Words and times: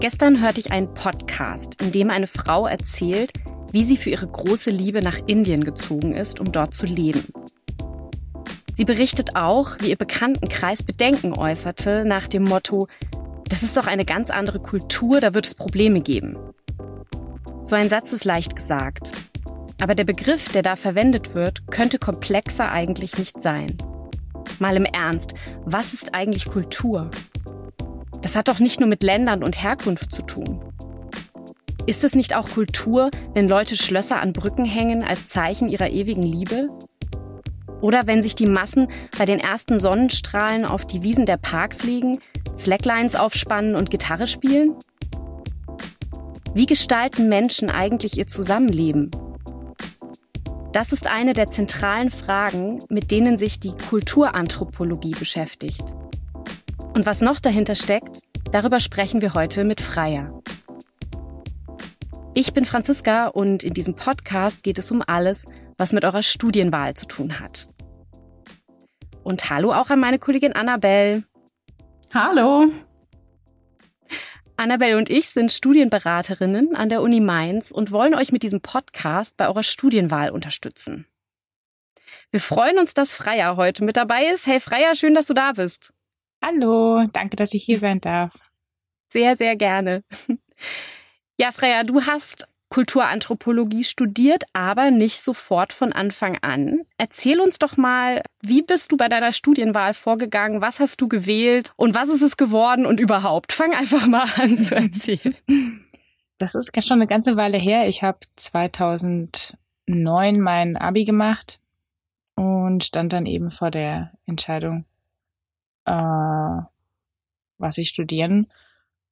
Gestern 0.00 0.40
hörte 0.40 0.60
ich 0.60 0.72
einen 0.72 0.94
Podcast, 0.94 1.82
in 1.82 1.92
dem 1.92 2.08
eine 2.08 2.26
Frau 2.26 2.66
erzählt, 2.66 3.32
wie 3.70 3.84
sie 3.84 3.98
für 3.98 4.08
ihre 4.08 4.26
große 4.26 4.70
Liebe 4.70 5.02
nach 5.02 5.18
Indien 5.26 5.62
gezogen 5.62 6.14
ist, 6.14 6.40
um 6.40 6.52
dort 6.52 6.74
zu 6.74 6.86
leben. 6.86 7.22
Sie 8.74 8.86
berichtet 8.86 9.36
auch, 9.36 9.76
wie 9.80 9.90
ihr 9.90 9.96
Bekanntenkreis 9.96 10.82
Bedenken 10.82 11.34
äußerte 11.34 12.06
nach 12.06 12.28
dem 12.28 12.44
Motto, 12.44 12.88
das 13.46 13.62
ist 13.62 13.76
doch 13.76 13.86
eine 13.86 14.06
ganz 14.06 14.30
andere 14.30 14.58
Kultur, 14.58 15.20
da 15.20 15.34
wird 15.34 15.46
es 15.46 15.54
Probleme 15.54 16.00
geben. 16.00 16.38
So 17.62 17.76
ein 17.76 17.90
Satz 17.90 18.14
ist 18.14 18.24
leicht 18.24 18.56
gesagt. 18.56 19.12
Aber 19.82 19.94
der 19.94 20.04
Begriff, 20.04 20.48
der 20.48 20.62
da 20.62 20.76
verwendet 20.76 21.34
wird, 21.34 21.70
könnte 21.70 21.98
komplexer 21.98 22.72
eigentlich 22.72 23.18
nicht 23.18 23.42
sein. 23.42 23.76
Mal 24.60 24.76
im 24.76 24.86
Ernst, 24.86 25.34
was 25.66 25.92
ist 25.92 26.14
eigentlich 26.14 26.46
Kultur? 26.46 27.10
Das 28.22 28.36
hat 28.36 28.48
doch 28.48 28.58
nicht 28.58 28.80
nur 28.80 28.88
mit 28.88 29.02
Ländern 29.02 29.42
und 29.42 29.62
Herkunft 29.62 30.12
zu 30.12 30.22
tun. 30.22 30.60
Ist 31.86 32.04
es 32.04 32.14
nicht 32.14 32.36
auch 32.36 32.48
Kultur, 32.48 33.10
wenn 33.34 33.48
Leute 33.48 33.76
Schlösser 33.76 34.20
an 34.20 34.32
Brücken 34.32 34.64
hängen 34.64 35.02
als 35.02 35.26
Zeichen 35.26 35.68
ihrer 35.68 35.90
ewigen 35.90 36.22
Liebe? 36.22 36.68
Oder 37.80 38.06
wenn 38.06 38.22
sich 38.22 38.34
die 38.34 38.46
Massen 38.46 38.88
bei 39.18 39.24
den 39.24 39.40
ersten 39.40 39.80
Sonnenstrahlen 39.80 40.64
auf 40.64 40.84
die 40.84 41.02
Wiesen 41.02 41.24
der 41.24 41.38
Parks 41.38 41.82
legen, 41.82 42.18
Slacklines 42.58 43.16
aufspannen 43.16 43.74
und 43.74 43.90
Gitarre 43.90 44.26
spielen? 44.26 44.76
Wie 46.52 46.66
gestalten 46.66 47.28
Menschen 47.28 47.70
eigentlich 47.70 48.18
ihr 48.18 48.26
Zusammenleben? 48.26 49.10
Das 50.72 50.92
ist 50.92 51.08
eine 51.08 51.32
der 51.32 51.48
zentralen 51.48 52.10
Fragen, 52.10 52.80
mit 52.88 53.10
denen 53.10 53.38
sich 53.38 53.58
die 53.58 53.72
Kulturanthropologie 53.72 55.16
beschäftigt. 55.18 55.82
Und 56.92 57.06
was 57.06 57.20
noch 57.20 57.38
dahinter 57.38 57.76
steckt, 57.76 58.22
darüber 58.50 58.80
sprechen 58.80 59.22
wir 59.22 59.34
heute 59.34 59.64
mit 59.64 59.80
Freier. 59.80 60.42
Ich 62.34 62.52
bin 62.52 62.64
Franziska 62.64 63.28
und 63.28 63.62
in 63.62 63.74
diesem 63.74 63.94
Podcast 63.94 64.62
geht 64.62 64.78
es 64.78 64.90
um 64.90 65.02
alles, 65.06 65.46
was 65.78 65.92
mit 65.92 66.04
eurer 66.04 66.22
Studienwahl 66.22 66.94
zu 66.94 67.06
tun 67.06 67.38
hat. 67.38 67.68
Und 69.22 69.50
hallo 69.50 69.72
auch 69.72 69.90
an 69.90 70.00
meine 70.00 70.18
Kollegin 70.18 70.52
Annabelle. 70.52 71.22
Hallo. 72.12 72.72
Annabelle 74.56 74.98
und 74.98 75.10
ich 75.10 75.28
sind 75.28 75.52
Studienberaterinnen 75.52 76.74
an 76.74 76.88
der 76.88 77.02
Uni 77.02 77.20
Mainz 77.20 77.70
und 77.70 77.92
wollen 77.92 78.14
euch 78.14 78.32
mit 78.32 78.42
diesem 78.42 78.60
Podcast 78.60 79.36
bei 79.36 79.46
eurer 79.46 79.62
Studienwahl 79.62 80.30
unterstützen. 80.30 81.06
Wir 82.32 82.40
freuen 82.40 82.78
uns, 82.78 82.94
dass 82.94 83.14
Freya 83.14 83.56
heute 83.56 83.84
mit 83.84 83.96
dabei 83.96 84.26
ist. 84.26 84.46
Hey 84.46 84.58
Freya, 84.58 84.94
schön, 84.94 85.14
dass 85.14 85.26
du 85.26 85.34
da 85.34 85.52
bist. 85.52 85.92
Hallo, 86.42 87.04
danke, 87.12 87.36
dass 87.36 87.54
ich 87.54 87.64
hier 87.64 87.78
sein 87.78 88.00
darf. 88.00 88.34
Sehr, 89.12 89.36
sehr 89.36 89.56
gerne. 89.56 90.02
Ja, 91.38 91.52
Freya, 91.52 91.84
du 91.84 92.02
hast 92.02 92.46
Kulturanthropologie 92.70 93.82
studiert, 93.82 94.44
aber 94.52 94.92
nicht 94.92 95.20
sofort 95.20 95.72
von 95.72 95.92
Anfang 95.92 96.38
an. 96.40 96.82
Erzähl 96.98 97.40
uns 97.40 97.58
doch 97.58 97.76
mal, 97.76 98.22
wie 98.42 98.62
bist 98.62 98.92
du 98.92 98.96
bei 98.96 99.08
deiner 99.08 99.32
Studienwahl 99.32 99.92
vorgegangen? 99.92 100.62
Was 100.62 100.78
hast 100.78 101.00
du 101.00 101.08
gewählt 101.08 101.72
und 101.76 101.94
was 101.94 102.08
ist 102.08 102.22
es 102.22 102.36
geworden 102.36 102.86
und 102.86 103.00
überhaupt? 103.00 103.52
Fang 103.52 103.74
einfach 103.74 104.06
mal 104.06 104.26
an 104.36 104.56
zu 104.56 104.76
erzählen. 104.76 105.34
Das 106.38 106.54
ist 106.54 106.72
schon 106.86 106.96
eine 106.96 107.06
ganze 107.06 107.36
Weile 107.36 107.58
her. 107.58 107.86
Ich 107.86 108.02
habe 108.02 108.20
2009 108.36 110.40
mein 110.40 110.78
Abi 110.78 111.04
gemacht 111.04 111.60
und 112.34 112.82
stand 112.82 113.12
dann 113.12 113.26
eben 113.26 113.50
vor 113.50 113.70
der 113.70 114.12
Entscheidung, 114.24 114.86
äh, 115.90 116.62
was 117.58 117.78
ich 117.78 117.88
studieren 117.88 118.46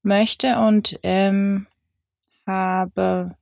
möchte 0.03 0.59
und 0.59 0.99
ähm, 1.03 1.67
habe 2.47 3.37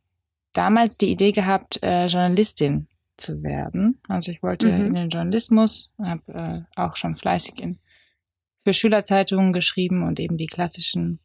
damals 0.52 0.98
die 0.98 1.10
Idee 1.10 1.32
gehabt, 1.32 1.82
äh, 1.82 2.06
Journalistin 2.06 2.88
zu 3.16 3.42
werden. 3.42 4.00
Also 4.08 4.32
ich 4.32 4.42
wollte 4.42 4.70
mhm. 4.70 4.86
in 4.86 4.94
den 4.94 5.08
Journalismus, 5.08 5.90
habe 6.02 6.32
äh, 6.32 6.80
auch 6.80 6.96
schon 6.96 7.14
fleißig 7.14 7.60
in, 7.60 7.78
für 8.64 8.72
Schülerzeitungen 8.72 9.52
geschrieben 9.52 10.02
und 10.02 10.18
eben 10.18 10.36
die 10.36 10.46
klassischen, 10.46 11.20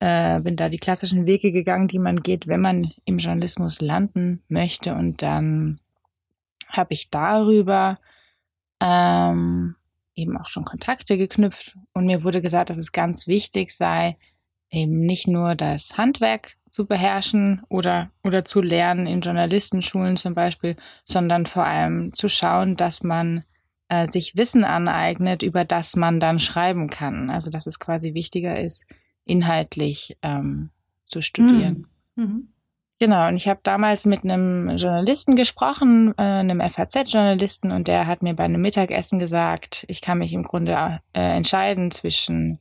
äh, 0.00 0.40
bin 0.40 0.56
da 0.56 0.68
die 0.68 0.78
klassischen 0.78 1.26
Wege 1.26 1.52
gegangen, 1.52 1.88
die 1.88 1.98
man 1.98 2.22
geht, 2.22 2.48
wenn 2.48 2.60
man 2.60 2.92
im 3.04 3.18
Journalismus 3.18 3.80
landen 3.80 4.42
möchte. 4.48 4.94
Und 4.94 5.22
dann 5.22 5.80
habe 6.68 6.92
ich 6.92 7.10
darüber 7.10 7.98
ähm, 8.80 9.76
eben 10.16 10.36
auch 10.36 10.48
schon 10.48 10.64
Kontakte 10.64 11.16
geknüpft 11.16 11.76
und 11.92 12.06
mir 12.06 12.24
wurde 12.24 12.40
gesagt, 12.40 12.70
dass 12.70 12.78
es 12.78 12.90
ganz 12.90 13.26
wichtig 13.26 13.70
sei, 13.70 14.16
eben 14.70 15.00
nicht 15.00 15.28
nur 15.28 15.54
das 15.54 15.96
Handwerk 15.96 16.56
zu 16.70 16.86
beherrschen 16.86 17.62
oder, 17.68 18.10
oder 18.24 18.44
zu 18.44 18.60
lernen 18.60 19.06
in 19.06 19.20
Journalistenschulen 19.20 20.16
zum 20.16 20.34
Beispiel, 20.34 20.76
sondern 21.04 21.46
vor 21.46 21.64
allem 21.64 22.12
zu 22.12 22.28
schauen, 22.28 22.76
dass 22.76 23.02
man 23.02 23.44
äh, 23.88 24.06
sich 24.06 24.36
Wissen 24.36 24.64
aneignet, 24.64 25.42
über 25.42 25.64
das 25.64 25.96
man 25.96 26.20
dann 26.20 26.38
schreiben 26.38 26.88
kann. 26.88 27.30
Also 27.30 27.50
dass 27.50 27.66
es 27.66 27.78
quasi 27.78 28.14
wichtiger 28.14 28.58
ist, 28.58 28.86
inhaltlich 29.24 30.16
ähm, 30.22 30.70
zu 31.06 31.22
studieren. 31.22 31.86
Mhm. 32.14 32.24
Mhm. 32.24 32.48
Genau, 32.98 33.28
und 33.28 33.36
ich 33.36 33.46
habe 33.46 33.60
damals 33.62 34.06
mit 34.06 34.24
einem 34.24 34.70
Journalisten 34.76 35.36
gesprochen, 35.36 36.14
äh, 36.16 36.22
einem 36.22 36.62
FAZ-Journalisten, 36.62 37.70
und 37.70 37.88
der 37.88 38.06
hat 38.06 38.22
mir 38.22 38.34
bei 38.34 38.44
einem 38.44 38.62
Mittagessen 38.62 39.18
gesagt, 39.18 39.84
ich 39.88 40.00
kann 40.00 40.18
mich 40.18 40.32
im 40.32 40.44
Grunde 40.44 41.00
äh, 41.12 41.36
entscheiden 41.36 41.90
zwischen 41.90 42.58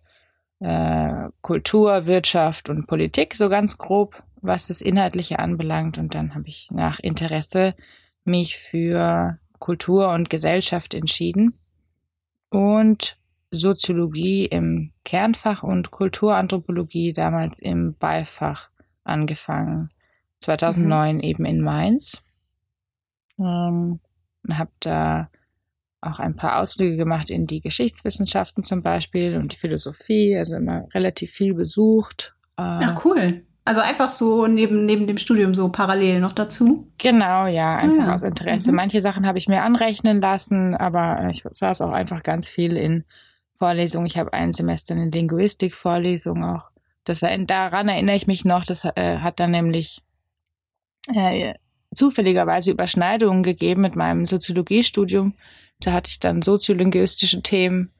äh, 0.59 1.29
Kultur, 1.41 2.05
Wirtschaft 2.05 2.69
und 2.69 2.85
Politik, 2.85 3.33
so 3.33 3.47
ganz 3.47 3.77
grob, 3.77 4.23
was 4.41 4.67
das 4.67 4.81
Inhaltliche 4.81 5.39
anbelangt. 5.39 5.97
Und 5.97 6.15
dann 6.15 6.35
habe 6.35 6.47
ich 6.49 6.67
nach 6.69 6.99
Interesse 6.99 7.73
mich 8.25 8.57
für 8.57 9.39
Kultur 9.59 10.09
und 10.11 10.29
Gesellschaft 10.29 10.93
entschieden 10.93 11.57
und 12.49 13.17
Soziologie 13.51 14.45
im 14.45 14.91
Kernfach 15.05 15.63
und 15.63 15.91
Kulturanthropologie 15.91 17.13
damals 17.13 17.59
im 17.59 17.95
Beifach 17.95 18.69
angefangen. 19.05 19.91
2009 20.45 21.15
mhm. 21.15 21.21
eben 21.21 21.45
in 21.45 21.61
Mainz. 21.61 22.21
Ähm, 23.39 23.99
und 24.47 24.57
habe 24.57 24.71
da 24.79 25.29
auch 26.01 26.19
ein 26.19 26.35
paar 26.35 26.59
Ausflüge 26.59 26.97
gemacht 26.97 27.29
in 27.29 27.47
die 27.47 27.61
Geschichtswissenschaften 27.61 28.63
zum 28.63 28.83
Beispiel 28.83 29.37
und 29.37 29.51
die 29.51 29.57
Philosophie, 29.57 30.37
also 30.37 30.55
immer 30.55 30.87
relativ 30.93 31.31
viel 31.31 31.53
besucht. 31.55 32.35
Ach 32.57 33.03
cool. 33.03 33.43
Also 33.65 33.81
einfach 33.81 34.09
so 34.09 34.45
neben, 34.45 34.85
neben 34.85 35.07
dem 35.07 35.17
Studium 35.17 35.55
so 35.55 35.69
parallel 35.69 36.19
noch 36.19 36.33
dazu? 36.33 36.91
Genau, 36.99 37.47
ja, 37.47 37.75
einfach 37.77 38.03
ah, 38.03 38.07
ja. 38.07 38.13
aus 38.13 38.21
Interesse. 38.21 38.71
Mhm. 38.71 38.75
Manche 38.75 39.01
Sachen 39.01 39.25
habe 39.25 39.39
ich 39.39 39.47
mir 39.47 39.63
anrechnen 39.63 40.21
lassen, 40.21 40.75
aber 40.75 41.27
ich 41.29 41.43
saß 41.49 41.81
auch 41.81 41.91
einfach 41.91 42.21
ganz 42.21 42.47
viel 42.47 42.77
in 42.77 43.03
Vorlesungen. 43.57 44.05
Ich 44.05 44.19
habe 44.19 44.33
ein 44.33 44.53
Semester 44.53 44.93
eine 44.93 45.09
Linguistik-Vorlesung 45.09 46.45
auch. 46.45 46.69
Das, 47.05 47.21
daran 47.21 47.89
erinnere 47.89 48.15
ich 48.15 48.27
mich 48.27 48.45
noch, 48.45 48.65
das 48.65 48.85
äh, 48.85 49.17
hat 49.17 49.39
dann 49.39 49.51
nämlich 49.51 50.01
äh, 51.13 51.53
zufälligerweise 51.93 52.71
Überschneidungen 52.71 53.43
gegeben 53.43 53.81
mit 53.81 53.95
meinem 53.95 54.25
Soziologiestudium. 54.25 55.33
Da 55.79 55.93
hatte 55.93 56.09
ich 56.09 56.19
dann 56.19 56.41
soziolinguistische 56.41 57.41
Themen 57.41 57.91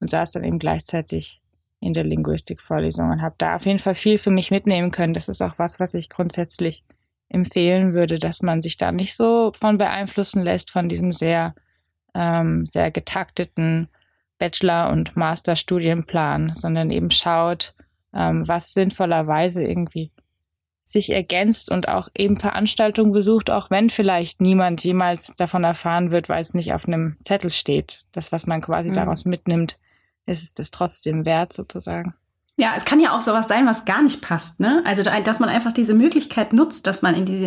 und 0.00 0.10
saß 0.10 0.32
dann 0.32 0.44
eben 0.44 0.58
gleichzeitig 0.58 1.40
in 1.80 1.92
der 1.92 2.04
Linguistikvorlesung 2.04 3.10
und 3.10 3.22
habe 3.22 3.34
da 3.38 3.56
auf 3.56 3.66
jeden 3.66 3.78
Fall 3.78 3.94
viel 3.94 4.18
für 4.18 4.30
mich 4.30 4.50
mitnehmen 4.50 4.90
können. 4.90 5.14
Das 5.14 5.28
ist 5.28 5.40
auch 5.40 5.58
was, 5.58 5.80
was 5.80 5.94
ich 5.94 6.10
grundsätzlich 6.10 6.84
empfehlen 7.28 7.94
würde, 7.94 8.18
dass 8.18 8.42
man 8.42 8.60
sich 8.60 8.76
da 8.76 8.92
nicht 8.92 9.14
so 9.14 9.52
von 9.54 9.78
beeinflussen 9.78 10.42
lässt 10.42 10.70
von 10.70 10.88
diesem 10.88 11.12
sehr, 11.12 11.54
ähm, 12.14 12.66
sehr 12.66 12.90
getakteten 12.90 13.88
Bachelor- 14.38 14.90
und 14.90 15.16
Masterstudienplan, 15.16 16.54
sondern 16.54 16.90
eben 16.90 17.10
schaut, 17.10 17.74
ähm, 18.12 18.46
was 18.46 18.74
sinnvollerweise 18.74 19.62
irgendwie 19.62 20.10
sich 20.90 21.10
ergänzt 21.10 21.70
und 21.70 21.88
auch 21.88 22.08
eben 22.16 22.38
Veranstaltungen 22.38 23.12
besucht, 23.12 23.50
auch 23.50 23.70
wenn 23.70 23.90
vielleicht 23.90 24.40
niemand 24.40 24.82
jemals 24.82 25.34
davon 25.36 25.64
erfahren 25.64 26.10
wird, 26.10 26.28
weil 26.28 26.40
es 26.40 26.54
nicht 26.54 26.72
auf 26.72 26.86
einem 26.86 27.16
Zettel 27.24 27.52
steht. 27.52 28.00
Das, 28.12 28.32
was 28.32 28.46
man 28.46 28.60
quasi 28.60 28.90
mhm. 28.90 28.94
daraus 28.94 29.24
mitnimmt, 29.24 29.78
ist 30.26 30.42
es 30.42 30.54
das 30.54 30.70
trotzdem 30.70 31.24
wert 31.24 31.52
sozusagen. 31.52 32.14
Ja, 32.56 32.72
es 32.76 32.84
kann 32.84 33.00
ja 33.00 33.16
auch 33.16 33.22
sowas 33.22 33.48
sein, 33.48 33.66
was 33.66 33.86
gar 33.86 34.02
nicht 34.02 34.20
passt, 34.20 34.60
ne? 34.60 34.82
Also, 34.84 35.02
dass 35.02 35.40
man 35.40 35.48
einfach 35.48 35.72
diese 35.72 35.94
Möglichkeit 35.94 36.52
nutzt, 36.52 36.86
dass 36.86 37.00
man 37.00 37.14
in 37.14 37.24
diese, 37.24 37.46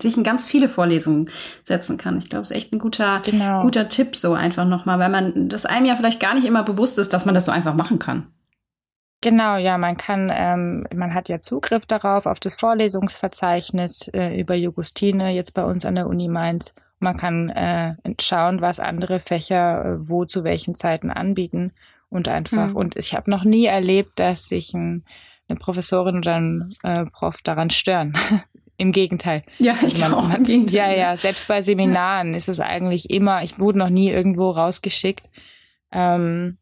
sich 0.00 0.16
in 0.16 0.22
ganz 0.22 0.46
viele 0.46 0.70
Vorlesungen 0.70 1.28
setzen 1.64 1.98
kann. 1.98 2.16
Ich 2.16 2.30
glaube, 2.30 2.44
es 2.44 2.50
ist 2.50 2.56
echt 2.56 2.72
ein 2.72 2.78
guter, 2.78 3.20
genau. 3.22 3.60
guter 3.60 3.90
Tipp 3.90 4.16
so 4.16 4.32
einfach 4.32 4.64
nochmal, 4.64 4.98
weil 4.98 5.10
man, 5.10 5.50
das 5.50 5.66
einem 5.66 5.84
ja 5.84 5.96
vielleicht 5.96 6.18
gar 6.18 6.32
nicht 6.32 6.46
immer 6.46 6.62
bewusst 6.62 6.96
ist, 6.98 7.12
dass 7.12 7.26
man 7.26 7.34
das 7.34 7.44
so 7.44 7.52
einfach 7.52 7.74
machen 7.74 7.98
kann. 7.98 8.28
Genau, 9.20 9.56
ja, 9.56 9.78
man 9.78 9.96
kann, 9.96 10.30
ähm, 10.32 10.86
man 10.94 11.12
hat 11.12 11.28
ja 11.28 11.40
Zugriff 11.40 11.86
darauf, 11.86 12.26
auf 12.26 12.38
das 12.38 12.54
Vorlesungsverzeichnis 12.54 14.08
äh, 14.14 14.40
über 14.40 14.54
Jugustine, 14.54 15.30
jetzt 15.30 15.54
bei 15.54 15.64
uns 15.64 15.84
an 15.84 15.96
der 15.96 16.06
Uni 16.06 16.28
Mainz. 16.28 16.74
Man 17.00 17.16
kann 17.16 17.48
äh, 17.50 17.94
schauen, 18.20 18.60
was 18.60 18.80
andere 18.80 19.18
Fächer 19.20 19.84
äh, 19.84 20.08
wo 20.08 20.24
zu 20.24 20.44
welchen 20.44 20.74
Zeiten 20.74 21.10
anbieten 21.10 21.72
und 22.10 22.28
einfach. 22.28 22.68
Mhm. 22.68 22.76
Und 22.76 22.96
ich 22.96 23.14
habe 23.14 23.30
noch 23.30 23.44
nie 23.44 23.66
erlebt, 23.66 24.18
dass 24.20 24.46
sich 24.46 24.72
ein 24.72 25.04
eine 25.48 25.58
Professorin 25.58 26.18
oder 26.18 26.36
ein 26.36 26.74
äh, 26.82 27.04
Prof 27.06 27.42
daran 27.42 27.70
stören. 27.70 28.12
Im 28.80 28.92
Gegenteil. 28.92 29.42
Ja, 29.58 29.74
ich 29.84 30.02
also 30.04 30.16
man, 30.16 30.28
man, 30.28 30.44
Gegenteil. 30.44 30.76
Ja, 30.76 30.92
ja, 30.92 31.16
selbst 31.16 31.48
bei 31.48 31.62
Seminaren 31.62 32.34
ist 32.34 32.48
es 32.48 32.60
eigentlich 32.60 33.10
immer, 33.10 33.42
ich 33.42 33.58
wurde 33.58 33.78
noch 33.78 33.88
nie 33.88 34.08
irgendwo 34.08 34.50
rausgeschickt, 34.50 35.28
ähm, 35.90 36.58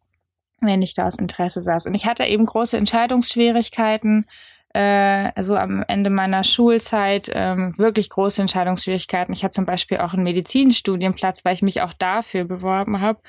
wenn 0.61 0.83
ich 0.83 0.95
da 0.95 1.07
aus 1.07 1.17
Interesse 1.17 1.63
saß. 1.63 1.87
Und 1.87 1.95
ich 1.95 2.07
hatte 2.07 2.25
eben 2.25 2.47
große 2.47 2.77
Entscheidungsschwierigkeiten, 2.77 4.27
äh, 4.75 5.31
also 5.35 5.57
am 5.57 5.85
Ende 5.87 6.11
meiner 6.11 6.45
Schulzeit 6.45 7.31
ähm, 7.33 7.77
wirklich 7.79 8.11
große 8.11 8.41
Entscheidungsschwierigkeiten. 8.41 9.33
Ich 9.33 9.45
hatte 9.45 9.55
zum 9.55 9.67
Beispiel 9.67 9.99
auch 9.99 10.13
einen 10.13 10.23
Medizinstudienplatz, 10.25 11.45
weil 11.45 11.55
ich 11.55 11.63
mich 11.63 11.83
auch 11.83 11.93
dafür 11.93 12.45
beworben 12.45 13.01
habe, 13.01 13.21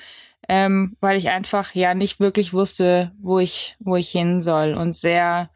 ähm, 0.48 0.96
weil 1.00 1.18
ich 1.18 1.28
einfach 1.28 1.74
ja 1.74 1.94
nicht 1.94 2.20
wirklich 2.20 2.52
wusste, 2.52 3.12
wo 3.20 3.38
ich, 3.38 3.76
wo 3.80 3.96
ich 3.96 4.08
hin 4.08 4.40
soll 4.40 4.74
und 4.74 4.96
sehr 4.96 5.50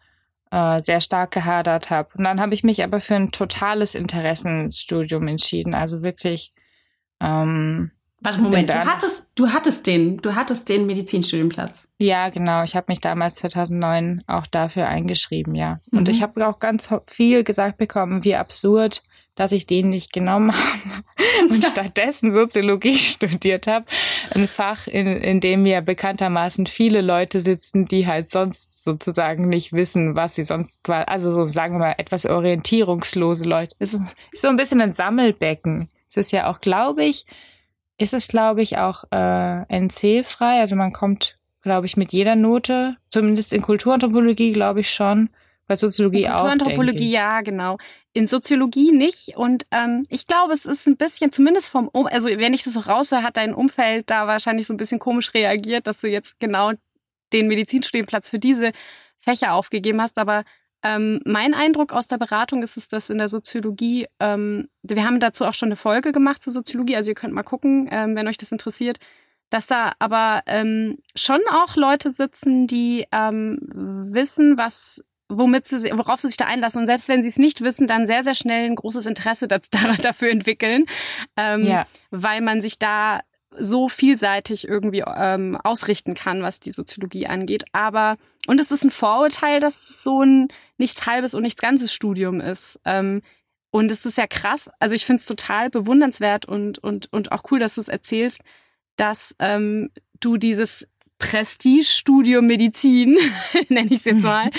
äh, 0.53 0.81
sehr 0.81 1.01
stark 1.01 1.31
gehadert 1.33 1.91
habe. 1.91 2.11
Und 2.17 2.25
dann 2.25 2.41
habe 2.41 2.53
ich 2.55 2.63
mich 2.63 2.85
aber 2.85 3.01
für 3.01 3.17
ein 3.17 3.31
totales 3.31 3.95
Interessenstudium 3.95 5.27
entschieden. 5.27 5.75
Also 5.75 6.03
wirklich. 6.03 6.53
Ähm, 7.21 7.91
Warte, 8.23 8.41
Moment, 8.41 8.71
du 8.71 8.75
hattest, 8.75 9.33
du 9.35 9.49
hattest 9.49 9.87
den, 9.87 10.19
du 10.19 10.35
hattest 10.35 10.69
den 10.69 10.87
Medizinstudienplatz. 10.87 11.89
Ja, 11.99 12.29
genau. 12.31 12.63
Ich 12.63 12.77
habe 12.77 12.87
mich 12.89 13.01
damals 13.01 13.37
2009 13.37 14.23
auch 14.27 14.47
dafür 14.47 14.87
eingeschrieben, 14.87 15.55
ja. 15.55 15.81
Mhm. 15.91 15.99
Und 15.99 16.09
ich 16.09 16.23
habe 16.23 16.47
auch 16.47 16.59
ganz 16.59 16.89
viel 17.07 17.45
gesagt 17.45 17.79
bekommen, 17.79 18.25
wie 18.25 18.37
absurd 18.37 19.03
dass 19.35 19.53
ich 19.53 19.67
den 19.67 19.89
nicht 19.89 20.13
genommen 20.13 20.53
habe 20.55 21.05
und 21.51 21.65
stattdessen 21.71 22.35
Soziologie 22.35 22.99
studiert 22.99 23.67
habe. 23.67 23.87
Ein 24.31 24.47
Fach, 24.47 24.87
in, 24.87 25.07
in 25.07 25.41
dem 25.41 25.65
ja 25.67 25.81
bekanntermaßen 25.81 26.67
viele 26.67 27.01
Leute 27.01 27.41
sitzen, 27.41 27.87
die 27.87 28.07
halt 28.07 28.29
sonst 28.29 28.85
sozusagen 28.85 29.49
nicht 29.49 29.73
wissen, 29.73 30.15
was 30.15 30.35
sie 30.35 30.43
sonst 30.43 30.85
quasi, 30.85 31.07
also 31.07 31.33
so 31.33 31.49
sagen 31.49 31.75
wir 31.75 31.79
mal 31.79 31.95
etwas 31.99 32.27
orientierungslose 32.27 33.45
Leute. 33.45 33.75
Es 33.79 33.95
ist, 33.95 34.17
ist 34.33 34.43
so 34.43 34.49
ein 34.49 34.57
bisschen 34.57 34.81
ein 34.81 34.93
Sammelbecken. 34.93 35.89
Es 36.11 36.17
ist 36.17 36.33
ja 36.33 36.51
auch, 36.51 36.61
glaube 36.61 37.05
ich, 37.05 37.25
ist 38.03 38.15
es, 38.15 38.29
glaube 38.29 38.63
ich, 38.63 38.79
auch 38.79 39.05
äh, 39.13 39.79
NC-frei. 39.79 40.61
Also 40.61 40.75
man 40.77 40.93
kommt, 40.93 41.39
glaube 41.63 41.87
ich, 41.87 41.97
mit 41.97 42.13
jeder 42.13 42.35
Note, 42.35 42.97
zumindest 43.09 43.53
in 43.53 43.63
Kulturanthropologie, 43.63 44.53
glaube 44.53 44.81
ich 44.81 44.91
schon, 44.91 45.31
bei 45.69 45.77
Soziologie 45.77 46.29
auch. 46.29 46.39
Kulturanthropologie, 46.39 47.11
ja, 47.11 47.41
genau. 47.43 47.79
In 48.13 48.27
Soziologie 48.27 48.91
nicht. 48.91 49.37
Und 49.37 49.67
ähm, 49.71 50.05
ich 50.09 50.27
glaube, 50.27 50.53
es 50.53 50.67
ist 50.67 50.87
ein 50.89 50.97
bisschen, 50.97 51.31
zumindest 51.31 51.69
vom, 51.69 51.89
um 51.89 52.07
also 52.07 52.29
wenn 52.29 52.55
ich 52.55 52.65
das 52.65 52.75
so 52.75 52.81
raushöre, 52.81 53.23
hat 53.23 53.37
dein 53.37 53.55
Umfeld 53.55 54.11
da 54.11 54.27
wahrscheinlich 54.27 54.67
so 54.67 54.75
ein 54.75 54.79
bisschen 54.79 54.99
komisch 54.99 55.33
reagiert, 55.33 55.87
dass 55.87 56.01
du 56.01 56.09
jetzt 56.09 56.41
genau 56.41 56.73
den 57.33 57.47
Medizinstudienplatz 57.47 58.31
für 58.31 58.41
diese 58.41 58.73
Fächer 59.21 59.55
aufgegeben 59.55 60.03
hast. 60.03 60.19
Aber 60.19 60.43
ähm, 60.83 61.21
mein 61.25 61.55
Eindruck 61.55 61.93
aus 61.93 62.09
der 62.09 62.19
Beratung 62.19 62.63
ist 62.63 62.77
es, 62.77 62.89
dass 62.89 63.11
in 63.11 63.19
der 63.19 63.29
Soziologie, 63.29 64.07
ähm, 64.21 64.69
wir 64.83 65.05
haben 65.05 65.21
dazu 65.21 65.45
auch 65.45 65.55
schon 65.55 65.69
eine 65.69 65.77
Folge 65.77 66.13
gemacht 66.13 66.43
zur 66.43 66.53
Soziologie, 66.53 66.97
also 66.97 67.11
ihr 67.11 67.15
könnt 67.15 67.35
mal 67.35 67.43
gucken, 67.43 67.89
ähm, 67.91 68.17
wenn 68.17 68.29
euch 68.29 68.37
das 68.37 68.53
interessiert, 68.53 68.99
dass 69.51 69.67
da 69.67 69.93
aber 69.99 70.43
ähm, 70.47 70.99
schon 71.15 71.41
auch 71.51 71.77
Leute 71.77 72.11
sitzen, 72.11 72.67
die 72.67 73.07
ähm, 73.13 73.59
wissen, 73.63 74.57
was 74.57 75.05
womit 75.29 75.67
sie, 75.67 75.91
worauf 75.95 76.21
sie 76.21 76.29
sich 76.29 76.37
da 76.37 76.47
einlassen. 76.47 76.81
Und 76.81 76.87
selbst 76.87 77.09
wenn 77.09 77.23
sie 77.23 77.29
es 77.29 77.39
nicht 77.39 77.63
wissen, 77.63 77.87
dann 77.87 78.07
sehr, 78.07 78.23
sehr 78.23 78.35
schnell 78.35 78.67
ein 78.67 78.75
großes 78.75 79.07
Interesse 79.07 79.49
dafür 79.49 80.31
entwickeln, 80.31 80.87
ähm, 81.37 81.67
ja. 81.67 81.85
weil 82.11 82.41
man 82.41 82.61
sich 82.61 82.79
da 82.79 83.21
so 83.59 83.89
vielseitig 83.89 84.67
irgendwie 84.67 85.05
ähm, 85.07 85.59
ausrichten 85.63 86.15
kann, 86.15 86.43
was 86.43 86.61
die 86.61 86.73
Soziologie 86.73 87.27
angeht. 87.27 87.65
Aber, 87.73 88.17
und 88.47 88.61
es 88.61 88.71
ist 88.71 88.85
ein 88.85 88.91
Vorurteil, 88.91 89.61
dass 89.61 89.89
es 89.89 90.03
so 90.03 90.23
ein 90.23 90.49
nichts 90.79 91.07
halbes 91.07 91.35
und 91.35 91.43
nichts 91.43 91.61
ganzes 91.61 91.93
Studium 91.93 92.41
ist. 92.41 92.81
Ähm, 92.85 93.23
und 93.71 93.91
es 93.91 94.05
ist 94.05 94.19
ja 94.19 94.27
krass, 94.27 94.71
also 94.81 94.95
ich 94.95 95.07
finde 95.07 95.21
es 95.21 95.27
total 95.27 95.71
bewundernswert 95.71 96.45
und, 96.45 96.79
und, 96.79 97.11
und 97.13 97.33
auch 97.33 97.43
cool, 97.51 97.59
dass 97.59 97.77
du 97.77 97.81
es 97.81 97.89
erzählst, 97.89 98.43
dass 98.97 99.35
ähm, 99.39 99.91
du 100.21 100.37
dieses 100.37 100.87
Prestigestudium 101.23 102.47
Medizin, 102.47 103.17
nenne 103.69 103.91
ich 103.91 104.01
es 104.01 104.05
jetzt 104.05 104.25
mal, 104.25 104.51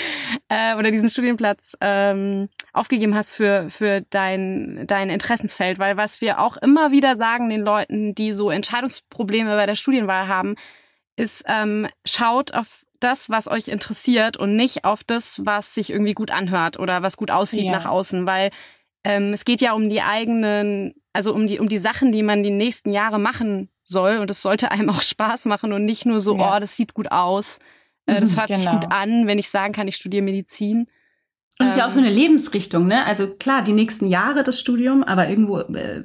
äh, 0.48 0.74
oder 0.76 0.90
diesen 0.90 1.10
Studienplatz 1.10 1.76
ähm, 1.82 2.48
aufgegeben 2.72 3.14
hast 3.14 3.32
für, 3.32 3.68
für 3.68 4.00
dein, 4.08 4.84
dein 4.86 5.10
Interessensfeld. 5.10 5.78
Weil 5.78 5.98
was 5.98 6.22
wir 6.22 6.40
auch 6.40 6.56
immer 6.56 6.90
wieder 6.90 7.16
sagen 7.16 7.50
den 7.50 7.60
Leuten, 7.60 8.14
die 8.14 8.32
so 8.32 8.50
Entscheidungsprobleme 8.50 9.54
bei 9.54 9.66
der 9.66 9.74
Studienwahl 9.74 10.26
haben, 10.26 10.54
ist, 11.16 11.44
ähm, 11.46 11.86
schaut 12.06 12.54
auf 12.54 12.84
das, 12.98 13.28
was 13.28 13.46
euch 13.46 13.68
interessiert 13.68 14.38
und 14.38 14.56
nicht 14.56 14.84
auf 14.84 15.04
das, 15.04 15.44
was 15.44 15.74
sich 15.74 15.90
irgendwie 15.90 16.14
gut 16.14 16.30
anhört 16.30 16.78
oder 16.78 17.02
was 17.02 17.18
gut 17.18 17.30
aussieht 17.30 17.66
ja. 17.66 17.72
nach 17.72 17.84
außen, 17.84 18.26
weil 18.26 18.50
ähm, 19.04 19.34
es 19.34 19.44
geht 19.44 19.60
ja 19.60 19.74
um 19.74 19.90
die 19.90 20.00
eigenen, 20.00 20.94
also 21.12 21.34
um 21.34 21.46
die, 21.46 21.58
um 21.58 21.68
die 21.68 21.78
Sachen, 21.78 22.10
die 22.10 22.22
man 22.22 22.42
die 22.42 22.50
nächsten 22.50 22.90
Jahre 22.90 23.20
machen 23.20 23.68
soll 23.94 24.18
und 24.18 24.30
es 24.30 24.42
sollte 24.42 24.70
einem 24.70 24.90
auch 24.90 25.00
Spaß 25.02 25.46
machen 25.46 25.72
und 25.72 25.84
nicht 25.84 26.04
nur 26.04 26.20
so, 26.20 26.36
ja. 26.36 26.56
oh, 26.56 26.60
das 26.60 26.76
sieht 26.76 26.92
gut 26.92 27.10
aus, 27.10 27.58
äh, 28.06 28.20
das 28.20 28.32
mhm, 28.32 28.36
hört 28.36 28.48
genau. 28.48 28.60
sich 28.60 28.70
gut 28.70 28.92
an, 28.92 29.26
wenn 29.26 29.38
ich 29.38 29.48
sagen 29.48 29.72
kann, 29.72 29.88
ich 29.88 29.96
studiere 29.96 30.22
Medizin. 30.22 30.86
Und 31.58 31.66
es 31.66 31.74
ist 31.74 31.78
ja 31.78 31.86
auch 31.86 31.90
so 31.92 32.00
eine 32.00 32.10
ähm, 32.10 32.16
Lebensrichtung, 32.16 32.88
ne? 32.88 33.06
Also 33.06 33.28
klar, 33.28 33.62
die 33.62 33.72
nächsten 33.72 34.06
Jahre 34.06 34.42
das 34.42 34.58
Studium, 34.58 35.04
aber 35.04 35.28
irgendwo 35.28 35.60
äh, 35.60 36.02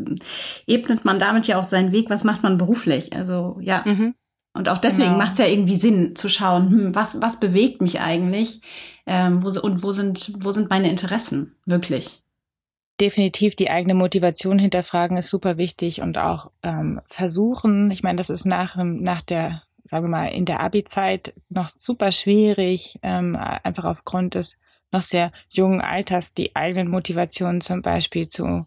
ebnet 0.67 1.05
man 1.05 1.17
damit 1.17 1.47
ja 1.47 1.59
auch 1.59 1.63
seinen 1.63 1.91
Weg, 1.91 2.09
was 2.09 2.23
macht 2.23 2.43
man 2.43 2.57
beruflich? 2.57 3.13
Also 3.13 3.57
ja. 3.59 3.83
Mhm. 3.85 4.13
Und 4.53 4.69
auch 4.69 4.77
deswegen 4.77 5.13
genau. 5.13 5.17
macht 5.17 5.33
es 5.33 5.39
ja 5.39 5.45
irgendwie 5.45 5.75
Sinn 5.75 6.15
zu 6.15 6.27
schauen, 6.27 6.69
hm, 6.69 6.95
was, 6.95 7.21
was 7.21 7.39
bewegt 7.39 7.81
mich 7.81 7.99
eigentlich 8.01 8.61
ähm, 9.05 9.43
wo, 9.43 9.49
und 9.59 9.83
wo 9.83 9.91
sind, 9.91 10.31
wo 10.43 10.51
sind 10.51 10.69
meine 10.69 10.89
Interessen 10.89 11.55
wirklich? 11.65 12.21
Definitiv 12.99 13.55
die 13.55 13.69
eigene 13.69 13.93
Motivation 13.93 14.59
hinterfragen 14.59 15.17
ist 15.17 15.29
super 15.29 15.57
wichtig 15.57 16.01
und 16.01 16.17
auch 16.17 16.51
ähm, 16.63 17.01
versuchen, 17.07 17.91
ich 17.91 18.03
meine, 18.03 18.17
das 18.17 18.29
ist 18.29 18.45
nach, 18.45 18.75
nach 18.75 19.21
der, 19.21 19.63
sagen 19.83 20.05
wir 20.05 20.09
mal, 20.09 20.27
in 20.27 20.45
der 20.45 20.61
Abi-Zeit 20.61 21.33
noch 21.49 21.69
super 21.69 22.11
schwierig, 22.11 22.99
ähm, 23.01 23.35
einfach 23.35 23.85
aufgrund 23.85 24.35
des 24.35 24.57
noch 24.91 25.01
sehr 25.01 25.31
jungen 25.49 25.81
Alters 25.81 26.33
die 26.33 26.55
eigenen 26.55 26.89
Motivationen 26.89 27.61
zum 27.61 27.81
Beispiel 27.81 28.27
zu 28.27 28.65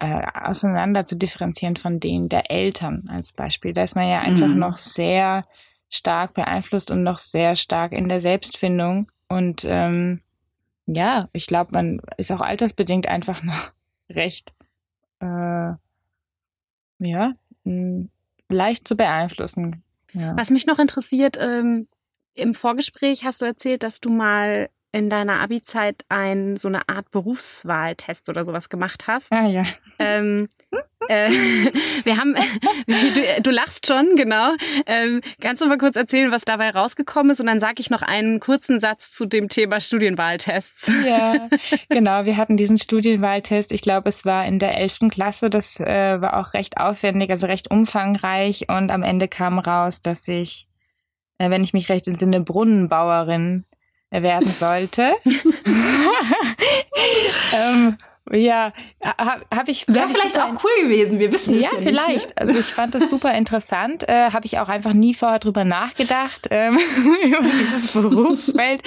äh, 0.00 0.22
auseinander 0.34 1.04
zu 1.04 1.16
differenzieren 1.16 1.76
von 1.76 2.00
denen 2.00 2.28
der 2.28 2.50
Eltern 2.50 3.08
als 3.08 3.32
Beispiel. 3.32 3.72
Da 3.72 3.84
ist 3.84 3.96
man 3.96 4.08
ja 4.08 4.20
einfach 4.20 4.48
mhm. 4.48 4.58
noch 4.58 4.76
sehr 4.76 5.44
stark 5.88 6.34
beeinflusst 6.34 6.90
und 6.90 7.02
noch 7.02 7.18
sehr 7.18 7.54
stark 7.54 7.92
in 7.92 8.08
der 8.08 8.20
Selbstfindung 8.20 9.06
und 9.28 9.64
ähm, 9.66 10.20
ja, 10.86 11.28
ich 11.32 11.46
glaube, 11.46 11.70
man 11.72 12.00
ist 12.16 12.32
auch 12.32 12.40
altersbedingt 12.40 13.08
einfach 13.08 13.42
noch 13.42 13.72
recht, 14.10 14.52
äh, 15.20 15.72
ja, 16.98 17.32
leicht 18.48 18.86
zu 18.86 18.96
beeinflussen. 18.96 19.82
Ja. 20.12 20.36
Was 20.36 20.50
mich 20.50 20.66
noch 20.66 20.78
interessiert, 20.78 21.36
ähm, 21.40 21.88
im 22.34 22.54
Vorgespräch 22.54 23.24
hast 23.24 23.40
du 23.40 23.46
erzählt, 23.46 23.82
dass 23.82 24.00
du 24.00 24.10
mal 24.10 24.70
in 24.94 25.10
deiner 25.10 25.40
Abi-Zeit 25.40 26.04
ein 26.08 26.56
so 26.56 26.68
eine 26.68 26.88
Art 26.88 27.10
Berufswahltest 27.10 28.28
oder 28.28 28.44
sowas 28.44 28.68
gemacht 28.68 29.08
hast. 29.08 29.32
Ah 29.32 29.48
ja. 29.48 29.64
Ähm, 29.98 30.48
äh, 31.08 31.28
wir 32.04 32.16
haben, 32.16 32.36
du, 32.86 33.42
du, 33.42 33.50
lachst 33.50 33.88
schon, 33.88 34.14
genau. 34.14 34.54
Ähm, 34.86 35.20
kannst 35.40 35.60
du 35.60 35.66
mal 35.66 35.78
kurz 35.78 35.96
erzählen, 35.96 36.30
was 36.30 36.44
dabei 36.44 36.70
rausgekommen 36.70 37.30
ist? 37.30 37.40
Und 37.40 37.48
dann 37.48 37.58
sage 37.58 37.80
ich 37.80 37.90
noch 37.90 38.02
einen 38.02 38.38
kurzen 38.38 38.78
Satz 38.78 39.10
zu 39.10 39.26
dem 39.26 39.48
Thema 39.48 39.80
Studienwahltests. 39.80 40.88
Ja, 41.04 41.48
genau. 41.88 42.24
Wir 42.24 42.36
hatten 42.36 42.56
diesen 42.56 42.78
Studienwahltest. 42.78 43.72
Ich 43.72 43.82
glaube, 43.82 44.08
es 44.10 44.24
war 44.24 44.46
in 44.46 44.60
der 44.60 44.78
elften 44.78 45.10
Klasse. 45.10 45.50
Das 45.50 45.80
äh, 45.80 46.20
war 46.20 46.38
auch 46.38 46.54
recht 46.54 46.76
aufwendig, 46.78 47.30
also 47.30 47.48
recht 47.48 47.68
umfangreich. 47.68 48.68
Und 48.68 48.92
am 48.92 49.02
Ende 49.02 49.26
kam 49.26 49.58
raus, 49.58 50.02
dass 50.02 50.28
ich, 50.28 50.68
äh, 51.38 51.50
wenn 51.50 51.64
ich 51.64 51.72
mich 51.72 51.88
recht 51.88 52.06
entsinne, 52.06 52.40
Brunnenbauerin 52.40 53.64
werden 54.22 54.48
sollte. 54.48 55.14
ähm, 57.56 57.96
ja, 58.32 58.72
habe 59.02 59.44
hab 59.54 59.68
ich. 59.68 59.86
Wäre 59.86 60.08
vielleicht 60.08 60.38
auch 60.38 60.54
cool 60.64 60.84
gewesen, 60.84 61.18
wir 61.18 61.30
wissen 61.30 61.56
es 61.56 61.64
ja, 61.64 61.70
ja 61.72 61.78
vielleicht. 61.78 62.08
Nicht, 62.08 62.28
ne? 62.30 62.36
Also 62.36 62.58
ich 62.58 62.66
fand 62.66 62.94
das 62.94 63.10
super 63.10 63.34
interessant. 63.34 64.08
Äh, 64.08 64.30
habe 64.30 64.46
ich 64.46 64.58
auch 64.58 64.68
einfach 64.68 64.94
nie 64.94 65.14
vorher 65.14 65.38
drüber 65.38 65.64
nachgedacht, 65.64 66.48
ähm, 66.50 66.78
über 67.24 67.42
dieses 67.42 67.92
Berufsfeld. 67.92 68.82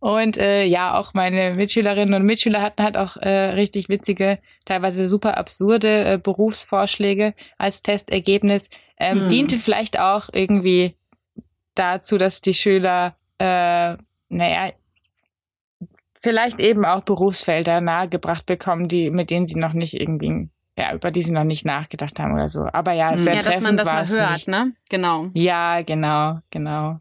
Und 0.00 0.36
äh, 0.36 0.64
ja, 0.64 0.98
auch 0.98 1.14
meine 1.14 1.54
Mitschülerinnen 1.54 2.14
und 2.14 2.24
Mitschüler 2.24 2.60
hatten 2.60 2.82
halt 2.82 2.96
auch 2.96 3.16
äh, 3.18 3.50
richtig 3.50 3.88
witzige, 3.88 4.40
teilweise 4.64 5.06
super 5.06 5.38
absurde 5.38 6.14
äh, 6.14 6.18
Berufsvorschläge 6.18 7.34
als 7.56 7.82
Testergebnis. 7.84 8.68
Ähm, 8.98 9.20
hm. 9.20 9.28
Diente 9.28 9.56
vielleicht 9.58 10.00
auch 10.00 10.28
irgendwie 10.32 10.96
dazu, 11.76 12.18
dass 12.18 12.40
die 12.40 12.54
Schüler, 12.54 13.14
äh, 13.38 13.96
naja, 14.32 14.72
vielleicht 16.22 16.58
eben 16.60 16.84
auch 16.84 17.04
Berufsfelder 17.04 17.80
nahegebracht 17.80 18.46
bekommen, 18.46 18.88
die, 18.88 19.10
mit 19.10 19.30
denen 19.30 19.46
sie 19.46 19.58
noch 19.58 19.72
nicht 19.72 19.94
irgendwie, 20.00 20.48
ja, 20.76 20.94
über 20.94 21.10
die 21.10 21.22
sie 21.22 21.32
noch 21.32 21.44
nicht 21.44 21.66
nachgedacht 21.66 22.18
haben 22.18 22.32
oder 22.32 22.48
so. 22.48 22.66
Aber 22.72 22.92
ja, 22.92 23.16
sehr 23.18 23.34
ja, 23.34 23.42
dass 23.42 23.60
man 23.60 23.76
das 23.76 23.88
mal 23.88 24.08
hört, 24.08 24.32
nicht. 24.32 24.48
ne? 24.48 24.72
Genau. 24.88 25.30
Ja, 25.34 25.82
genau, 25.82 26.38
genau. 26.50 27.00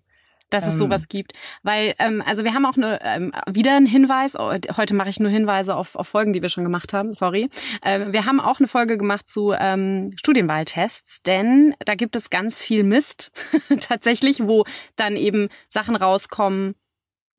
dass 0.50 0.66
es 0.66 0.74
ähm, 0.74 0.80
sowas 0.80 1.08
gibt. 1.08 1.34
Weil, 1.62 1.94
ähm, 2.00 2.24
also 2.26 2.44
wir 2.44 2.54
haben 2.54 2.66
auch 2.66 2.76
eine, 2.76 3.00
ähm, 3.04 3.32
wieder 3.50 3.76
einen 3.76 3.86
Hinweis, 3.86 4.36
oh, 4.38 4.52
heute 4.76 4.96
mache 4.96 5.10
ich 5.10 5.20
nur 5.20 5.30
Hinweise 5.30 5.76
auf, 5.76 5.96
auf 5.96 6.08
Folgen, 6.08 6.34
die 6.34 6.42
wir 6.42 6.50
schon 6.50 6.64
gemacht 6.64 6.92
haben, 6.92 7.14
sorry. 7.14 7.48
Ähm, 7.86 8.12
wir 8.12 8.26
haben 8.26 8.40
auch 8.40 8.60
eine 8.60 8.68
Folge 8.68 8.98
gemacht 8.98 9.30
zu 9.30 9.54
ähm, 9.58 10.14
Studienwahltests, 10.18 11.22
denn 11.22 11.76
da 11.86 11.94
gibt 11.94 12.16
es 12.16 12.32
ganz 12.32 12.62
viel 12.62 12.84
Mist 12.84 13.32
tatsächlich, 13.82 14.48
wo 14.48 14.66
dann 14.96 15.16
eben 15.16 15.48
Sachen 15.70 15.96
rauskommen, 15.96 16.76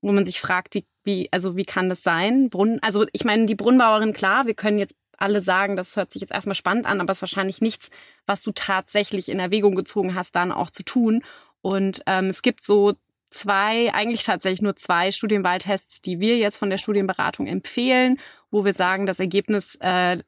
wo 0.02 0.12
man 0.12 0.24
sich 0.24 0.40
fragt, 0.40 0.74
wie, 0.74 0.84
wie, 1.04 1.28
also 1.30 1.56
wie 1.56 1.64
kann 1.64 1.88
das 1.88 2.02
sein? 2.02 2.50
Brunnen, 2.50 2.78
also 2.82 3.06
ich 3.12 3.24
meine, 3.24 3.46
die 3.46 3.54
Brunnenbauerin, 3.54 4.12
klar, 4.12 4.46
wir 4.46 4.54
können 4.54 4.78
jetzt 4.78 4.96
alle 5.16 5.40
sagen, 5.40 5.76
das 5.76 5.96
hört 5.96 6.12
sich 6.12 6.20
jetzt 6.20 6.32
erstmal 6.32 6.56
spannend 6.56 6.86
an, 6.86 7.00
aber 7.00 7.12
es 7.12 7.18
ist 7.18 7.22
wahrscheinlich 7.22 7.60
nichts, 7.60 7.90
was 8.26 8.42
du 8.42 8.50
tatsächlich 8.50 9.28
in 9.28 9.38
Erwägung 9.38 9.76
gezogen 9.76 10.14
hast, 10.14 10.34
dann 10.34 10.52
auch 10.52 10.68
zu 10.68 10.82
tun. 10.82 11.22
Und 11.60 12.02
ähm, 12.06 12.26
es 12.26 12.42
gibt 12.42 12.64
so 12.64 12.94
zwei, 13.30 13.94
eigentlich 13.94 14.24
tatsächlich 14.24 14.62
nur 14.62 14.76
zwei 14.76 15.10
Studienwahltests, 15.12 16.02
die 16.02 16.18
wir 16.18 16.36
jetzt 16.36 16.56
von 16.56 16.70
der 16.70 16.76
Studienberatung 16.76 17.46
empfehlen, 17.46 18.18
wo 18.50 18.64
wir 18.64 18.74
sagen, 18.74 19.06
das 19.06 19.20
Ergebnis, 19.20 19.76
äh, 19.80 20.18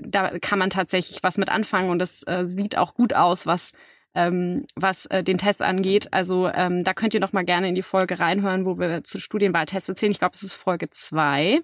da 0.00 0.38
kann 0.38 0.60
man 0.60 0.70
tatsächlich 0.70 1.22
was 1.22 1.36
mit 1.36 1.48
anfangen 1.48 1.90
und 1.90 1.98
das 1.98 2.22
äh, 2.26 2.44
sieht 2.44 2.78
auch 2.78 2.94
gut 2.94 3.12
aus, 3.12 3.46
was 3.46 3.72
ähm, 4.14 4.64
was 4.76 5.06
äh, 5.06 5.22
den 5.22 5.38
Test 5.38 5.62
angeht. 5.62 6.12
Also 6.12 6.48
ähm, 6.48 6.84
da 6.84 6.94
könnt 6.94 7.14
ihr 7.14 7.20
noch 7.20 7.32
mal 7.32 7.44
gerne 7.44 7.68
in 7.68 7.74
die 7.74 7.82
Folge 7.82 8.18
reinhören, 8.18 8.64
wo 8.64 8.78
wir 8.78 9.04
zu 9.04 9.18
Studienwahltests 9.18 9.88
erzählen. 9.88 10.12
Ich 10.12 10.18
glaube, 10.18 10.34
es 10.34 10.42
ist 10.42 10.54
Folge 10.54 10.90
zwei. 10.90 11.60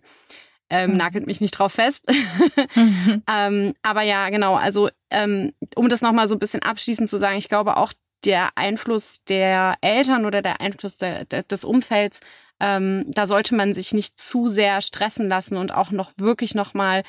Ähm, 0.69 0.93
mhm. 0.93 0.97
Nagelt 0.99 1.27
mich 1.27 1.41
nicht 1.41 1.53
drauf 1.53 1.73
fest. 1.73 2.07
mhm. 2.75 3.23
ähm, 3.29 3.75
aber 3.83 4.03
ja, 4.03 4.31
genau. 4.31 4.55
Also 4.55 4.89
ähm, 5.11 5.53
um 5.75 5.89
das 5.89 6.03
noch 6.03 6.13
mal 6.13 6.27
so 6.27 6.37
ein 6.37 6.41
bisschen 6.41 6.63
abschließend 6.63 7.09
zu 7.09 7.19
sagen, 7.19 7.39
ich 7.39 7.49
glaube 7.49 7.77
auch 7.77 7.93
der 8.25 8.49
Einfluss 8.57 9.25
der 9.25 9.77
Eltern 9.81 10.27
oder 10.27 10.43
der 10.43 10.61
Einfluss 10.61 10.99
der, 10.99 11.25
der, 11.25 11.43
des 11.45 11.65
Umfelds, 11.65 12.21
ähm, 12.61 13.07
da 13.09 13.27
sollte 13.27 13.55
man 13.55 13.73
sich 13.73 13.93
nicht 13.95 14.21
zu 14.21 14.49
sehr 14.49 14.83
stressen 14.83 15.29
lassen 15.29 15.57
und 15.57 15.73
auch 15.73 15.91
noch 15.91 16.13
wirklich 16.17 16.55
noch 16.55 16.75
mal 16.75 17.03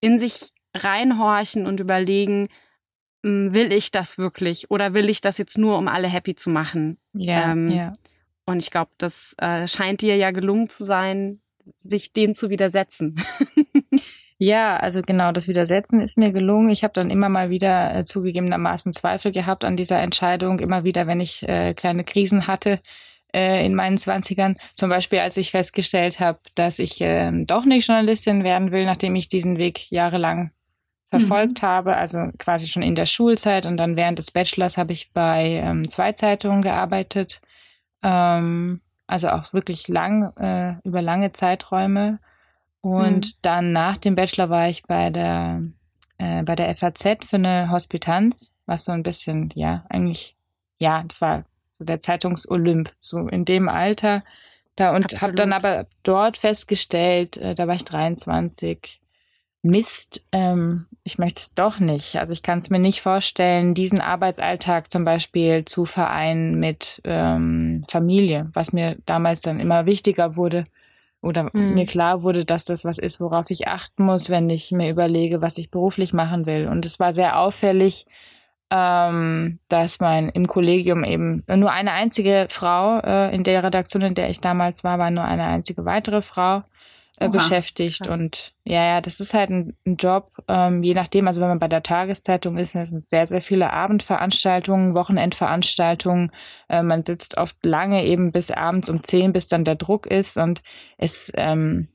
in 0.00 0.18
sich 0.18 0.50
reinhorchen 0.74 1.66
und 1.66 1.80
überlegen, 1.80 2.48
will 3.22 3.72
ich 3.72 3.90
das 3.90 4.18
wirklich 4.18 4.70
oder 4.70 4.94
will 4.94 5.10
ich 5.10 5.20
das 5.20 5.38
jetzt 5.38 5.58
nur, 5.58 5.78
um 5.78 5.88
alle 5.88 6.08
happy 6.08 6.34
zu 6.34 6.50
machen? 6.50 6.98
Ja. 7.12 7.52
Ähm, 7.52 7.70
yeah. 7.70 7.92
Und 8.46 8.62
ich 8.62 8.70
glaube, 8.70 8.90
das 8.98 9.34
äh, 9.38 9.66
scheint 9.68 10.00
dir 10.00 10.16
ja 10.16 10.30
gelungen 10.30 10.68
zu 10.68 10.84
sein, 10.84 11.40
sich 11.78 12.12
dem 12.12 12.34
zu 12.34 12.50
widersetzen. 12.50 13.16
Ja, 14.42 14.78
also 14.78 15.02
genau, 15.02 15.32
das 15.32 15.48
Widersetzen 15.48 16.00
ist 16.00 16.16
mir 16.16 16.32
gelungen. 16.32 16.70
Ich 16.70 16.82
habe 16.82 16.94
dann 16.94 17.10
immer 17.10 17.28
mal 17.28 17.50
wieder 17.50 17.94
äh, 17.94 18.04
zugegebenermaßen 18.06 18.94
Zweifel 18.94 19.32
gehabt 19.32 19.66
an 19.66 19.76
dieser 19.76 20.00
Entscheidung. 20.00 20.60
Immer 20.60 20.82
wieder, 20.82 21.06
wenn 21.06 21.20
ich 21.20 21.46
äh, 21.46 21.74
kleine 21.74 22.04
Krisen 22.04 22.46
hatte 22.46 22.80
äh, 23.34 23.66
in 23.66 23.74
meinen 23.74 23.98
Zwanzigern. 23.98 24.56
Zum 24.74 24.88
Beispiel, 24.88 25.18
als 25.18 25.36
ich 25.36 25.50
festgestellt 25.50 26.20
habe, 26.20 26.38
dass 26.54 26.78
ich 26.78 27.02
äh, 27.02 27.30
doch 27.44 27.66
nicht 27.66 27.86
Journalistin 27.86 28.42
werden 28.42 28.72
will, 28.72 28.86
nachdem 28.86 29.14
ich 29.14 29.28
diesen 29.28 29.58
Weg 29.58 29.90
jahrelang 29.90 30.52
verfolgt 31.10 31.62
mhm. 31.62 31.66
habe, 31.66 31.96
also 31.96 32.30
quasi 32.38 32.68
schon 32.68 32.82
in 32.82 32.94
der 32.94 33.06
Schulzeit 33.06 33.66
und 33.66 33.76
dann 33.76 33.96
während 33.96 34.18
des 34.18 34.30
Bachelors 34.30 34.78
habe 34.78 34.92
ich 34.92 35.12
bei 35.12 35.60
ähm, 35.64 35.88
zwei 35.88 36.12
Zeitungen 36.12 36.62
gearbeitet, 36.62 37.40
ähm, 38.02 38.80
also 39.06 39.28
auch 39.30 39.52
wirklich 39.52 39.88
lang, 39.88 40.32
äh, 40.36 40.74
über 40.84 41.02
lange 41.02 41.32
Zeiträume 41.32 42.20
und 42.80 43.26
mhm. 43.26 43.38
dann 43.42 43.72
nach 43.72 43.96
dem 43.96 44.14
Bachelor 44.14 44.50
war 44.50 44.68
ich 44.68 44.84
bei 44.84 45.10
der, 45.10 45.62
äh, 46.18 46.42
bei 46.44 46.54
der 46.54 46.74
FAZ 46.74 47.26
für 47.26 47.36
eine 47.36 47.70
Hospitanz, 47.70 48.54
was 48.66 48.84
so 48.84 48.92
ein 48.92 49.02
bisschen, 49.02 49.50
ja, 49.54 49.84
eigentlich, 49.88 50.36
ja, 50.78 51.02
das 51.06 51.20
war 51.20 51.44
so 51.72 51.84
der 51.84 52.00
Zeitungsolymp, 52.00 52.92
so 53.00 53.26
in 53.28 53.44
dem 53.44 53.68
Alter. 53.68 54.22
Da 54.76 54.94
und 54.94 55.12
habe 55.20 55.34
dann 55.34 55.52
aber 55.52 55.86
dort 56.04 56.38
festgestellt, 56.38 57.36
äh, 57.36 57.54
da 57.54 57.66
war 57.66 57.74
ich 57.74 57.84
23, 57.84 58.99
Mist, 59.62 60.26
ähm, 60.32 60.86
ich 61.04 61.18
möchte 61.18 61.38
es 61.38 61.54
doch 61.54 61.80
nicht. 61.80 62.16
Also 62.16 62.32
ich 62.32 62.42
kann 62.42 62.58
es 62.58 62.70
mir 62.70 62.78
nicht 62.78 63.02
vorstellen, 63.02 63.74
diesen 63.74 64.00
Arbeitsalltag 64.00 64.90
zum 64.90 65.04
Beispiel 65.04 65.64
zu 65.66 65.84
vereinen 65.84 66.58
mit 66.58 67.00
ähm, 67.04 67.84
Familie, 67.88 68.48
was 68.54 68.72
mir 68.72 68.96
damals 69.04 69.42
dann 69.42 69.60
immer 69.60 69.84
wichtiger 69.84 70.36
wurde 70.36 70.64
oder 71.20 71.50
mhm. 71.52 71.74
mir 71.74 71.84
klar 71.84 72.22
wurde, 72.22 72.46
dass 72.46 72.64
das 72.64 72.86
was 72.86 72.98
ist, 72.98 73.20
worauf 73.20 73.50
ich 73.50 73.68
achten 73.68 74.04
muss, 74.04 74.30
wenn 74.30 74.48
ich 74.48 74.72
mir 74.72 74.88
überlege, 74.88 75.42
was 75.42 75.58
ich 75.58 75.70
beruflich 75.70 76.14
machen 76.14 76.46
will. 76.46 76.66
Und 76.66 76.86
es 76.86 76.98
war 76.98 77.12
sehr 77.12 77.38
auffällig, 77.38 78.06
ähm, 78.70 79.58
dass 79.68 80.00
mein 80.00 80.30
im 80.30 80.46
Kollegium 80.46 81.04
eben 81.04 81.44
nur 81.54 81.72
eine 81.72 81.92
einzige 81.92 82.46
Frau 82.48 83.00
äh, 83.00 83.34
in 83.34 83.44
der 83.44 83.62
Redaktion, 83.62 84.02
in 84.02 84.14
der 84.14 84.30
ich 84.30 84.40
damals 84.40 84.84
war, 84.84 84.98
war 84.98 85.10
nur 85.10 85.24
eine 85.24 85.44
einzige 85.44 85.84
weitere 85.84 86.22
Frau 86.22 86.62
äh, 87.20 87.28
beschäftigt. 87.28 88.02
Krass. 88.02 88.18
Und 88.18 88.54
ja, 88.64 88.84
ja, 88.84 89.00
das 89.00 89.20
ist 89.20 89.34
halt 89.34 89.50
ein, 89.50 89.76
ein 89.86 89.96
Job, 89.96 90.32
ähm, 90.48 90.82
je 90.82 90.94
nachdem, 90.94 91.26
also 91.26 91.40
wenn 91.40 91.48
man 91.48 91.58
bei 91.58 91.68
der 91.68 91.82
Tageszeitung 91.82 92.56
ist, 92.56 92.74
das 92.74 92.90
sind 92.90 93.04
sehr, 93.04 93.26
sehr 93.26 93.42
viele 93.42 93.72
Abendveranstaltungen, 93.72 94.94
Wochenendveranstaltungen. 94.94 96.32
Äh, 96.68 96.82
man 96.82 97.04
sitzt 97.04 97.36
oft 97.36 97.56
lange 97.64 98.04
eben 98.04 98.32
bis 98.32 98.50
abends 98.50 98.88
um 98.88 99.04
zehn, 99.04 99.32
bis 99.32 99.46
dann 99.46 99.64
der 99.64 99.76
Druck 99.76 100.06
ist. 100.06 100.36
Und 100.36 100.62
es, 100.98 101.30
ähm, 101.36 101.88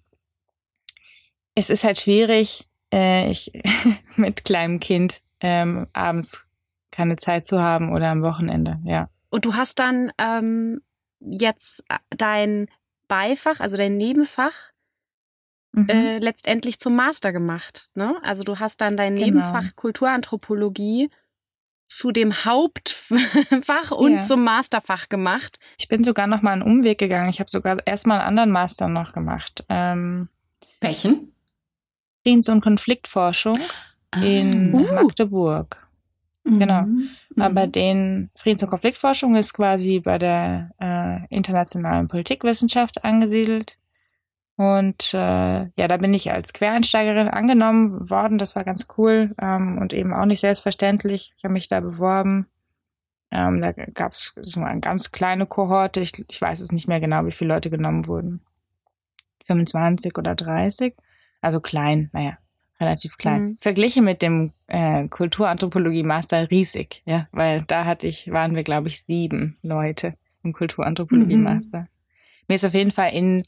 es 1.56 1.70
ist 1.70 1.84
halt 1.84 1.98
schwierig, 1.98 2.68
äh, 2.94 3.30
ich, 3.30 3.52
mit 4.16 4.46
kleinem 4.46 4.80
Kind 4.80 5.22
ähm, 5.42 5.88
abends 5.94 6.46
keine 6.92 7.18
Zeit 7.18 7.46
zu 7.46 7.62
haben 7.62 7.92
oder 7.92 8.10
am 8.10 8.22
Wochenende, 8.22 8.80
ja. 8.86 9.10
Und 9.30 9.44
du 9.46 9.56
hast 9.56 9.80
dann 9.80 10.12
ähm, 10.18 10.82
jetzt 11.20 11.84
äh, 11.90 11.98
dein 12.10 12.68
Beifach, 13.08 13.60
also 13.60 13.76
dein 13.76 13.98
Nebenfach, 13.98 14.72
mhm. 15.76 15.90
äh, 15.90 16.20
letztendlich 16.20 16.80
zum 16.80 16.96
Master 16.96 17.32
gemacht. 17.32 17.90
Ne? 17.96 18.16
Also 18.24 18.44
du 18.44 18.60
hast 18.60 18.82
dann 18.82 18.98
dein 18.98 19.16
genau. 19.16 19.26
Nebenfach 19.28 19.76
Kulturanthropologie 19.76 21.10
zu 21.88 22.12
dem 22.12 22.34
Hauptfach 22.46 23.92
und 23.92 24.14
ja. 24.14 24.20
zum 24.20 24.44
Masterfach 24.44 25.10
gemacht. 25.10 25.60
Ich 25.78 25.88
bin 25.88 26.04
sogar 26.04 26.28
noch 26.28 26.42
mal 26.42 26.52
einen 26.52 26.62
Umweg 26.62 26.98
gegangen. 26.98 27.30
Ich 27.30 27.40
habe 27.40 27.50
sogar 27.50 27.78
erstmal 27.86 28.20
einen 28.20 28.28
anderen 28.28 28.52
Master 28.52 28.88
noch 28.88 29.14
gemacht. 29.14 29.64
Ähm, 29.70 30.30
Welchen? 30.82 31.32
Friedens- 32.24 32.50
und 32.50 32.62
Konfliktforschung 32.62 33.60
ah. 34.12 34.22
in 34.24 34.74
uh. 34.74 34.94
Magdeburg. 34.94 35.86
Genau. 36.44 36.84
Mhm. 36.84 37.10
Aber 37.38 37.68
den 37.68 38.30
Friedens- 38.36 38.64
und 38.64 38.70
Konfliktforschung 38.70 39.36
ist 39.36 39.54
quasi 39.54 40.00
bei 40.00 40.18
der 40.18 40.72
äh, 40.80 41.36
internationalen 41.36 42.08
Politikwissenschaft 42.08 43.04
angesiedelt. 43.04 43.78
Und 44.58 45.14
äh, 45.14 45.18
ja, 45.18 45.88
da 45.88 45.98
bin 45.98 46.14
ich 46.14 46.32
als 46.32 46.54
Quereinsteigerin 46.54 47.28
angenommen 47.28 48.10
worden. 48.10 48.38
Das 48.38 48.56
war 48.56 48.64
ganz 48.64 48.88
cool 48.98 49.36
ähm, 49.42 49.78
und 49.80 49.92
eben 49.92 50.14
auch 50.14 50.26
nicht 50.26 50.40
selbstverständlich. 50.40 51.34
Ich 51.38 51.44
habe 51.44 51.54
mich 51.54 51.68
da 51.68 51.82
beworben. 51.82 52.48
Ähm, 53.32 53.60
da 53.60 53.74
gab 53.74 54.14
es 54.14 54.34
so 54.42 54.62
eine 54.62 54.80
ganz 54.80 55.12
kleine 55.12 55.46
Kohorte. 55.46 56.00
Ich, 56.00 56.14
ich 56.30 56.42
weiß 56.42 56.62
es 56.62 56.72
nicht 56.72 56.88
mehr 56.88 57.02
genau, 57.02 57.26
wie 57.26 57.32
viele 57.32 57.54
Leute 57.54 57.70
genommen 57.70 58.08
wurden. 58.08 58.42
25 59.46 60.18
oder 60.18 60.36
30. 60.36 60.96
Also 61.42 61.60
klein, 61.60 62.10
naja, 62.14 62.38
relativ 62.80 63.18
klein. 63.18 63.44
Mhm. 63.44 63.58
Verglichen 63.60 64.06
mit 64.06 64.22
dem 64.22 64.54
äh, 64.68 65.08
Kulturanthropologie-Master 65.10 66.50
riesig, 66.50 67.04
ja, 67.06 67.28
weil 67.32 67.62
da 67.68 67.86
hatte 67.86 68.08
ich, 68.08 68.32
waren 68.32 68.56
wir, 68.56 68.64
glaube 68.64 68.88
ich, 68.88 69.04
sieben 69.04 69.58
Leute 69.62 70.16
im 70.44 70.54
Kulturanthropologie-Master. 70.54 71.82
Mhm. 71.82 71.88
Mir 72.48 72.56
ist 72.56 72.66
auf 72.66 72.74
jeden 72.74 72.92
Fall 72.92 73.14
in 73.14 73.44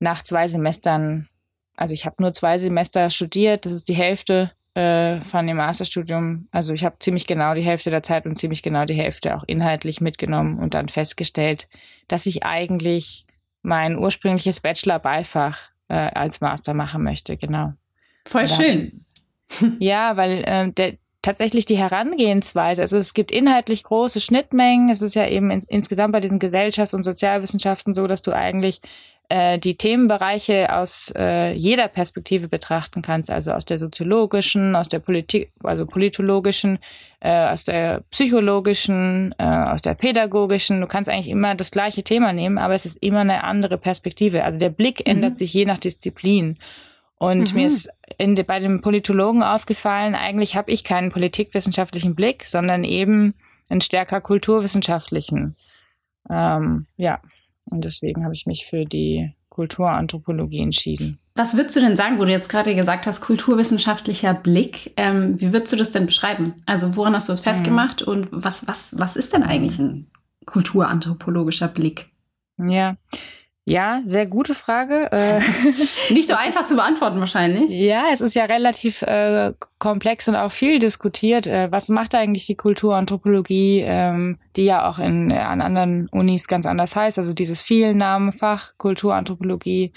nach 0.00 0.22
zwei 0.22 0.46
Semestern, 0.46 1.28
also 1.76 1.94
ich 1.94 2.04
habe 2.04 2.16
nur 2.18 2.32
zwei 2.32 2.58
Semester 2.58 3.10
studiert, 3.10 3.64
das 3.64 3.72
ist 3.72 3.88
die 3.88 3.94
Hälfte 3.94 4.50
äh, 4.74 5.20
von 5.20 5.46
dem 5.46 5.56
Masterstudium. 5.56 6.48
Also 6.50 6.72
ich 6.72 6.84
habe 6.84 6.96
ziemlich 6.98 7.26
genau 7.26 7.54
die 7.54 7.62
Hälfte 7.62 7.90
der 7.90 8.02
Zeit 8.02 8.26
und 8.26 8.36
ziemlich 8.36 8.62
genau 8.62 8.84
die 8.84 8.94
Hälfte 8.94 9.36
auch 9.36 9.44
inhaltlich 9.46 10.00
mitgenommen 10.00 10.58
und 10.58 10.74
dann 10.74 10.88
festgestellt, 10.88 11.68
dass 12.08 12.26
ich 12.26 12.44
eigentlich 12.44 13.26
mein 13.62 13.98
ursprüngliches 13.98 14.60
Bachelor-Beifach 14.60 15.70
äh, 15.88 15.94
als 15.94 16.40
Master 16.40 16.74
machen 16.74 17.02
möchte, 17.02 17.36
genau. 17.36 17.74
Voll 18.26 18.48
schön. 18.48 19.04
ja, 19.80 20.16
weil 20.16 20.44
äh, 20.44 20.72
der, 20.72 20.96
tatsächlich 21.22 21.66
die 21.66 21.76
Herangehensweise, 21.76 22.82
also 22.82 22.96
es 22.96 23.14
gibt 23.14 23.30
inhaltlich 23.30 23.82
große 23.82 24.20
Schnittmengen. 24.20 24.88
Es 24.88 25.02
ist 25.02 25.14
ja 25.14 25.26
eben 25.26 25.50
ins, 25.50 25.66
insgesamt 25.68 26.12
bei 26.12 26.20
diesen 26.20 26.38
Gesellschafts- 26.38 26.94
und 26.94 27.02
Sozialwissenschaften 27.02 27.94
so, 27.94 28.06
dass 28.06 28.22
du 28.22 28.32
eigentlich 28.32 28.80
äh, 29.30 29.58
die 29.58 29.76
Themenbereiche 29.76 30.74
aus 30.74 31.12
äh, 31.16 31.52
jeder 31.52 31.88
Perspektive 31.88 32.48
betrachten 32.48 33.00
kannst, 33.00 33.30
also 33.30 33.52
aus 33.52 33.64
der 33.64 33.78
soziologischen, 33.78 34.74
aus 34.74 34.88
der 34.88 34.98
Politik, 34.98 35.52
also 35.62 35.86
politologischen, 35.86 36.80
äh, 37.20 37.46
aus 37.46 37.64
der 37.64 38.02
psychologischen, 38.10 39.32
äh, 39.38 39.44
aus 39.44 39.82
der 39.82 39.94
pädagogischen. 39.94 40.80
Du 40.80 40.88
kannst 40.88 41.08
eigentlich 41.08 41.28
immer 41.28 41.54
das 41.54 41.70
gleiche 41.70 42.02
Thema 42.02 42.32
nehmen, 42.32 42.58
aber 42.58 42.74
es 42.74 42.84
ist 42.84 42.98
immer 43.00 43.20
eine 43.20 43.44
andere 43.44 43.78
Perspektive. 43.78 44.44
Also 44.44 44.58
der 44.58 44.70
Blick 44.70 44.98
mhm. 45.00 45.12
ändert 45.12 45.38
sich 45.38 45.54
je 45.54 45.64
nach 45.64 45.78
Disziplin. 45.78 46.58
Und 47.16 47.52
mhm. 47.52 47.60
mir 47.60 47.66
ist 47.68 47.88
in, 48.18 48.34
bei 48.34 48.58
dem 48.58 48.80
Politologen 48.80 49.44
aufgefallen, 49.44 50.16
eigentlich 50.16 50.56
habe 50.56 50.72
ich 50.72 50.82
keinen 50.82 51.12
politikwissenschaftlichen 51.12 52.16
Blick, 52.16 52.46
sondern 52.46 52.82
eben 52.82 53.34
einen 53.68 53.80
stärker 53.80 54.20
kulturwissenschaftlichen. 54.20 55.54
Ähm, 56.28 56.86
ja, 56.96 57.20
und 57.70 57.84
deswegen 57.84 58.24
habe 58.24 58.34
ich 58.34 58.46
mich 58.46 58.66
für 58.66 58.84
die 58.84 59.32
Kulturanthropologie 59.48 60.60
entschieden. 60.60 61.18
Was 61.34 61.56
würdest 61.56 61.76
du 61.76 61.80
denn 61.80 61.96
sagen, 61.96 62.18
wo 62.18 62.24
du 62.24 62.32
jetzt 62.32 62.48
gerade 62.48 62.74
gesagt 62.74 63.06
hast, 63.06 63.20
kulturwissenschaftlicher 63.20 64.34
Blick? 64.34 64.92
Ähm, 64.96 65.40
wie 65.40 65.52
würdest 65.52 65.72
du 65.72 65.76
das 65.76 65.90
denn 65.90 66.06
beschreiben? 66.06 66.54
Also 66.66 66.96
woran 66.96 67.14
hast 67.14 67.28
du 67.28 67.32
es 67.32 67.40
festgemacht 67.40 68.02
und 68.02 68.28
was, 68.30 68.66
was, 68.68 68.98
was 68.98 69.16
ist 69.16 69.32
denn 69.32 69.42
eigentlich 69.42 69.78
ein 69.78 70.10
kulturanthropologischer 70.46 71.68
Blick? 71.68 72.10
Ja, 72.58 72.96
ja, 73.64 74.02
sehr 74.06 74.26
gute 74.26 74.54
Frage. 74.54 75.12
Äh, 75.12 75.40
Nicht 76.12 76.28
so 76.28 76.34
einfach 76.34 76.64
zu 76.64 76.76
beantworten 76.76 77.20
wahrscheinlich. 77.20 77.70
Ja, 77.70 78.06
es 78.12 78.20
ist 78.20 78.34
ja 78.34 78.46
relativ 78.46 79.02
äh, 79.02 79.52
komplex 79.78 80.28
und 80.28 80.36
auch 80.36 80.50
viel 80.50 80.78
diskutiert. 80.78 81.46
Äh, 81.46 81.70
was 81.70 81.88
macht 81.88 82.14
eigentlich 82.14 82.46
die 82.46 82.56
Kulturanthropologie, 82.56 83.84
ähm, 83.86 84.38
die 84.56 84.64
ja 84.64 84.88
auch 84.88 84.98
in, 84.98 85.30
an 85.30 85.60
anderen 85.60 86.08
Unis 86.08 86.48
ganz 86.48 86.64
anders 86.64 86.96
heißt, 86.96 87.18
also 87.18 87.34
dieses 87.34 87.60
Vielsnamenfach 87.60 88.72
Kulturanthropologie. 88.78 89.92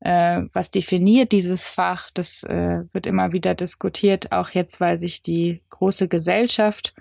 Äh, 0.00 0.44
was 0.52 0.70
definiert 0.70 1.32
dieses 1.32 1.64
Fach? 1.64 2.10
Das 2.12 2.42
wird 2.42 3.06
immer 3.06 3.32
wieder 3.32 3.54
diskutiert, 3.54 4.32
auch 4.32 4.50
jetzt, 4.50 4.80
weil 4.80 4.98
sich 4.98 5.22
die 5.22 5.60
große 5.70 6.08
Gesellschaft, 6.08 6.94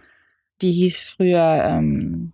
die 0.62 0.72
hieß 0.74 1.00
früher 1.00 1.64
ähm, 1.66 2.34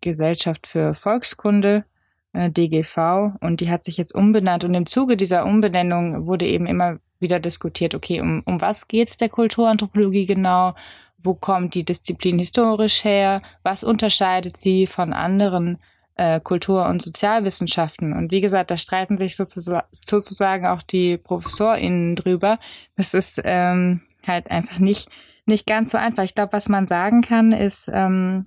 Gesellschaft 0.00 0.66
für 0.66 0.94
Volkskunde, 0.94 1.84
DGV, 2.34 3.36
und 3.40 3.60
die 3.60 3.70
hat 3.70 3.84
sich 3.84 3.96
jetzt 3.96 4.14
umbenannt. 4.14 4.64
Und 4.64 4.74
im 4.74 4.86
Zuge 4.86 5.16
dieser 5.16 5.46
Umbenennung 5.46 6.26
wurde 6.26 6.46
eben 6.46 6.66
immer 6.66 6.98
wieder 7.20 7.38
diskutiert, 7.38 7.94
okay, 7.94 8.20
um, 8.20 8.42
um 8.44 8.60
was 8.60 8.88
geht's 8.88 9.16
der 9.16 9.28
Kulturanthropologie 9.28 10.26
genau? 10.26 10.74
Wo 11.22 11.34
kommt 11.34 11.74
die 11.74 11.84
Disziplin 11.84 12.38
historisch 12.38 13.04
her? 13.04 13.40
Was 13.62 13.84
unterscheidet 13.84 14.56
sie 14.56 14.86
von 14.86 15.12
anderen 15.12 15.78
äh, 16.16 16.40
Kultur- 16.40 16.86
und 16.86 17.02
Sozialwissenschaften? 17.02 18.12
Und 18.12 18.30
wie 18.30 18.40
gesagt, 18.40 18.70
da 18.70 18.76
streiten 18.76 19.16
sich 19.16 19.36
sozusagen 19.36 20.66
auch 20.66 20.82
die 20.82 21.16
ProfessorInnen 21.16 22.16
drüber. 22.16 22.58
Das 22.96 23.14
ist 23.14 23.40
ähm, 23.44 24.02
halt 24.26 24.50
einfach 24.50 24.78
nicht, 24.78 25.08
nicht 25.46 25.66
ganz 25.66 25.92
so 25.92 25.98
einfach. 25.98 26.24
Ich 26.24 26.34
glaube, 26.34 26.52
was 26.52 26.68
man 26.68 26.86
sagen 26.86 27.22
kann, 27.22 27.52
ist, 27.52 27.88
ähm, 27.92 28.46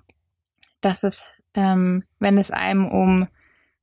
dass 0.82 1.04
es, 1.04 1.26
ähm, 1.56 2.04
wenn 2.20 2.38
es 2.38 2.52
einem 2.52 2.86
um 2.88 3.28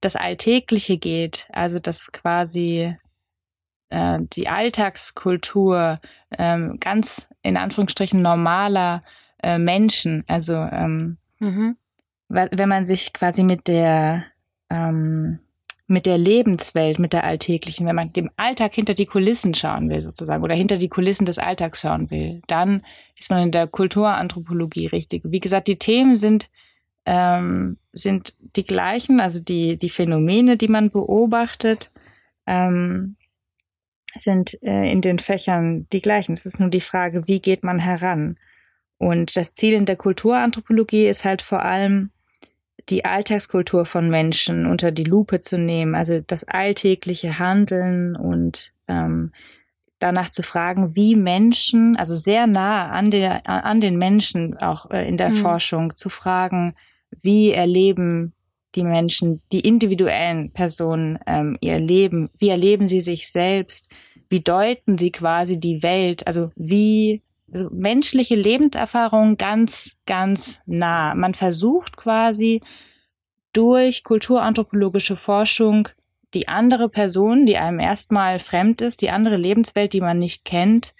das 0.04 0.16
Alltägliche 0.16 0.98
geht, 0.98 1.48
also 1.52 1.78
das 1.78 2.12
quasi 2.12 2.94
äh, 3.90 4.18
die 4.32 4.48
Alltagskultur 4.48 6.00
ähm, 6.36 6.78
ganz 6.80 7.28
in 7.42 7.56
Anführungsstrichen 7.56 8.22
normaler 8.22 9.02
äh, 9.42 9.58
Menschen, 9.58 10.24
also 10.26 10.54
ähm, 10.54 11.18
mhm. 11.38 11.76
wenn 12.28 12.68
man 12.68 12.86
sich 12.86 13.12
quasi 13.12 13.42
mit 13.42 13.68
der 13.68 14.24
ähm, 14.70 15.40
mit 15.86 16.06
der 16.06 16.16
Lebenswelt, 16.16 16.98
mit 16.98 17.12
der 17.12 17.24
alltäglichen, 17.24 17.86
wenn 17.86 17.94
man 17.94 18.12
dem 18.12 18.30
Alltag 18.36 18.74
hinter 18.74 18.94
die 18.94 19.04
Kulissen 19.04 19.52
schauen 19.52 19.90
will 19.90 20.00
sozusagen 20.00 20.42
oder 20.42 20.54
hinter 20.54 20.78
die 20.78 20.88
Kulissen 20.88 21.26
des 21.26 21.38
Alltags 21.38 21.82
schauen 21.82 22.10
will, 22.10 22.40
dann 22.46 22.82
ist 23.18 23.30
man 23.30 23.42
in 23.42 23.50
der 23.50 23.66
Kulturanthropologie 23.66 24.86
richtig. 24.86 25.22
Wie 25.26 25.40
gesagt, 25.40 25.68
die 25.68 25.78
Themen 25.78 26.14
sind 26.14 26.48
ähm, 27.06 27.78
sind 27.92 28.34
die 28.56 28.64
gleichen, 28.64 29.20
also 29.20 29.40
die, 29.40 29.78
die 29.78 29.90
Phänomene, 29.90 30.56
die 30.56 30.68
man 30.68 30.90
beobachtet, 30.90 31.92
ähm, 32.46 33.16
sind 34.16 34.62
äh, 34.62 34.90
in 34.90 35.00
den 35.00 35.18
Fächern 35.18 35.86
die 35.92 36.00
gleichen. 36.00 36.32
Es 36.32 36.46
ist 36.46 36.60
nur 36.60 36.70
die 36.70 36.80
Frage, 36.80 37.26
wie 37.26 37.40
geht 37.40 37.64
man 37.64 37.78
heran? 37.78 38.38
Und 38.98 39.36
das 39.36 39.54
Ziel 39.54 39.74
in 39.74 39.86
der 39.86 39.96
Kulturanthropologie 39.96 41.06
ist 41.06 41.24
halt 41.24 41.42
vor 41.42 41.62
allem, 41.64 42.10
die 42.90 43.04
Alltagskultur 43.04 43.86
von 43.86 44.10
Menschen 44.10 44.66
unter 44.66 44.92
die 44.92 45.04
Lupe 45.04 45.40
zu 45.40 45.58
nehmen, 45.58 45.94
also 45.94 46.20
das 46.20 46.44
alltägliche 46.44 47.38
Handeln 47.38 48.14
und 48.14 48.72
ähm, 48.88 49.32
danach 49.98 50.28
zu 50.28 50.42
fragen, 50.42 50.94
wie 50.94 51.16
Menschen, 51.16 51.96
also 51.96 52.14
sehr 52.14 52.46
nah 52.46 52.90
an, 52.90 53.10
der, 53.10 53.48
an 53.48 53.80
den 53.80 53.96
Menschen 53.96 54.58
auch 54.58 54.90
äh, 54.90 55.08
in 55.08 55.16
der 55.16 55.30
mhm. 55.30 55.36
Forschung 55.36 55.96
zu 55.96 56.10
fragen, 56.10 56.74
wie 57.22 57.50
erleben 57.50 58.32
die 58.74 58.82
Menschen, 58.82 59.40
die 59.52 59.60
individuellen 59.60 60.52
Personen 60.52 61.18
ähm, 61.26 61.56
ihr 61.60 61.78
Leben, 61.78 62.30
wie 62.38 62.48
erleben 62.48 62.86
sie 62.86 63.00
sich 63.00 63.30
selbst, 63.30 63.88
wie 64.28 64.40
deuten 64.40 64.98
sie 64.98 65.12
quasi 65.12 65.60
die 65.60 65.82
Welt, 65.82 66.26
also 66.26 66.50
wie 66.56 67.22
also 67.52 67.68
menschliche 67.70 68.34
Lebenserfahrung 68.34 69.36
ganz, 69.36 69.96
ganz 70.06 70.60
nah. 70.66 71.14
Man 71.14 71.34
versucht 71.34 71.96
quasi 71.96 72.60
durch 73.52 74.02
kulturanthropologische 74.02 75.16
Forschung 75.16 75.88
die 76.34 76.48
andere 76.48 76.88
Person, 76.88 77.46
die 77.46 77.56
einem 77.56 77.78
erstmal 77.78 78.40
fremd 78.40 78.80
ist, 78.80 79.02
die 79.02 79.10
andere 79.10 79.36
Lebenswelt, 79.36 79.92
die 79.92 80.00
man 80.00 80.18
nicht 80.18 80.44
kennt, 80.44 80.94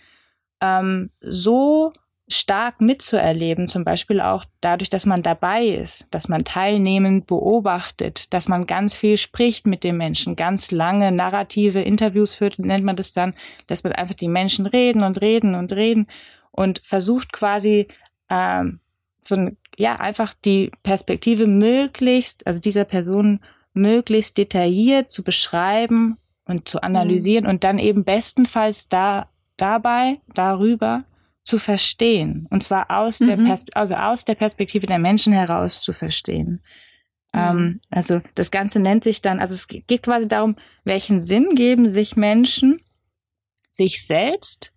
ähm, 0.61 1.11
so 1.21 1.93
stark 2.35 2.81
mitzuerleben, 2.81 3.67
zum 3.67 3.85
Beispiel 3.85 4.21
auch 4.21 4.45
dadurch, 4.61 4.91
dass 4.91 5.07
man 5.07 5.23
dabei 5.23 5.65
ist, 5.65 6.07
dass 6.11 6.29
man 6.29 6.45
teilnehmend 6.45 7.27
beobachtet, 7.27 8.33
dass 8.33 8.49
man 8.49 8.67
ganz 8.67 8.95
viel 8.95 9.17
spricht 9.17 9.67
mit 9.67 9.85
den 9.85 9.97
Menschen, 9.97 10.37
ganz 10.37 10.71
lange 10.71 11.13
narrative 11.13 11.81
Interviews 11.81 12.35
führt, 12.35 12.59
nennt 12.59 12.85
man 12.85 12.97
das 12.97 13.13
dann, 13.13 13.35
dass 13.67 13.85
man 13.85 13.93
einfach 13.93 14.15
die 14.15 14.29
Menschen 14.29 14.67
reden 14.67 15.03
und 15.03 15.21
reden 15.21 15.55
und 15.55 15.73
reden 15.73 16.07
und 16.51 16.81
versucht 16.85 17.33
quasi 17.33 17.89
ähm, 18.31 18.81
so 19.23 19.37
ein, 19.37 19.57
ja 19.77 19.97
einfach 19.97 20.35
die 20.45 20.71
Perspektive 20.83 21.47
möglichst, 21.47 22.47
also 22.47 22.61
dieser 22.61 22.85
Person 22.85 23.41
möglichst 23.73 24.39
detailliert 24.39 25.11
zu 25.11 25.25
beschreiben 25.25 26.19
und 26.47 26.69
zu 26.69 26.83
analysieren 26.83 27.45
mhm. 27.45 27.51
und 27.51 27.65
dann 27.65 27.79
eben 27.79 28.05
bestenfalls 28.05 28.89
da 28.89 29.29
dabei 29.57 30.21
darüber 30.35 31.05
zu 31.45 31.59
verstehen. 31.59 32.47
Und 32.51 32.65
zwar 32.65 32.91
aus 32.91 33.21
mhm. 33.21 33.27
der 33.27 33.37
Pers 33.37 33.67
also 33.75 33.95
aus 33.95 34.25
der 34.25 34.35
Perspektive 34.35 34.87
der 34.87 34.99
Menschen 34.99 35.33
heraus 35.33 35.81
zu 35.81 35.93
verstehen. 35.93 36.63
Mhm. 37.33 37.41
Ähm, 37.41 37.81
also 37.91 38.21
das 38.35 38.51
Ganze 38.51 38.81
nennt 38.81 39.05
sich 39.05 39.23
dann, 39.23 39.39
also 39.39 39.55
es 39.55 39.69
geht 39.69 40.03
quasi 40.03 40.27
darum, 40.27 40.57
welchen 40.85 41.23
Sinn 41.23 41.55
geben 41.55 41.87
sich 41.87 42.17
Menschen 42.17 42.81
sich 43.71 44.07
selbst? 44.07 44.73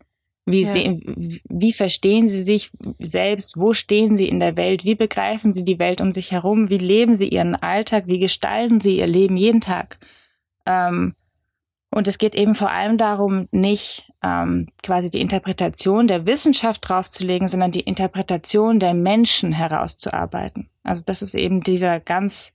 Wie, 0.50 0.62
ja. 0.62 0.72
sehen, 0.72 1.42
wie 1.50 1.74
verstehen 1.74 2.26
sie 2.26 2.42
sich 2.42 2.72
selbst? 3.00 3.58
Wo 3.58 3.74
stehen 3.74 4.16
sie 4.16 4.30
in 4.30 4.40
der 4.40 4.56
Welt? 4.56 4.86
Wie 4.86 4.96
begreifen 4.96 5.54
sie 5.54 5.66
die 5.66 5.78
Welt 5.78 6.00
um 6.00 6.14
sich 6.14 6.32
herum? 6.32 6.70
Wie 6.70 6.78
leben 6.78 7.14
sie 7.14 7.28
ihren 7.28 7.56
Alltag? 7.56 8.08
Wie 8.08 8.20
gestalten 8.20 8.80
sie 8.80 8.98
ihr 8.98 9.08
Leben 9.08 9.36
jeden 9.36 9.60
Tag? 9.60 10.00
Ähm, 10.66 11.16
und 11.90 12.08
es 12.08 12.18
geht 12.18 12.36
eben 12.36 12.54
vor 12.54 12.70
allem 12.70 12.98
darum, 12.98 13.48
nicht 13.52 14.12
ähm, 14.24 14.68
quasi 14.84 15.10
die 15.10 15.22
Interpretation 15.22 16.08
der 16.08 16.26
Wissenschaft 16.26 16.88
draufzulegen, 16.88 17.48
sondern 17.48 17.72
die 17.72 17.82
Interpretation 17.82 18.80
der 18.80 18.94
Menschen 18.94 19.52
herauszuarbeiten. 19.52 20.70
Also 20.84 21.04
das 21.06 21.22
ist 21.22 21.34
eben 21.34 21.62
dieser 21.62 22.00
ganz 22.00 22.54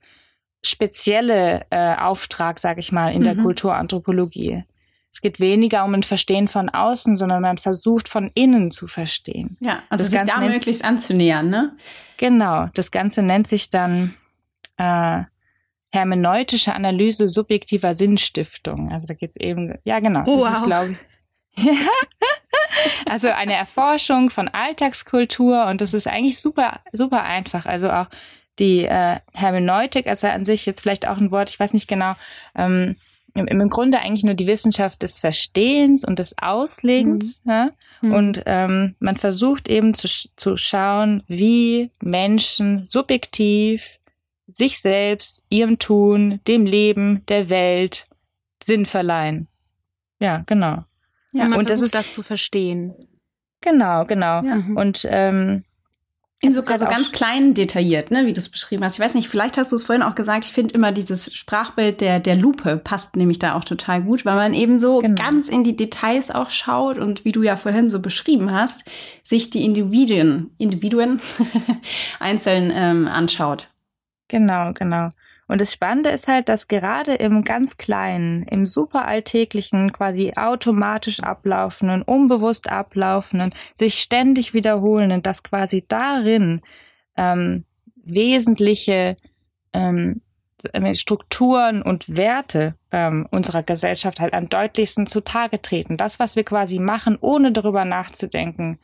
spezielle 0.63 1.65
äh, 1.71 1.95
Auftrag, 1.95 2.59
sage 2.59 2.79
ich 2.79 2.91
mal, 2.91 3.11
in 3.11 3.19
mhm. 3.19 3.23
der 3.23 3.35
Kulturanthropologie. 3.35 4.63
Es 5.11 5.21
geht 5.21 5.39
weniger 5.39 5.85
um 5.85 5.93
ein 5.93 6.03
Verstehen 6.03 6.47
von 6.47 6.69
außen, 6.69 7.15
sondern 7.15 7.41
man 7.41 7.57
versucht 7.57 8.09
von 8.09 8.31
innen 8.33 8.71
zu 8.71 8.87
verstehen. 8.87 9.57
Ja, 9.59 9.83
also 9.89 10.03
das 10.03 10.09
sich 10.09 10.19
Ganze 10.19 10.33
da 10.33 10.41
möglichst 10.41 10.83
anzunähern, 10.83 11.49
ne? 11.49 11.75
Genau, 12.17 12.67
das 12.73 12.89
Ganze 12.91 13.21
nennt 13.21 13.47
sich 13.47 13.69
dann 13.69 14.15
äh, 14.77 15.23
hermeneutische 15.93 16.73
Analyse 16.73 17.27
subjektiver 17.27 17.93
Sinnstiftung. 17.93 18.91
Also 18.91 19.07
da 19.07 19.13
geht's 19.13 19.37
eben, 19.37 19.77
ja 19.83 19.99
genau, 19.99 20.23
oh, 20.25 20.39
das 20.39 20.43
wow. 20.43 20.53
ist 20.53 20.63
glaube 20.63 20.91
ich 20.91 20.97
also 23.05 23.27
eine 23.27 23.53
Erforschung 23.53 24.31
von 24.31 24.47
Alltagskultur 24.47 25.67
und 25.67 25.81
das 25.81 25.93
ist 25.93 26.07
eigentlich 26.07 26.39
super, 26.39 26.79
super 26.91 27.23
einfach. 27.23 27.67
Also 27.67 27.91
auch 27.91 28.07
die 28.59 28.85
äh, 28.85 29.19
Hermeneutik, 29.33 30.07
also 30.07 30.27
an 30.27 30.45
sich 30.45 30.65
jetzt 30.65 30.81
vielleicht 30.81 31.07
auch 31.07 31.17
ein 31.17 31.31
Wort, 31.31 31.51
ich 31.51 31.59
weiß 31.59 31.73
nicht 31.73 31.87
genau, 31.87 32.13
ähm, 32.55 32.95
im, 33.35 33.47
im 33.47 33.69
Grunde 33.69 33.99
eigentlich 33.99 34.23
nur 34.23 34.35
die 34.35 34.47
Wissenschaft 34.47 35.01
des 35.01 35.19
Verstehens 35.19 36.03
und 36.03 36.19
des 36.19 36.35
Auslegens. 36.39 37.41
Mhm. 37.43 37.51
Ja? 37.51 37.69
Mhm. 38.01 38.13
Und 38.13 38.43
ähm, 38.45 38.95
man 38.99 39.17
versucht 39.17 39.67
eben 39.67 39.93
zu, 39.93 40.07
zu 40.35 40.57
schauen, 40.57 41.23
wie 41.27 41.91
Menschen 42.01 42.85
subjektiv 42.89 43.99
sich 44.53 44.79
selbst, 44.79 45.45
ihrem 45.49 45.79
Tun, 45.79 46.39
dem 46.47 46.65
Leben, 46.65 47.25
der 47.27 47.49
Welt 47.49 48.07
Sinn 48.63 48.85
verleihen. 48.85 49.47
Ja, 50.19 50.43
genau. 50.45 50.85
Ja, 51.33 51.47
man 51.47 51.59
und 51.59 51.67
versucht, 51.67 51.93
das 51.93 52.05
ist 52.05 52.07
das 52.07 52.11
zu 52.11 52.23
verstehen. 52.23 52.93
Genau, 53.61 54.03
genau. 54.05 54.41
Ja. 54.41 54.55
Mhm. 54.55 54.77
Und 54.77 55.07
ähm, 55.09 55.63
in 56.43 56.51
so, 56.51 56.61
also 56.61 56.85
ganz 56.85 57.13
klein 57.13 57.53
detailliert, 57.53 58.11
ne, 58.11 58.25
wie 58.25 58.33
du 58.33 58.39
es 58.39 58.49
beschrieben 58.49 58.83
hast. 58.83 58.95
Ich 58.95 58.99
weiß 58.99 59.15
nicht, 59.15 59.29
vielleicht 59.29 59.57
hast 59.57 59.71
du 59.71 59.77
es 59.77 59.83
vorhin 59.83 60.03
auch 60.03 60.13
gesagt, 60.13 60.43
ich 60.43 60.51
finde 60.51 60.75
immer 60.75 60.91
dieses 60.91 61.33
Sprachbild 61.33 62.01
der, 62.01 62.19
der 62.19 62.35
Lupe 62.35 62.75
passt 62.75 63.15
nämlich 63.15 63.39
da 63.39 63.55
auch 63.55 63.63
total 63.63 64.03
gut, 64.03 64.25
weil 64.25 64.35
man 64.35 64.53
eben 64.53 64.77
so 64.77 64.99
genau. 64.99 65.15
ganz 65.15 65.47
in 65.47 65.63
die 65.63 65.77
Details 65.77 66.31
auch 66.31 66.49
schaut 66.49 66.97
und 66.97 67.23
wie 67.23 67.31
du 67.31 67.43
ja 67.43 67.55
vorhin 67.55 67.87
so 67.87 68.01
beschrieben 68.01 68.51
hast, 68.51 68.83
sich 69.23 69.51
die 69.51 69.63
Individuen, 69.63 70.51
Individuen 70.57 71.21
einzeln 72.19 72.73
ähm, 72.75 73.07
anschaut. 73.07 73.69
Genau, 74.27 74.73
genau. 74.73 75.09
Und 75.47 75.61
das 75.61 75.73
Spannende 75.73 76.09
ist 76.09 76.27
halt, 76.27 76.49
dass 76.49 76.67
gerade 76.67 77.13
im 77.13 77.43
ganz 77.43 77.77
Kleinen, 77.77 78.43
im 78.43 78.65
super 78.65 79.05
alltäglichen, 79.05 79.91
quasi 79.91 80.33
automatisch 80.35 81.19
ablaufenden, 81.19 82.01
unbewusst 82.01 82.69
ablaufenden, 82.69 83.53
sich 83.73 84.01
ständig 84.01 84.53
wiederholenden, 84.53 85.21
dass 85.21 85.43
quasi 85.43 85.85
darin 85.87 86.61
ähm, 87.17 87.65
wesentliche 87.95 89.17
ähm, 89.73 90.21
Strukturen 90.93 91.81
und 91.81 92.15
Werte 92.15 92.75
ähm, 92.91 93.27
unserer 93.31 93.63
Gesellschaft 93.63 94.21
halt 94.21 94.33
am 94.33 94.47
deutlichsten 94.47 95.07
zutage 95.07 95.61
treten. 95.61 95.97
Das, 95.97 96.19
was 96.19 96.37
wir 96.37 96.45
quasi 96.45 96.79
machen, 96.79 97.17
ohne 97.19 97.51
darüber 97.51 97.83
nachzudenken, 97.83 98.79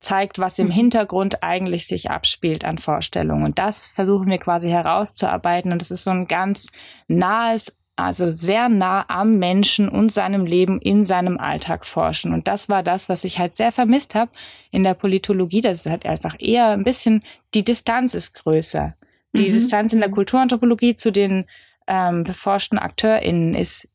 zeigt, 0.00 0.38
was 0.38 0.58
im 0.58 0.68
mhm. 0.68 0.72
Hintergrund 0.72 1.42
eigentlich 1.42 1.86
sich 1.86 2.10
abspielt 2.10 2.64
an 2.64 2.78
Vorstellungen. 2.78 3.44
Und 3.44 3.58
das 3.58 3.86
versuchen 3.86 4.28
wir 4.28 4.38
quasi 4.38 4.70
herauszuarbeiten. 4.70 5.72
Und 5.72 5.80
das 5.82 5.90
ist 5.90 6.04
so 6.04 6.10
ein 6.10 6.26
ganz 6.26 6.68
nahes, 7.06 7.72
also 7.96 8.30
sehr 8.30 8.70
nah 8.70 9.04
am 9.08 9.38
Menschen 9.38 9.88
und 9.88 10.10
seinem 10.10 10.46
Leben 10.46 10.80
in 10.80 11.04
seinem 11.04 11.38
Alltag 11.38 11.84
forschen. 11.86 12.32
Und 12.32 12.48
das 12.48 12.70
war 12.70 12.82
das, 12.82 13.10
was 13.10 13.24
ich 13.24 13.38
halt 13.38 13.54
sehr 13.54 13.72
vermisst 13.72 14.14
habe 14.14 14.32
in 14.70 14.84
der 14.84 14.94
Politologie. 14.94 15.60
Das 15.60 15.84
ist 15.84 15.90
halt 15.90 16.06
einfach 16.06 16.34
eher 16.38 16.70
ein 16.70 16.82
bisschen, 16.82 17.22
die 17.52 17.64
Distanz 17.64 18.14
ist 18.14 18.34
größer. 18.34 18.94
Die 19.34 19.42
mhm. 19.42 19.52
Distanz 19.52 19.92
in 19.92 20.00
der 20.00 20.10
Kulturanthropologie 20.10 20.94
zu 20.94 21.12
den 21.12 21.44
ähm, 21.86 22.24
beforschten 22.24 22.78
AkteurInnen 22.78 23.54
ist, 23.54 23.86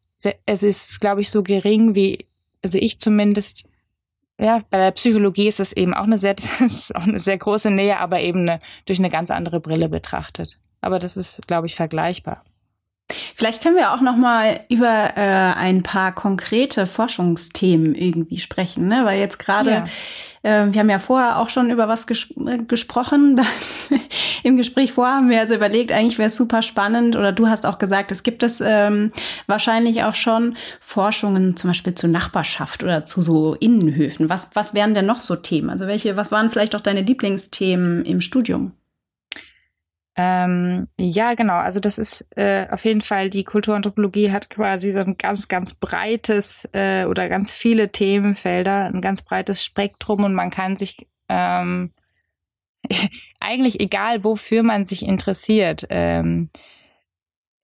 es 0.46 0.64
ist, 0.64 1.02
glaube 1.02 1.22
ich, 1.22 1.30
so 1.30 1.44
gering 1.44 1.96
wie, 1.96 2.28
also 2.64 2.78
ich 2.78 3.00
zumindest 3.00 3.68
ja, 4.40 4.62
bei 4.70 4.78
der 4.78 4.92
Psychologie 4.92 5.48
ist 5.48 5.60
es 5.60 5.72
eben 5.74 5.94
auch 5.94 6.04
eine 6.04 6.18
sehr, 6.18 6.36
auch 6.94 7.04
eine 7.04 7.20
sehr 7.20 7.38
große 7.38 7.72
Nähe, 7.72 8.00
aber 8.00 8.20
eben 8.20 8.42
eine, 8.42 8.60
durch 8.86 9.00
eine 9.00 9.10
ganz 9.10 9.32
andere 9.32 9.60
Brille 9.60 9.90
betrachtet. 9.90 10.58
Aber 10.82 11.00
das 11.00 11.18
ist, 11.18 11.42
glaube 11.48 11.68
ich, 11.68 11.76
vergleichbar. 11.76 12.42
Vielleicht 13.36 13.62
können 13.62 13.76
wir 13.76 13.94
auch 13.94 14.02
noch 14.02 14.18
mal 14.18 14.62
über 14.70 15.16
äh, 15.16 15.22
ein 15.22 15.84
paar 15.84 16.14
konkrete 16.14 16.88
Forschungsthemen 16.88 17.94
irgendwie 17.94 18.40
sprechen, 18.40 18.88
ne? 18.88 19.06
Weil 19.06 19.20
jetzt 19.20 19.38
gerade 19.38 19.70
ja. 19.70 19.84
Äh, 20.46 20.72
wir 20.72 20.80
haben 20.80 20.90
ja 20.90 21.00
vorher 21.00 21.40
auch 21.40 21.50
schon 21.50 21.72
über 21.72 21.88
was 21.88 22.06
ges 22.06 22.28
äh, 22.46 22.60
gesprochen. 22.60 23.42
Im 24.44 24.58
Gespräch 24.58 24.92
vorher 24.92 25.16
haben 25.16 25.30
wir 25.30 25.40
also 25.40 25.56
überlegt, 25.56 25.92
eigentlich 25.92 26.20
wäre 26.20 26.28
es 26.28 26.38
super 26.38 26.62
spannend. 26.62 27.16
Oder 27.16 27.32
du 27.32 27.48
hast 27.48 27.66
auch 27.66 27.80
gesagt, 27.80 28.12
es 28.12 28.22
gibt 28.22 28.44
es 28.44 28.62
ähm, 28.62 29.12
wahrscheinlich 29.48 30.04
auch 30.04 30.16
schon 30.16 30.56
Forschungen, 30.80 31.58
zum 31.58 31.72
Beispiel 31.72 31.96
zur 31.96 32.10
Nachbarschaft 32.10 32.84
oder 32.84 33.04
zu 33.04 33.22
so 33.22 33.56
Innenhöfen. 33.56 34.30
Was 34.30 34.50
was 34.54 34.74
wären 34.74 34.94
denn 34.94 35.08
noch 35.08 35.22
so 35.22 35.36
Themen? 35.36 35.70
Also 35.70 35.88
welche? 35.88 36.16
Was 36.16 36.32
waren 36.32 36.52
vielleicht 36.52 36.76
auch 36.76 36.82
deine 36.82 37.02
Lieblingsthemen 37.02 38.06
im 38.06 38.22
Studium? 38.22 38.74
Ähm, 40.18 40.88
ja, 40.98 41.34
genau. 41.34 41.58
Also 41.58 41.82
das 41.82 41.98
ist 41.98 42.28
äh, 42.38 42.68
auf 42.72 42.86
jeden 42.86 43.02
Fall, 43.02 43.30
die 43.30 43.44
Kulturanthropologie 43.44 44.32
hat 44.32 44.50
quasi 44.50 44.92
so 44.92 45.00
ein 45.00 45.18
ganz, 45.18 45.50
ganz 45.50 45.74
breites 45.74 46.68
äh, 46.72 47.06
oder 47.06 47.28
ganz 47.28 47.52
viele 47.52 47.92
Themenfelder, 47.92 48.86
ein 48.86 49.02
ganz 49.02 49.22
breites 49.22 49.64
Spektrum 49.64 50.24
und 50.24 50.34
man 50.34 50.52
kann 50.52 50.78
sich 50.78 51.08
ähm, 51.28 51.92
eigentlich 53.42 53.82
egal, 53.82 54.24
wofür 54.24 54.64
man 54.64 54.86
sich 54.86 55.06
interessiert, 55.06 55.86
ähm, 55.90 56.50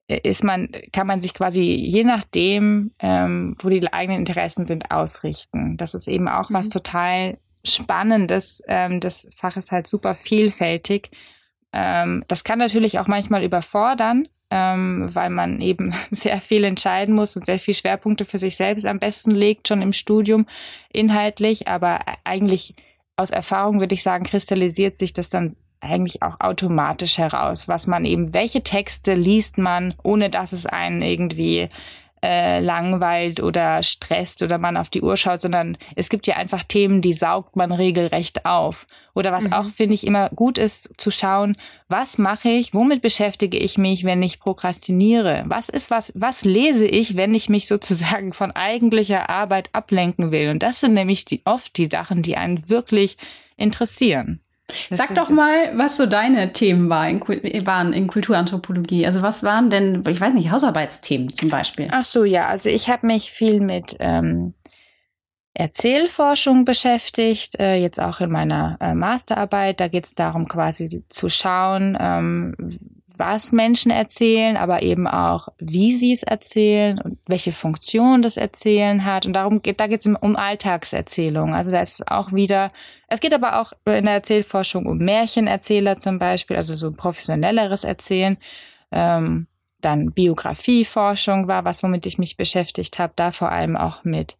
ist 0.07 0.43
man, 0.43 0.69
kann 0.91 1.07
man 1.07 1.21
sich 1.21 1.33
quasi 1.33 1.61
je 1.61 2.03
nachdem, 2.03 2.91
ähm, 2.99 3.55
wo 3.61 3.69
die 3.69 3.93
eigenen 3.93 4.19
Interessen 4.19 4.65
sind, 4.65 4.91
ausrichten. 4.91 5.77
Das 5.77 5.93
ist 5.93 6.09
eben 6.09 6.27
auch 6.27 6.49
mhm. 6.49 6.55
was 6.55 6.67
total 6.67 7.37
Spannendes. 7.63 8.61
Ähm, 8.67 8.99
das 8.99 9.29
Fach 9.37 9.55
ist 9.55 9.71
halt 9.71 9.87
super 9.87 10.15
vielfältig 10.15 11.11
ähm, 11.73 12.23
das 12.27 12.43
kann 12.43 12.59
natürlich 12.59 12.99
auch 12.99 13.07
manchmal 13.07 13.43
überfordern, 13.43 14.27
ähm, 14.49 15.09
weil 15.13 15.29
man 15.29 15.61
eben 15.61 15.93
sehr 16.11 16.41
viel 16.41 16.63
entscheiden 16.65 17.15
muss 17.15 17.35
und 17.35 17.45
sehr 17.45 17.59
viel 17.59 17.73
Schwerpunkte 17.73 18.25
für 18.25 18.37
sich 18.37 18.55
selbst 18.57 18.85
am 18.85 18.99
besten 18.99 19.31
legt, 19.31 19.67
schon 19.67 19.81
im 19.81 19.93
Studium 19.93 20.45
inhaltlich. 20.91 21.67
Aber 21.67 21.99
eigentlich 22.23 22.75
aus 23.15 23.31
Erfahrung 23.31 23.79
würde 23.79 23.95
ich 23.95 24.03
sagen, 24.03 24.25
kristallisiert 24.25 24.95
sich 24.95 25.13
das 25.13 25.29
dann 25.29 25.55
eigentlich 25.79 26.21
auch 26.21 26.39
automatisch 26.39 27.17
heraus, 27.17 27.67
was 27.67 27.87
man 27.87 28.05
eben, 28.05 28.33
welche 28.33 28.61
Texte 28.61 29.15
liest 29.15 29.57
man, 29.57 29.95
ohne 30.03 30.29
dass 30.29 30.51
es 30.51 30.67
einen 30.67 31.01
irgendwie 31.01 31.69
äh, 32.23 32.59
langweilt 32.59 33.41
oder 33.41 33.81
stresst 33.83 34.43
oder 34.43 34.57
man 34.57 34.77
auf 34.77 34.89
die 34.89 35.01
Uhr 35.01 35.17
schaut, 35.17 35.41
sondern 35.41 35.77
es 35.95 36.09
gibt 36.09 36.27
ja 36.27 36.35
einfach 36.35 36.63
Themen, 36.63 37.01
die 37.01 37.13
saugt 37.13 37.55
man 37.55 37.71
regelrecht 37.71 38.45
auf. 38.45 38.85
Oder 39.13 39.31
was 39.31 39.45
mhm. 39.45 39.53
auch, 39.53 39.69
finde 39.69 39.95
ich, 39.95 40.05
immer 40.05 40.29
gut 40.29 40.57
ist, 40.57 40.93
zu 40.97 41.11
schauen, 41.11 41.57
was 41.89 42.17
mache 42.17 42.49
ich, 42.49 42.73
womit 42.73 43.01
beschäftige 43.01 43.57
ich 43.57 43.77
mich, 43.77 44.03
wenn 44.03 44.23
ich 44.23 44.39
prokrastiniere? 44.39 45.43
Was 45.47 45.67
ist 45.67 45.91
was, 45.91 46.13
was 46.15 46.45
lese 46.45 46.85
ich, 46.85 47.17
wenn 47.17 47.33
ich 47.33 47.49
mich 47.49 47.67
sozusagen 47.67 48.33
von 48.33 48.51
eigentlicher 48.51 49.29
Arbeit 49.29 49.69
ablenken 49.73 50.31
will? 50.31 50.49
Und 50.49 50.63
das 50.63 50.79
sind 50.79 50.93
nämlich 50.93 51.25
die, 51.25 51.41
oft 51.45 51.75
die 51.77 51.89
Sachen, 51.91 52.21
die 52.21 52.37
einen 52.37 52.69
wirklich 52.69 53.17
interessieren. 53.57 54.41
Sag 54.89 55.15
doch 55.15 55.29
mal, 55.29 55.71
was 55.75 55.97
so 55.97 56.05
deine 56.05 56.51
Themen 56.51 56.89
war 56.89 57.07
in, 57.09 57.21
waren 57.65 57.93
in 57.93 58.07
Kulturanthropologie. 58.07 59.05
Also 59.05 59.21
was 59.21 59.43
waren 59.43 59.69
denn, 59.69 60.03
ich 60.07 60.19
weiß 60.19 60.33
nicht, 60.33 60.51
Hausarbeitsthemen 60.51 61.33
zum 61.33 61.49
Beispiel? 61.49 61.89
Ach 61.91 62.05
so, 62.05 62.23
ja. 62.23 62.47
Also 62.47 62.69
ich 62.69 62.89
habe 62.89 63.07
mich 63.07 63.31
viel 63.31 63.59
mit 63.59 63.95
ähm, 63.99 64.53
Erzählforschung 65.53 66.65
beschäftigt, 66.65 67.59
äh, 67.59 67.75
jetzt 67.75 67.99
auch 67.99 68.21
in 68.21 68.31
meiner 68.31 68.77
äh, 68.79 68.93
Masterarbeit. 68.93 69.79
Da 69.79 69.87
geht 69.87 70.05
es 70.05 70.15
darum, 70.15 70.47
quasi 70.47 71.03
zu 71.09 71.29
schauen, 71.29 71.97
ähm, 71.99 72.55
was 73.17 73.51
Menschen 73.51 73.91
erzählen, 73.91 74.57
aber 74.57 74.81
eben 74.81 75.07
auch, 75.07 75.49
wie 75.59 75.91
sie 75.91 76.11
es 76.11 76.23
erzählen 76.23 76.99
und 76.99 77.19
welche 77.27 77.53
Funktion 77.53 78.23
das 78.23 78.35
Erzählen 78.35 79.05
hat. 79.05 79.27
Und 79.27 79.33
darum 79.33 79.61
geht, 79.61 79.79
da 79.79 79.87
geht 79.87 79.99
es 79.99 80.07
um 80.07 80.35
Alltagserzählung. 80.35 81.53
Also 81.53 81.69
da 81.69 81.81
ist 81.81 82.09
auch 82.09 82.33
wieder, 82.33 82.71
es 83.11 83.19
geht 83.19 83.33
aber 83.33 83.59
auch 83.59 83.73
in 83.85 84.05
der 84.05 84.13
Erzählforschung 84.13 84.85
um 84.85 84.97
Märchenerzähler 84.97 85.97
zum 85.97 86.17
Beispiel, 86.17 86.55
also 86.55 86.75
so 86.75 86.91
professionelleres 86.91 87.83
Erzählen. 87.83 88.37
Ähm, 88.89 89.47
dann 89.81 90.11
Biografieforschung 90.11 91.49
war 91.49 91.65
was, 91.65 91.83
womit 91.83 92.05
ich 92.05 92.17
mich 92.17 92.37
beschäftigt 92.37 92.99
habe, 92.99 93.11
da 93.17 93.33
vor 93.33 93.51
allem 93.51 93.75
auch 93.75 94.05
mit 94.05 94.37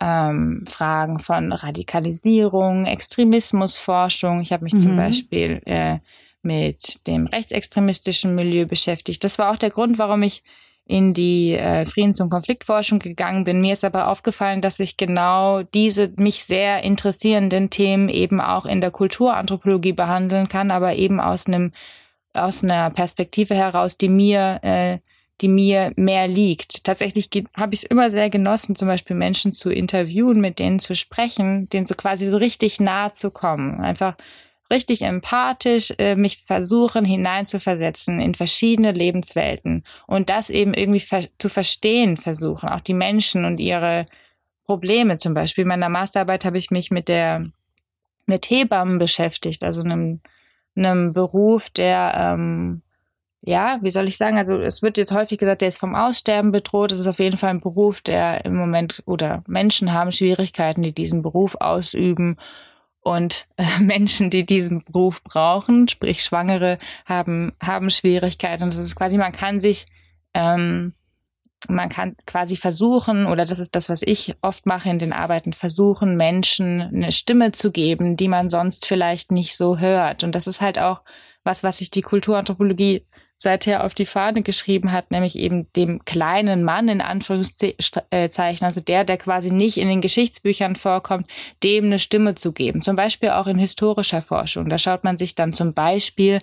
ähm, 0.00 0.64
Fragen 0.66 1.20
von 1.20 1.52
Radikalisierung, 1.52 2.86
Extremismusforschung. 2.86 4.40
Ich 4.40 4.52
habe 4.52 4.64
mich 4.64 4.74
mhm. 4.74 4.80
zum 4.80 4.96
Beispiel 4.96 5.62
äh, 5.66 5.98
mit 6.42 7.06
dem 7.06 7.26
rechtsextremistischen 7.26 8.34
Milieu 8.34 8.66
beschäftigt. 8.66 9.22
Das 9.22 9.38
war 9.38 9.52
auch 9.52 9.56
der 9.58 9.70
Grund, 9.70 9.96
warum 9.96 10.24
ich 10.24 10.42
in 10.88 11.12
die 11.12 11.52
äh, 11.52 11.84
Friedens- 11.84 12.20
und 12.20 12.30
Konfliktforschung 12.30 12.98
gegangen 12.98 13.44
bin. 13.44 13.60
Mir 13.60 13.74
ist 13.74 13.84
aber 13.84 14.08
aufgefallen, 14.08 14.62
dass 14.62 14.80
ich 14.80 14.96
genau 14.96 15.62
diese 15.62 16.10
mich 16.16 16.44
sehr 16.44 16.82
interessierenden 16.82 17.68
Themen 17.68 18.08
eben 18.08 18.40
auch 18.40 18.64
in 18.64 18.80
der 18.80 18.90
Kulturanthropologie 18.90 19.92
behandeln 19.92 20.48
kann, 20.48 20.70
aber 20.70 20.96
eben 20.96 21.20
aus 21.20 21.46
einem 21.46 21.72
aus 22.32 22.64
einer 22.64 22.90
Perspektive 22.90 23.54
heraus, 23.54 23.98
die 23.98 24.08
mir 24.08 24.60
äh, 24.62 24.98
die 25.40 25.48
mir 25.48 25.92
mehr 25.96 26.26
liegt. 26.26 26.84
Tatsächlich 26.84 27.30
habe 27.54 27.74
ich 27.74 27.84
es 27.84 27.88
immer 27.88 28.10
sehr 28.10 28.30
genossen, 28.30 28.74
zum 28.74 28.88
Beispiel 28.88 29.14
Menschen 29.14 29.52
zu 29.52 29.70
interviewen, 29.70 30.40
mit 30.40 30.58
denen 30.58 30.78
zu 30.80 30.96
sprechen, 30.96 31.68
denen 31.68 31.86
so 31.86 31.94
quasi 31.94 32.26
so 32.26 32.38
richtig 32.38 32.80
nahe 32.80 33.12
zu 33.12 33.30
kommen. 33.30 33.80
Einfach 33.80 34.16
richtig 34.70 35.02
empathisch 35.02 35.92
äh, 35.98 36.14
mich 36.14 36.42
versuchen 36.44 37.04
hineinzuversetzen 37.04 38.20
in 38.20 38.34
verschiedene 38.34 38.92
Lebenswelten 38.92 39.84
und 40.06 40.30
das 40.30 40.50
eben 40.50 40.74
irgendwie 40.74 41.00
ver 41.00 41.24
zu 41.38 41.48
verstehen 41.48 42.16
versuchen, 42.16 42.68
auch 42.68 42.80
die 42.80 42.94
Menschen 42.94 43.44
und 43.44 43.60
ihre 43.60 44.04
Probleme 44.64 45.16
zum 45.16 45.34
Beispiel. 45.34 45.62
In 45.62 45.68
meiner 45.68 45.88
Masterarbeit 45.88 46.44
habe 46.44 46.58
ich 46.58 46.70
mich 46.70 46.90
mit 46.90 47.08
der 47.08 47.46
mit 48.26 48.50
Hebammen 48.50 48.98
beschäftigt, 48.98 49.64
also 49.64 49.82
einem, 49.82 50.20
einem 50.76 51.14
Beruf, 51.14 51.70
der 51.70 52.12
ähm, 52.14 52.82
ja, 53.40 53.78
wie 53.82 53.90
soll 53.90 54.08
ich 54.08 54.16
sagen, 54.16 54.36
also 54.36 54.60
es 54.60 54.82
wird 54.82 54.98
jetzt 54.98 55.12
häufig 55.12 55.38
gesagt, 55.38 55.62
der 55.62 55.68
ist 55.68 55.78
vom 55.78 55.94
Aussterben 55.94 56.50
bedroht. 56.50 56.92
Es 56.92 56.98
ist 56.98 57.06
auf 57.06 57.20
jeden 57.20 57.38
Fall 57.38 57.50
ein 57.50 57.60
Beruf, 57.60 58.00
der 58.02 58.44
im 58.44 58.56
Moment 58.56 59.02
oder 59.06 59.44
Menschen 59.46 59.92
haben 59.92 60.12
Schwierigkeiten, 60.12 60.82
die 60.82 60.92
diesen 60.92 61.22
Beruf 61.22 61.54
ausüben 61.60 62.36
und 63.08 63.46
äh, 63.56 63.64
Menschen, 63.80 64.30
die 64.30 64.44
diesen 64.44 64.84
Beruf 64.84 65.22
brauchen, 65.22 65.88
sprich 65.88 66.22
Schwangere, 66.22 66.78
haben, 67.06 67.52
haben 67.62 67.90
Schwierigkeiten. 67.90 68.64
Und 68.64 68.72
das 68.72 68.78
ist 68.78 68.96
quasi, 68.96 69.18
man 69.18 69.32
kann 69.32 69.60
sich, 69.60 69.86
ähm, 70.34 70.92
man 71.68 71.88
kann 71.88 72.16
quasi 72.26 72.56
versuchen, 72.56 73.26
oder 73.26 73.44
das 73.44 73.58
ist 73.58 73.74
das, 73.74 73.88
was 73.88 74.02
ich 74.02 74.36
oft 74.42 74.66
mache 74.66 74.88
in 74.90 74.98
den 74.98 75.12
Arbeiten, 75.12 75.52
versuchen, 75.52 76.16
Menschen 76.16 76.82
eine 76.82 77.10
Stimme 77.10 77.52
zu 77.52 77.72
geben, 77.72 78.16
die 78.16 78.28
man 78.28 78.48
sonst 78.48 78.86
vielleicht 78.86 79.32
nicht 79.32 79.56
so 79.56 79.78
hört. 79.78 80.22
Und 80.22 80.34
das 80.34 80.46
ist 80.46 80.60
halt 80.60 80.78
auch 80.78 81.02
was, 81.42 81.62
was 81.62 81.78
sich 81.78 81.90
die 81.90 82.02
Kulturanthropologie 82.02 83.06
seither 83.38 83.84
auf 83.84 83.94
die 83.94 84.04
Fahne 84.04 84.42
geschrieben 84.42 84.90
hat, 84.90 85.12
nämlich 85.12 85.38
eben 85.38 85.72
dem 85.74 86.04
kleinen 86.04 86.64
Mann 86.64 86.88
in 86.88 87.00
Anführungszeichen, 87.00 88.64
also 88.64 88.80
der, 88.80 89.04
der 89.04 89.16
quasi 89.16 89.54
nicht 89.54 89.78
in 89.78 89.88
den 89.88 90.00
Geschichtsbüchern 90.00 90.74
vorkommt, 90.74 91.30
dem 91.62 91.86
eine 91.86 92.00
Stimme 92.00 92.34
zu 92.34 92.52
geben. 92.52 92.82
Zum 92.82 92.96
Beispiel 92.96 93.30
auch 93.30 93.46
in 93.46 93.58
historischer 93.58 94.22
Forschung. 94.22 94.68
Da 94.68 94.76
schaut 94.76 95.04
man 95.04 95.16
sich 95.16 95.36
dann 95.36 95.52
zum 95.52 95.72
Beispiel 95.72 96.40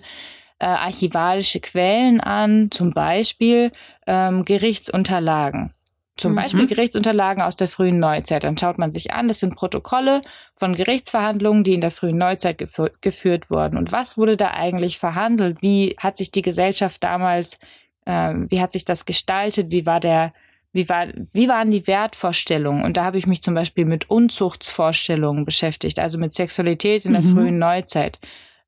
äh, 0.58 0.64
archivalische 0.64 1.60
Quellen 1.60 2.20
an, 2.20 2.70
zum 2.70 2.92
Beispiel 2.92 3.72
ähm, 4.06 4.46
Gerichtsunterlagen. 4.46 5.74
Zum 6.16 6.32
mhm. 6.32 6.36
Beispiel 6.36 6.66
Gerichtsunterlagen 6.66 7.42
aus 7.42 7.56
der 7.56 7.68
frühen 7.68 7.98
Neuzeit. 7.98 8.44
Dann 8.44 8.56
schaut 8.56 8.78
man 8.78 8.90
sich 8.90 9.12
an, 9.12 9.28
das 9.28 9.40
sind 9.40 9.54
Protokolle 9.54 10.22
von 10.54 10.74
Gerichtsverhandlungen, 10.74 11.62
die 11.62 11.74
in 11.74 11.82
der 11.82 11.90
frühen 11.90 12.16
Neuzeit 12.16 12.56
gefü 12.56 12.88
geführt 13.02 13.50
wurden. 13.50 13.76
Und 13.76 13.92
was 13.92 14.16
wurde 14.16 14.36
da 14.36 14.52
eigentlich 14.52 14.98
verhandelt? 14.98 15.60
Wie 15.60 15.94
hat 15.98 16.16
sich 16.16 16.30
die 16.30 16.42
Gesellschaft 16.42 17.04
damals, 17.04 17.58
äh, 18.06 18.32
wie 18.48 18.62
hat 18.62 18.72
sich 18.72 18.86
das 18.86 19.04
gestaltet? 19.04 19.70
Wie 19.70 19.84
war 19.84 20.00
der, 20.00 20.32
wie 20.72 20.88
war, 20.88 21.08
wie 21.32 21.48
waren 21.48 21.70
die 21.70 21.86
Wertvorstellungen? 21.86 22.82
Und 22.82 22.96
da 22.96 23.04
habe 23.04 23.18
ich 23.18 23.26
mich 23.26 23.42
zum 23.42 23.54
Beispiel 23.54 23.84
mit 23.84 24.08
Unzuchtsvorstellungen 24.08 25.44
beschäftigt, 25.44 25.98
also 25.98 26.16
mit 26.16 26.32
Sexualität 26.32 27.04
in 27.04 27.12
der 27.12 27.22
mhm. 27.22 27.34
frühen 27.34 27.58
Neuzeit. 27.58 28.20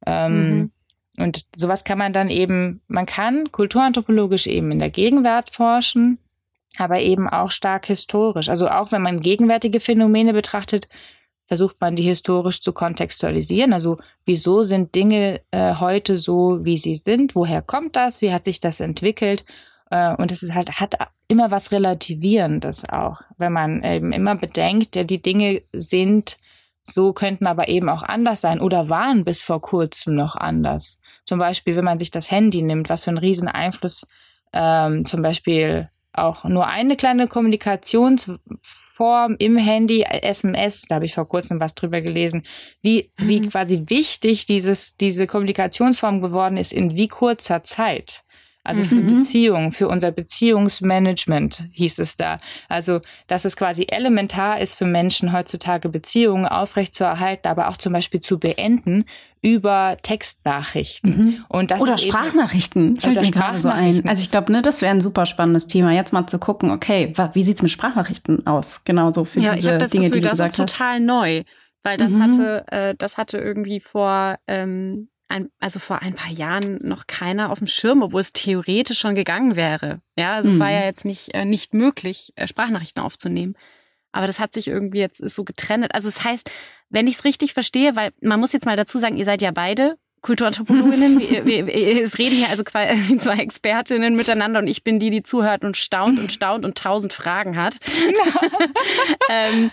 Ähm, 0.05 0.51
mhm. 0.51 0.73
Und 1.17 1.47
sowas 1.57 1.83
kann 1.85 1.99
man 1.99 2.13
dann 2.13 2.29
eben, 2.29 2.83
man 2.89 3.07
kann 3.07 3.51
kulturanthropologisch 3.51 4.47
eben 4.47 4.71
in 4.71 4.79
der 4.79 4.91
Gegenwart 4.91 5.51
forschen, 5.51 6.19
aber 6.81 7.01
eben 7.01 7.29
auch 7.29 7.51
stark 7.51 7.87
historisch. 7.87 8.49
Also 8.49 8.69
auch 8.69 8.93
wenn 8.93 9.03
man 9.03 9.21
gegenwärtige 9.21 9.81
Phänomene 9.81 10.33
betrachtet, 10.33 10.89
versucht 11.47 11.81
man 11.81 11.97
die 11.97 12.03
historisch 12.03 12.61
zu 12.61 12.73
kontextualisieren. 12.73 13.73
Also 13.73 13.97
wieso 14.27 14.63
sind 14.63 14.95
Dinge 14.95 15.41
äh, 15.51 15.75
heute 15.77 16.19
so, 16.19 16.65
wie 16.65 16.77
sie 16.77 16.95
sind? 16.95 17.35
Woher 17.35 17.63
kommt 17.63 17.97
das? 17.97 18.21
Wie 18.21 18.33
hat 18.33 18.45
sich 18.45 18.61
das 18.61 18.81
entwickelt? 18.81 19.47
Äh, 19.91 20.15
und 20.17 20.31
es 20.31 20.43
ist 20.43 20.55
halt, 20.55 20.79
hat 20.79 20.95
immer 21.27 21.51
was 21.51 21.73
Relativierendes 21.73 22.89
auch, 22.89 23.23
wenn 23.39 23.53
man 23.53 23.83
eben 23.83 24.13
immer 24.13 24.35
bedenkt, 24.35 24.95
ja, 24.97 25.05
die 25.05 25.23
Dinge 25.23 25.63
sind 25.73 26.39
so, 26.83 27.13
könnten 27.13 27.47
aber 27.47 27.69
eben 27.69 27.89
auch 27.89 28.03
anders 28.03 28.41
sein 28.41 28.61
oder 28.61 28.89
waren 28.89 29.25
bis 29.25 29.43
vor 29.43 29.61
kurzem 29.61 30.15
noch 30.15 30.37
anders. 30.37 31.01
Zum 31.25 31.39
Beispiel, 31.39 31.77
wenn 31.77 31.85
man 31.85 31.99
sich 31.99 32.11
das 32.11 32.31
Handy 32.31 32.63
nimmt, 32.63 32.89
was 32.89 33.05
für 33.05 33.11
einen 33.11 33.19
riesen 33.19 33.49
Einfluss 33.49 34.07
ähm, 34.53 35.05
zum 35.05 35.23
Beispiel 35.23 35.91
auch 36.25 36.45
nur 36.45 36.67
eine 36.67 36.97
kleine 36.97 37.29
Kommunikationsform 37.29 39.37
im 39.39 39.57
Handy, 39.57 40.03
SMS, 40.03 40.83
da 40.89 40.97
habe 40.97 41.05
ich 41.05 41.15
vor 41.15 41.29
kurzem 41.29 41.61
was 41.61 41.75
drüber 41.75 42.01
gelesen, 42.01 42.45
wie, 42.83 43.13
wie 43.17 43.41
mhm. 43.41 43.51
quasi 43.51 43.85
wichtig 43.87 44.47
dieses, 44.47 44.97
diese 44.97 45.27
Kommunikationsform 45.27 46.21
geworden 46.21 46.57
ist 46.57 46.73
in 46.73 46.97
wie 46.97 47.09
kurzer 47.09 47.63
Zeit. 47.63 48.25
Also 48.69 48.83
für 48.83 48.97
mhm. 48.97 49.21
Beziehungen, 49.21 49.73
für 49.73 49.89
unser 49.89 50.11
Beziehungsmanagement 50.11 51.69
hieß 51.73 51.99
es 52.01 52.19
da. 52.19 52.37
Also, 52.69 53.01
dass 53.27 53.47
es 53.47 53.57
quasi 53.57 53.87
elementar 53.89 54.61
ist 54.61 54.75
für 54.77 54.85
Menschen 54.85 55.33
heutzutage 55.33 55.89
Beziehungen 55.89 56.45
aufrechtzuerhalten, 56.45 57.49
aber 57.49 57.69
auch 57.69 57.79
zum 57.79 57.95
Beispiel 57.95 58.21
zu 58.21 58.39
beenden 58.39 59.07
über 59.41 59.97
Textnachrichten. 60.03 61.17
Mhm. 61.17 61.45
Und 61.49 61.71
das 61.71 61.81
oder 61.81 61.97
Sprachnachrichten, 61.97 63.01
fällt 63.01 63.19
mir 63.19 63.31
gerade 63.31 63.59
so 63.59 63.71
ein. 63.71 64.07
Also 64.07 64.23
ich 64.23 64.31
glaube, 64.31 64.53
ne, 64.53 64.61
das 64.61 64.83
wäre 64.83 64.93
ein 64.93 65.01
super 65.01 65.25
spannendes 65.25 65.67
Thema, 65.67 65.93
jetzt 65.93 66.13
mal 66.13 66.27
zu 66.27 66.39
gucken, 66.39 66.71
okay, 66.71 67.15
wie 67.33 67.43
sieht's 67.43 67.63
mit 67.63 67.71
Sprachnachrichten 67.71 68.47
aus? 68.47 68.85
Genauso 68.85 69.25
für 69.25 69.41
ja, 69.41 69.55
diese 69.55 69.79
das 69.79 69.93
Dinge, 69.93 70.09
Gefühl, 70.09 70.21
die 70.21 70.25
du 70.27 70.31
gesagt 70.31 70.51
hast. 70.51 70.59
Das 70.59 70.73
ist 70.73 70.77
total 70.77 71.01
neu, 71.01 71.45
weil 71.85 71.97
das 71.97 72.13
mhm. 72.13 72.23
hatte, 72.23 72.65
äh, 72.67 72.95
das 72.99 73.17
hatte 73.17 73.39
irgendwie 73.39 73.81
vor 73.81 74.39
ähm, 74.47 75.09
ein, 75.29 75.51
also 75.59 75.79
vor 75.79 76.01
ein 76.01 76.15
paar 76.15 76.33
Jahren 76.33 76.79
noch 76.83 77.07
keiner 77.07 77.51
auf 77.51 77.59
dem 77.59 77.67
Schirm, 77.67 78.03
obwohl 78.03 78.21
es 78.21 78.33
theoretisch 78.33 78.99
schon 78.99 79.15
gegangen 79.15 79.57
wäre. 79.57 80.01
Ja, 80.17 80.35
also 80.35 80.49
mhm. 80.49 80.55
es 80.55 80.61
war 80.61 80.71
ja 80.71 80.85
jetzt 80.85 81.05
nicht, 81.05 81.35
äh, 81.35 81.45
nicht 81.45 81.75
möglich, 81.75 82.33
äh, 82.37 82.47
Sprachnachrichten 82.47 83.03
aufzunehmen. 83.03 83.55
Aber 84.11 84.27
das 84.27 84.41
hat 84.41 84.53
sich 84.53 84.69
irgendwie 84.69 84.99
jetzt 84.99 85.21
ist 85.21 85.35
so 85.35 85.45
getrennt. 85.45 85.95
Also 85.95 86.09
es 86.09 86.17
das 86.17 86.25
heißt, 86.25 86.51
wenn 86.89 87.07
ich 87.07 87.17
es 87.17 87.25
richtig 87.25 87.53
verstehe, 87.53 87.95
weil 87.95 88.13
man 88.23 88.41
muss 88.41 88.53
jetzt 88.53 88.67
mal 88.67 88.77
dazu 88.77 88.99
sagen, 88.99 89.17
ihr 89.17 89.25
seid 89.25 89.43
ja 89.43 89.51
beide 89.51 89.99
Kulturanthropologinnen. 90.23 91.21
wir, 91.31 91.45
wir, 91.45 91.67
wir, 91.67 92.03
es 92.03 92.19
reden 92.19 92.37
hier 92.37 92.49
also 92.49 92.65
quasi 92.65 93.17
zwei 93.19 93.37
Expertinnen 93.37 94.17
miteinander 94.17 94.61
und 94.61 94.67
ich 94.67 94.83
bin 94.83 94.99
die, 94.99 95.11
die 95.11 95.23
zuhört 95.23 95.63
und 95.63 95.77
staunt 95.77 96.19
und 96.19 96.33
staunt 96.33 96.65
und 96.65 96.79
tausend 96.79 97.13
Fragen 97.13 97.57
hat. 97.57 97.77
ähm, 99.31 99.67
äh, 99.67 99.71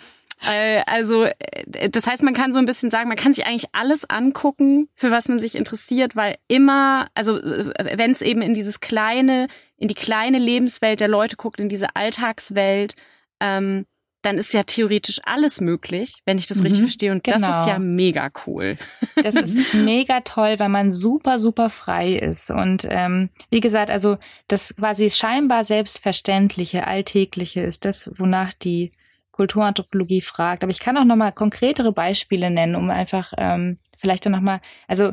also, 0.85 1.23
äh, 1.23 1.89
das 1.89 2.07
heißt, 2.07 2.23
man 2.23 2.33
kann 2.33 2.53
so 2.53 2.59
ein 2.59 2.65
bisschen 2.65 2.89
sagen, 2.89 3.07
man 3.07 3.17
kann 3.17 3.33
sich 3.33 3.45
eigentlich 3.45 3.69
alles 3.73 4.09
angucken, 4.09 4.89
für 4.93 5.11
was 5.11 5.27
man 5.27 5.39
sich 5.39 5.55
interessiert, 5.55 6.15
weil 6.15 6.37
immer, 6.47 7.07
also 7.13 7.37
äh, 7.37 7.97
wenn 7.97 8.11
es 8.11 8.21
eben 8.21 8.41
in 8.41 8.53
dieses 8.53 8.79
kleine, 8.79 9.47
in 9.77 9.87
die 9.87 9.95
kleine 9.95 10.39
Lebenswelt 10.39 10.99
der 10.99 11.07
Leute 11.07 11.35
guckt, 11.35 11.59
in 11.59 11.69
diese 11.69 11.95
Alltagswelt, 11.95 12.95
ähm, 13.39 13.85
dann 14.25 14.37
ist 14.39 14.53
ja 14.53 14.63
theoretisch 14.63 15.21
alles 15.23 15.61
möglich, 15.61 16.21
wenn 16.25 16.37
ich 16.37 16.47
das 16.47 16.57
mhm, 16.57 16.63
richtig 16.63 16.81
verstehe. 16.81 17.11
Und 17.11 17.23
genau. 17.23 17.37
das 17.37 17.59
ist 17.59 17.67
ja 17.67 17.79
mega 17.79 18.31
cool. 18.45 18.77
Das 19.23 19.35
ist 19.35 19.73
mega 19.73 20.21
toll, 20.21 20.55
weil 20.59 20.69
man 20.69 20.91
super, 20.91 21.39
super 21.39 21.69
frei 21.69 22.13
ist. 22.13 22.51
Und 22.51 22.85
ähm, 22.89 23.29
wie 23.49 23.59
gesagt, 23.59 23.89
also 23.89 24.17
das 24.47 24.75
quasi 24.75 25.09
scheinbar 25.09 25.63
Selbstverständliche, 25.63 26.85
Alltägliche 26.85 27.61
ist 27.61 27.85
das, 27.85 28.11
wonach 28.17 28.53
die 28.53 28.91
Kulturanthropologie 29.35 30.21
fragt. 30.21 30.63
Aber 30.63 30.71
ich 30.71 30.79
kann 30.79 30.97
auch 30.97 31.03
nochmal 31.03 31.33
konkretere 31.33 31.91
Beispiele 31.91 32.49
nennen, 32.49 32.75
um 32.75 32.89
einfach 32.89 33.33
ähm, 33.37 33.79
vielleicht 33.97 34.25
dann 34.25 34.31
nochmal, 34.31 34.61
also 34.87 35.11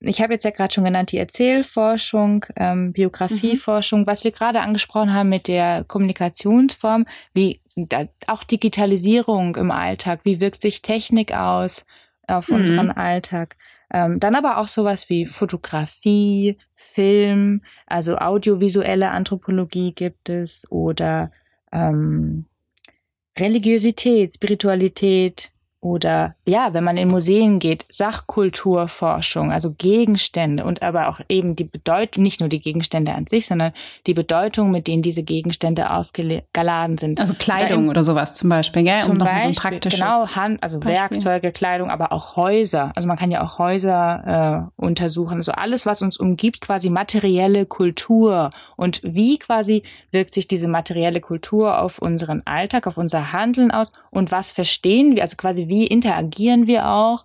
ich 0.00 0.20
habe 0.20 0.32
jetzt 0.32 0.44
ja 0.44 0.50
gerade 0.50 0.74
schon 0.74 0.82
genannt, 0.82 1.12
die 1.12 1.18
Erzählforschung, 1.18 2.44
ähm, 2.56 2.92
Biografieforschung, 2.92 4.00
mhm. 4.00 4.06
was 4.08 4.24
wir 4.24 4.32
gerade 4.32 4.62
angesprochen 4.62 5.14
haben 5.14 5.28
mit 5.28 5.46
der 5.46 5.84
Kommunikationsform, 5.84 7.06
wie 7.34 7.60
da, 7.76 8.08
auch 8.26 8.42
Digitalisierung 8.42 9.54
im 9.54 9.70
Alltag, 9.70 10.24
wie 10.24 10.40
wirkt 10.40 10.60
sich 10.60 10.82
Technik 10.82 11.32
aus 11.32 11.86
auf 12.26 12.48
mhm. 12.48 12.56
unseren 12.56 12.90
Alltag. 12.90 13.56
Ähm, 13.92 14.18
dann 14.18 14.34
aber 14.34 14.58
auch 14.58 14.66
sowas 14.66 15.08
wie 15.08 15.24
Fotografie, 15.24 16.58
Film, 16.74 17.62
also 17.86 18.16
audiovisuelle 18.16 19.10
Anthropologie 19.10 19.92
gibt 19.92 20.30
es 20.30 20.66
oder 20.68 21.30
ähm, 21.70 22.46
Religiosität, 23.42 24.32
Spiritualität, 24.32 25.50
oder 25.82 26.36
ja, 26.46 26.72
wenn 26.74 26.84
man 26.84 26.96
in 26.96 27.08
Museen 27.08 27.58
geht, 27.58 27.86
Sachkulturforschung, 27.90 29.50
also 29.50 29.74
Gegenstände 29.76 30.64
und 30.64 30.80
aber 30.80 31.08
auch 31.08 31.18
eben 31.28 31.56
die 31.56 31.64
Bedeutung, 31.64 32.22
nicht 32.22 32.38
nur 32.38 32.48
die 32.48 32.60
Gegenstände 32.60 33.12
an 33.12 33.26
sich, 33.26 33.46
sondern 33.46 33.72
die 34.06 34.14
Bedeutung, 34.14 34.70
mit 34.70 34.86
denen 34.86 35.02
diese 35.02 35.24
Gegenstände 35.24 35.90
aufgeladen 35.90 36.98
sind. 36.98 37.18
Also 37.18 37.34
Kleidung 37.34 37.84
oder, 37.84 37.90
oder 37.90 38.04
sowas 38.04 38.36
zum 38.36 38.48
Beispiel, 38.48 38.84
gell? 38.84 39.00
Zum 39.00 39.12
um 39.12 39.18
Beispiel, 39.18 39.40
so 39.40 39.48
ein 39.48 39.54
praktisches 39.54 39.98
genau, 39.98 40.28
Hand, 40.36 40.62
also 40.62 40.78
Beispiel. 40.78 41.00
Werkzeuge, 41.00 41.50
Kleidung, 41.50 41.90
aber 41.90 42.12
auch 42.12 42.36
Häuser. 42.36 42.92
Also 42.94 43.08
man 43.08 43.16
kann 43.16 43.32
ja 43.32 43.42
auch 43.42 43.58
Häuser 43.58 44.70
äh, 44.78 44.80
untersuchen. 44.80 45.34
Also 45.34 45.50
alles, 45.50 45.84
was 45.84 46.00
uns 46.00 46.16
umgibt, 46.16 46.60
quasi 46.60 46.90
materielle 46.90 47.66
Kultur 47.66 48.50
und 48.76 49.00
wie 49.02 49.36
quasi 49.36 49.82
wirkt 50.12 50.32
sich 50.32 50.46
diese 50.46 50.68
materielle 50.68 51.20
Kultur 51.20 51.80
auf 51.80 51.98
unseren 51.98 52.42
Alltag, 52.44 52.86
auf 52.86 52.98
unser 52.98 53.32
Handeln 53.32 53.72
aus 53.72 53.90
und 54.12 54.30
was 54.30 54.52
verstehen 54.52 55.16
wir, 55.16 55.22
also 55.22 55.36
quasi 55.36 55.68
wie 55.68 55.86
interagieren 55.86 56.66
wir 56.66 56.86
auch 56.86 57.24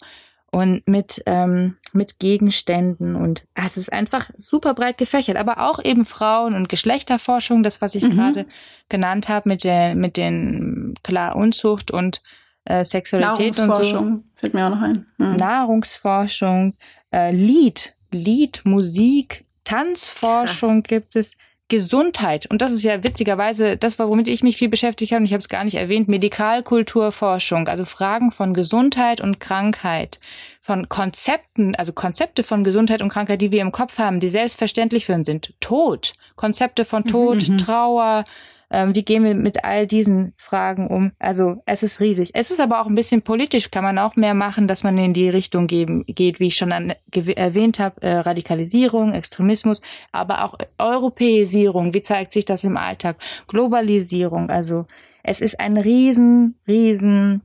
und 0.51 0.87
mit, 0.87 1.21
ähm, 1.25 1.75
mit 1.91 2.17
Gegenständen 2.19 3.15
und 3.15 3.45
ah, 3.55 3.65
es 3.65 3.75
ist 3.75 3.91
einfach 3.91 4.29
super 4.37 4.73
breit 4.73 4.97
gefächert, 4.97 5.35
aber 5.35 5.69
auch 5.69 5.83
eben 5.83 6.05
Frauen- 6.05 6.55
und 6.55 6.69
Geschlechterforschung, 6.69 7.61
das, 7.61 7.81
was 7.81 7.93
ich 7.93 8.03
mhm. 8.03 8.11
gerade 8.11 8.45
genannt 8.87 9.27
habe, 9.27 9.49
mit 9.49 9.65
der, 9.65 9.95
mit 9.95 10.15
den, 10.15 10.95
klar, 11.03 11.35
Unzucht 11.35 11.91
und 11.91 12.23
äh, 12.63 12.85
Sexualität 12.85 13.59
und 13.59 13.75
so. 13.83 14.21
fällt 14.35 14.53
mir 14.53 14.65
auch 14.65 14.71
noch 14.71 14.81
ein. 14.81 15.05
Mhm. 15.17 15.35
Nahrungsforschung, 15.35 16.75
äh, 17.11 17.33
Lied, 17.33 17.95
Lied, 18.11 18.61
Musik, 18.63 19.45
Tanzforschung 19.65 20.83
Krass. 20.83 20.89
gibt 20.89 21.15
es. 21.17 21.35
Gesundheit, 21.69 22.45
und 22.49 22.61
das 22.61 22.71
ist 22.71 22.83
ja 22.83 23.03
witzigerweise 23.03 23.75
das, 23.75 23.99
womit 23.99 24.29
ich 24.29 24.41
mich 24.41 24.55
viel 24.55 24.69
beschäftigt 24.69 25.11
habe, 25.11 25.19
und 25.19 25.25
ich 25.25 25.33
habe 25.33 25.39
es 25.39 25.49
gar 25.49 25.65
nicht 25.65 25.75
erwähnt, 25.75 26.07
Medikalkulturforschung, 26.07 27.67
also 27.67 27.83
Fragen 27.83 28.31
von 28.31 28.53
Gesundheit 28.53 29.19
und 29.19 29.39
Krankheit, 29.41 30.19
von 30.61 30.87
Konzepten, 30.87 31.75
also 31.75 31.91
Konzepte 31.91 32.43
von 32.43 32.63
Gesundheit 32.63 33.01
und 33.01 33.09
Krankheit, 33.09 33.41
die 33.41 33.51
wir 33.51 33.61
im 33.61 33.73
Kopf 33.73 33.97
haben, 33.97 34.21
die 34.21 34.29
selbstverständlich 34.29 35.05
für 35.05 35.13
uns 35.13 35.27
sind. 35.27 35.53
Tod, 35.59 36.13
Konzepte 36.37 36.85
von 36.85 37.03
mhm, 37.03 37.07
Tod, 37.07 37.49
mhm, 37.49 37.57
Trauer, 37.57 38.23
ähm, 38.69 38.93
wie 38.93 39.03
gehen 39.03 39.23
wir 39.23 39.33
mit 39.33 39.63
all 39.63 39.87
diesen 39.87 40.33
Fragen 40.35 40.87
um? 40.87 41.11
Also 41.19 41.61
es 41.65 41.83
ist 41.83 42.01
riesig. 42.01 42.31
Es 42.33 42.51
ist 42.51 42.59
aber 42.59 42.81
auch 42.81 42.87
ein 42.87 42.95
bisschen 42.95 43.21
politisch, 43.21 43.71
kann 43.71 43.83
man 43.83 43.97
auch 43.97 44.15
mehr 44.15 44.33
machen, 44.33 44.67
dass 44.67 44.83
man 44.83 44.97
in 44.97 45.13
die 45.13 45.29
Richtung 45.29 45.67
geben, 45.67 46.03
geht, 46.07 46.39
wie 46.39 46.47
ich 46.47 46.55
schon 46.57 46.71
an, 46.71 46.93
erwähnt 47.11 47.79
habe, 47.79 48.01
äh, 48.01 48.17
Radikalisierung, 48.17 49.13
Extremismus, 49.13 49.81
aber 50.11 50.43
auch 50.43 50.55
Europäisierung. 50.77 51.93
Wie 51.93 52.01
zeigt 52.01 52.33
sich 52.33 52.45
das 52.45 52.63
im 52.65 52.75
Alltag? 52.75 53.17
Globalisierung. 53.47 54.49
Also 54.49 54.85
es 55.23 55.41
ist 55.41 55.59
ein 55.59 55.77
riesen, 55.77 56.55
riesen 56.67 57.41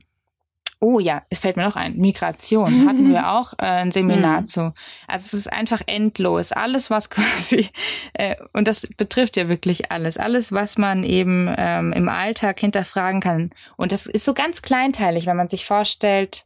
Oh 0.83 0.99
ja, 0.99 1.23
es 1.29 1.39
fällt 1.39 1.55
mir 1.55 1.63
noch 1.63 1.77
ein. 1.77 1.95
Migration 1.95 2.85
hatten 2.87 3.09
wir 3.09 3.29
auch 3.29 3.53
äh, 3.53 3.63
ein 3.63 3.91
Seminar 3.91 4.41
mhm. 4.41 4.45
zu. 4.45 4.73
Also 5.07 5.27
es 5.27 5.33
ist 5.33 5.53
einfach 5.53 5.79
endlos. 5.85 6.51
Alles, 6.51 6.89
was 6.89 7.09
quasi, 7.09 7.69
äh, 8.11 8.35
und 8.51 8.67
das 8.67 8.81
betrifft 8.97 9.37
ja 9.37 9.47
wirklich 9.47 9.93
alles, 9.93 10.17
alles, 10.17 10.51
was 10.51 10.77
man 10.77 11.05
eben 11.05 11.49
ähm, 11.57 11.93
im 11.93 12.09
Alltag 12.09 12.59
hinterfragen 12.59 13.21
kann. 13.21 13.51
Und 13.77 13.93
das 13.93 14.07
ist 14.07 14.25
so 14.25 14.33
ganz 14.33 14.61
kleinteilig, 14.61 15.25
wenn 15.25 15.37
man 15.37 15.47
sich 15.47 15.65
vorstellt, 15.65 16.45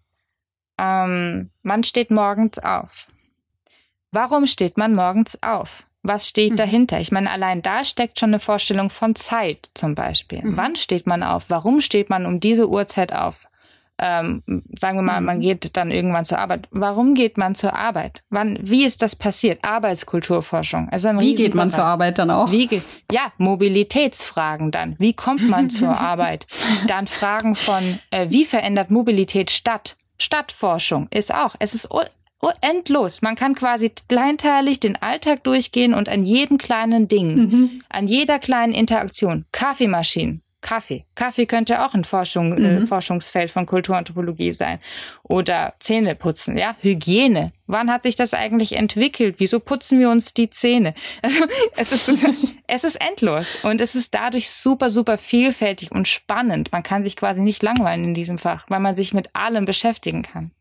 ähm, 0.78 1.50
man 1.64 1.84
steht 1.84 2.12
morgens 2.12 2.60
auf. 2.60 3.08
Warum 4.12 4.46
steht 4.46 4.78
man 4.78 4.94
morgens 4.94 5.42
auf? 5.42 5.88
Was 6.04 6.28
steht 6.28 6.52
mhm. 6.52 6.58
dahinter? 6.58 7.00
Ich 7.00 7.12
meine, 7.12 7.32
allein 7.32 7.64
da 7.64 7.84
steckt 7.84 8.20
schon 8.20 8.30
eine 8.30 8.40
Vorstellung 8.40 8.92
von 8.92 9.16
Zeit 9.16 9.72
zum 9.74 9.96
Beispiel. 9.96 10.44
Mhm. 10.44 10.58
Wann 10.58 10.76
steht 10.76 11.08
man 11.08 11.24
auf? 11.24 11.50
Warum 11.50 11.82
steht 11.82 12.12
man 12.12 12.28
um 12.28 12.40
diese 12.40 12.70
Uhrzeit 12.70 13.12
auf? 13.14 13.48
Ähm, 14.00 14.44
sagen 14.78 14.98
wir 14.98 15.02
mal, 15.02 15.22
man 15.22 15.38
mhm. 15.38 15.42
geht 15.42 15.78
dann 15.78 15.92
irgendwann 15.92 16.26
zur 16.26 16.38
Arbeit. 16.38 16.68
Warum 16.72 17.14
geht 17.14 17.38
man 17.38 17.56
zur 17.56 17.74
Arbeit? 17.74 18.24
Wann, 18.30 18.60
wie 18.62 18.86
ist 18.86 19.02
das 19.02 19.16
passiert? 19.16 19.64
Arbeitskulturforschung. 19.64 20.90
Also 20.90 21.10
wie 21.20 21.36
geht 21.36 21.56
man 21.56 21.72
zur 21.72 21.84
Arbeit 21.84 22.20
dann 22.20 22.30
auch? 22.30 22.52
Wie, 22.52 22.82
ja, 23.12 23.32
Mobilitätsfragen 23.38 24.72
dann. 24.72 24.96
Wie 25.00 25.14
kommt 25.14 25.48
man 25.50 25.70
zur 25.72 26.00
Arbeit? 26.00 26.48
Dann 26.88 27.08
Fragen 27.08 27.56
von, 27.56 28.00
äh, 28.12 28.28
wie 28.30 28.46
verändert 28.46 28.92
Mobilität 28.92 29.50
Stadt? 29.50 29.98
Stadtforschung 30.20 31.08
ist 31.12 31.34
auch. 31.34 31.56
Es 31.60 31.76
ist 31.76 31.90
endlos. 32.62 33.22
Man 33.22 33.36
kann 33.36 33.56
quasi 33.56 33.92
kleinteilig 34.08 34.80
den 34.80 34.96
Alltag 34.96 35.44
durchgehen 35.44 35.94
und 35.94 36.10
an 36.10 36.24
jedem 36.24 36.58
kleinen 36.58 37.08
Ding, 37.08 37.36
mhm. 37.36 37.82
an 37.90 38.08
jeder 38.08 38.40
kleinen 38.40 38.74
Interaktion, 38.74 39.46
Kaffeemaschinen, 39.52 40.42
Kaffee. 40.62 41.06
Kaffee 41.16 41.46
könnte 41.46 41.86
auch 41.86 41.94
ein 41.94 42.04
Forschung, 42.04 42.54
äh, 42.54 42.60
mhm. 42.60 42.84
äh, 42.84 42.86
Forschungsfeld 42.86 43.52
von 43.52 43.66
Kulturanthropologie 43.66 44.52
sein. 44.52 44.80
Oder 45.24 45.76
Zähne 45.80 46.16
putzen, 46.16 46.58
ja. 46.58 46.76
Hygiene. 46.82 47.52
Wann 47.68 47.92
hat 47.92 48.04
sich 48.04 48.16
das 48.16 48.34
eigentlich 48.34 48.74
entwickelt? 48.74 49.36
Wieso 49.38 49.60
putzen 49.60 50.00
wir 50.00 50.10
uns 50.10 50.34
die 50.34 50.50
Zähne? 50.50 50.94
Also, 51.22 51.46
es 51.76 51.92
ist, 51.92 52.56
es 52.68 52.84
ist 52.84 52.96
endlos. 52.96 53.58
Und 53.64 53.82
es 53.82 53.96
ist 53.96 54.14
dadurch 54.14 54.50
super, 54.50 54.90
super 54.90 55.18
vielfältig 55.18 55.92
und 55.92 56.08
spannend. 56.08 56.72
Man 56.72 56.84
kann 56.84 57.02
sich 57.02 57.16
quasi 57.16 57.42
nicht 57.42 57.62
langweilen 57.62 58.04
in 58.04 58.14
diesem 58.14 58.38
Fach, 58.38 58.66
weil 58.70 58.80
man 58.80 58.96
sich 58.96 59.14
mit 59.14 59.36
allem 59.36 59.66
beschäftigen 59.66 60.24
kann. 60.24 60.52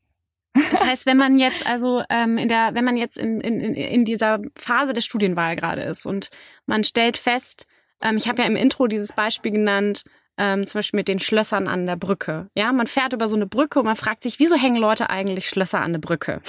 Das 0.71 0.85
heißt, 0.85 1.07
wenn 1.07 1.17
man 1.17 1.39
jetzt 1.39 1.67
also 1.67 2.03
ähm, 2.09 2.39
in 2.39 2.49
der, 2.49 2.75
wenn 2.75 2.85
man 2.85 2.97
jetzt 2.97 3.19
in, 3.19 3.41
in, 3.41 3.75
in 3.75 4.05
dieser 4.05 4.41
Phase 4.57 4.93
der 4.93 5.03
Studienwahl 5.03 5.57
gerade 5.57 5.83
ist 5.83 6.07
und 6.07 6.31
man 6.67 6.85
stellt 6.85 7.17
fest, 7.19 7.67
ähm, 8.01 8.17
ich 8.17 8.29
habe 8.29 8.43
ja 8.43 8.49
im 8.49 8.57
Intro 8.57 8.87
dieses 8.87 9.13
Beispiel 9.13 9.53
genannt, 9.53 10.05
ähm, 10.39 10.67
zum 10.67 10.79
Beispiel 10.79 10.99
mit 10.99 11.09
den 11.09 11.19
Schlössern 11.19 11.67
an 11.67 11.87
der 11.87 11.97
Brücke. 11.97 12.49
Ja, 12.55 12.73
man 12.73 12.87
fährt 12.87 13.13
über 13.13 13.27
so 13.27 13.37
eine 13.37 13.47
Brücke 13.47 13.79
und 13.79 13.87
man 13.87 13.97
fragt 13.97 14.23
sich, 14.23 14.39
wieso 14.39 14.55
hängen 14.55 14.77
Leute 14.77 15.09
eigentlich 15.09 15.49
Schlösser 15.49 15.81
an 15.81 15.93
der 15.93 16.01
Brücke? 16.01 16.41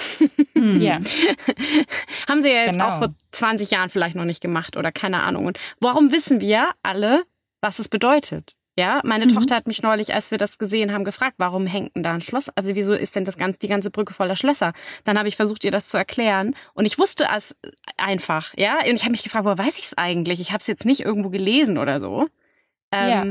Hm. 0.54 0.80
Ja. 0.80 0.98
Haben 2.28 2.42
sie 2.42 2.50
ja 2.50 2.64
jetzt 2.64 2.72
genau. 2.72 2.88
auch 2.88 2.98
vor 2.98 3.14
20 3.30 3.70
Jahren 3.70 3.88
vielleicht 3.88 4.16
noch 4.16 4.24
nicht 4.24 4.40
gemacht 4.42 4.76
oder 4.76 4.92
keine 4.92 5.22
Ahnung. 5.22 5.46
Und 5.46 5.58
warum 5.80 6.12
wissen 6.12 6.40
wir 6.40 6.70
alle, 6.82 7.22
was 7.60 7.78
es 7.78 7.88
bedeutet? 7.88 8.57
Ja, 8.78 9.00
meine 9.02 9.24
mhm. 9.24 9.30
Tochter 9.30 9.56
hat 9.56 9.66
mich 9.66 9.82
neulich, 9.82 10.14
als 10.14 10.30
wir 10.30 10.38
das 10.38 10.56
gesehen 10.56 10.92
haben, 10.92 11.02
gefragt, 11.02 11.34
warum 11.38 11.66
hängt 11.66 11.96
denn 11.96 12.04
da 12.04 12.14
ein 12.14 12.20
Schloss? 12.20 12.48
Also 12.50 12.76
wieso 12.76 12.94
ist 12.94 13.16
denn 13.16 13.24
das 13.24 13.36
ganze, 13.36 13.58
die 13.58 13.66
ganze 13.66 13.90
Brücke 13.90 14.14
voller 14.14 14.36
Schlösser? 14.36 14.72
Dann 15.02 15.18
habe 15.18 15.26
ich 15.26 15.34
versucht, 15.34 15.64
ihr 15.64 15.72
das 15.72 15.88
zu 15.88 15.96
erklären 15.96 16.54
und 16.74 16.84
ich 16.84 16.96
wusste 16.96 17.26
es 17.34 17.56
einfach, 17.96 18.54
ja. 18.56 18.74
Und 18.78 18.94
ich 18.94 19.02
habe 19.02 19.10
mich 19.10 19.24
gefragt, 19.24 19.44
woher 19.44 19.58
weiß 19.58 19.80
ich 19.80 19.86
es 19.86 19.98
eigentlich? 19.98 20.38
Ich 20.38 20.52
habe 20.52 20.60
es 20.60 20.68
jetzt 20.68 20.84
nicht 20.84 21.00
irgendwo 21.00 21.28
gelesen 21.28 21.76
oder 21.76 21.98
so. 21.98 22.28
Ähm, 22.92 23.10
ja. 23.10 23.24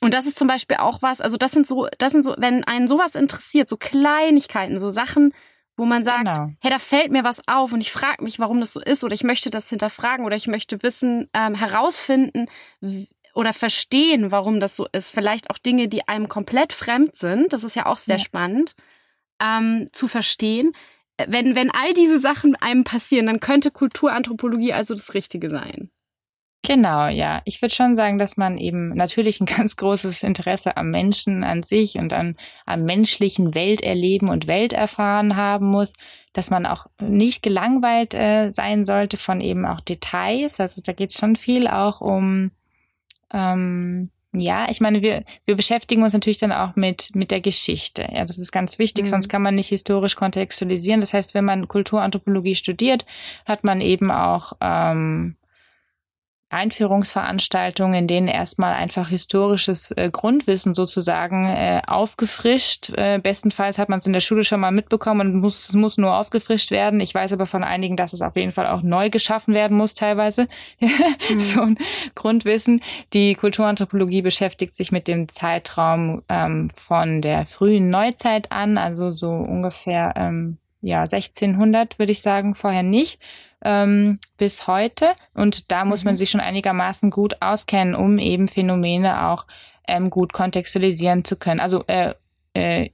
Und 0.00 0.14
das 0.14 0.24
ist 0.24 0.38
zum 0.38 0.48
Beispiel 0.48 0.78
auch 0.78 1.02
was, 1.02 1.20
also 1.20 1.36
das 1.36 1.52
sind 1.52 1.66
so, 1.66 1.88
das 1.98 2.12
sind 2.12 2.24
so, 2.24 2.34
wenn 2.38 2.64
einen 2.64 2.88
sowas 2.88 3.14
interessiert, 3.14 3.68
so 3.68 3.76
Kleinigkeiten, 3.76 4.80
so 4.80 4.88
Sachen, 4.88 5.34
wo 5.76 5.84
man 5.84 6.02
sagt, 6.02 6.34
genau. 6.34 6.50
hey, 6.62 6.70
da 6.70 6.78
fällt 6.78 7.12
mir 7.12 7.24
was 7.24 7.42
auf 7.46 7.74
und 7.74 7.82
ich 7.82 7.92
frage 7.92 8.24
mich, 8.24 8.38
warum 8.38 8.58
das 8.58 8.72
so 8.72 8.80
ist 8.80 9.04
oder 9.04 9.12
ich 9.12 9.22
möchte 9.22 9.50
das 9.50 9.68
hinterfragen 9.68 10.24
oder 10.24 10.36
ich 10.36 10.46
möchte 10.46 10.82
wissen, 10.82 11.28
ähm, 11.34 11.54
herausfinden, 11.54 12.46
oder 13.34 13.52
verstehen, 13.52 14.30
warum 14.30 14.60
das 14.60 14.76
so 14.76 14.86
ist. 14.92 15.10
Vielleicht 15.10 15.50
auch 15.50 15.58
Dinge, 15.58 15.88
die 15.88 16.08
einem 16.08 16.28
komplett 16.28 16.72
fremd 16.72 17.16
sind. 17.16 17.52
Das 17.52 17.64
ist 17.64 17.76
ja 17.76 17.86
auch 17.86 17.98
sehr 17.98 18.16
ja. 18.16 18.24
spannend 18.24 18.74
ähm, 19.42 19.88
zu 19.92 20.08
verstehen. 20.08 20.72
Wenn, 21.26 21.54
wenn 21.54 21.70
all 21.70 21.94
diese 21.94 22.20
Sachen 22.20 22.56
einem 22.56 22.84
passieren, 22.84 23.26
dann 23.26 23.40
könnte 23.40 23.70
Kulturanthropologie 23.70 24.72
also 24.72 24.94
das 24.94 25.14
Richtige 25.14 25.48
sein. 25.48 25.90
Genau, 26.64 27.08
ja. 27.08 27.42
Ich 27.44 27.60
würde 27.60 27.74
schon 27.74 27.96
sagen, 27.96 28.18
dass 28.18 28.36
man 28.36 28.56
eben 28.56 28.90
natürlich 28.90 29.40
ein 29.40 29.46
ganz 29.56 29.76
großes 29.76 30.22
Interesse 30.22 30.76
am 30.76 30.90
Menschen 30.90 31.42
an 31.42 31.62
sich 31.62 31.96
und 31.96 32.12
an, 32.12 32.36
am 32.66 32.84
menschlichen 32.84 33.54
Welterleben 33.54 34.28
und 34.28 34.46
Welterfahren 34.46 35.36
haben 35.36 35.66
muss, 35.66 35.92
dass 36.32 36.50
man 36.50 36.66
auch 36.66 36.86
nicht 37.00 37.42
gelangweilt 37.42 38.14
äh, 38.14 38.52
sein 38.52 38.84
sollte 38.84 39.16
von 39.16 39.40
eben 39.40 39.66
auch 39.66 39.80
Details. 39.80 40.60
Also 40.60 40.80
da 40.84 40.92
geht 40.92 41.10
es 41.10 41.16
schon 41.16 41.34
viel 41.34 41.66
auch 41.66 42.00
um 42.00 42.52
ähm, 43.32 44.10
ja, 44.34 44.70
ich 44.70 44.80
meine, 44.80 45.02
wir, 45.02 45.24
wir 45.44 45.56
beschäftigen 45.56 46.02
uns 46.02 46.14
natürlich 46.14 46.38
dann 46.38 46.52
auch 46.52 46.74
mit, 46.74 47.14
mit 47.14 47.30
der 47.30 47.40
Geschichte. 47.40 48.02
Ja, 48.02 48.22
das 48.22 48.38
ist 48.38 48.50
ganz 48.50 48.78
wichtig, 48.78 49.04
mhm. 49.04 49.08
sonst 49.08 49.28
kann 49.28 49.42
man 49.42 49.54
nicht 49.54 49.68
historisch 49.68 50.16
kontextualisieren. 50.16 51.00
Das 51.00 51.12
heißt, 51.12 51.34
wenn 51.34 51.44
man 51.44 51.68
Kulturanthropologie 51.68 52.54
studiert, 52.54 53.04
hat 53.44 53.62
man 53.62 53.82
eben 53.82 54.10
auch 54.10 54.54
ähm, 54.60 55.36
Einführungsveranstaltungen, 56.52 57.94
in 57.94 58.06
denen 58.06 58.28
erstmal 58.28 58.72
einfach 58.72 59.08
historisches 59.08 59.90
äh, 59.92 60.10
Grundwissen 60.10 60.74
sozusagen 60.74 61.46
äh, 61.46 61.82
aufgefrischt. 61.86 62.90
Äh, 62.96 63.18
bestenfalls 63.18 63.78
hat 63.78 63.88
man 63.88 64.00
es 64.00 64.06
in 64.06 64.12
der 64.12 64.20
Schule 64.20 64.44
schon 64.44 64.60
mal 64.60 64.70
mitbekommen 64.70 65.34
und 65.34 65.40
muss, 65.40 65.68
es 65.68 65.74
muss 65.74 65.98
nur 65.98 66.16
aufgefrischt 66.16 66.70
werden. 66.70 67.00
Ich 67.00 67.14
weiß 67.14 67.32
aber 67.32 67.46
von 67.46 67.64
einigen, 67.64 67.96
dass 67.96 68.12
es 68.12 68.22
auf 68.22 68.36
jeden 68.36 68.52
Fall 68.52 68.66
auch 68.66 68.82
neu 68.82 69.10
geschaffen 69.10 69.54
werden 69.54 69.76
muss 69.76 69.94
teilweise. 69.94 70.46
mhm. 70.80 71.38
So 71.38 71.62
ein 71.62 71.78
Grundwissen. 72.14 72.82
Die 73.12 73.34
Kulturanthropologie 73.34 74.22
beschäftigt 74.22 74.74
sich 74.74 74.92
mit 74.92 75.08
dem 75.08 75.28
Zeitraum 75.28 76.22
ähm, 76.28 76.70
von 76.70 77.20
der 77.20 77.46
frühen 77.46 77.90
Neuzeit 77.90 78.52
an, 78.52 78.78
also 78.78 79.12
so 79.12 79.30
ungefähr 79.30 80.14
ähm, 80.16 80.58
ja 80.80 81.00
1600 81.00 81.98
würde 81.98 82.12
ich 82.12 82.22
sagen, 82.22 82.54
vorher 82.54 82.82
nicht 82.82 83.20
ähm, 83.64 84.18
bis 84.36 84.66
heute. 84.66 85.14
Und 85.34 85.70
da 85.70 85.84
muss 85.84 86.04
mhm. 86.04 86.08
man 86.08 86.16
sich 86.16 86.30
schon 86.30 86.40
einigermaßen 86.40 87.10
gut 87.10 87.40
auskennen, 87.40 87.94
um 87.94 88.18
eben 88.18 88.48
Phänomene 88.48 89.26
auch 89.26 89.46
ähm, 89.86 90.10
gut 90.10 90.32
kontextualisieren 90.32 91.24
zu 91.24 91.36
können. 91.36 91.60
Also 91.60 91.84
äh, 91.86 92.14
äh, 92.54 92.90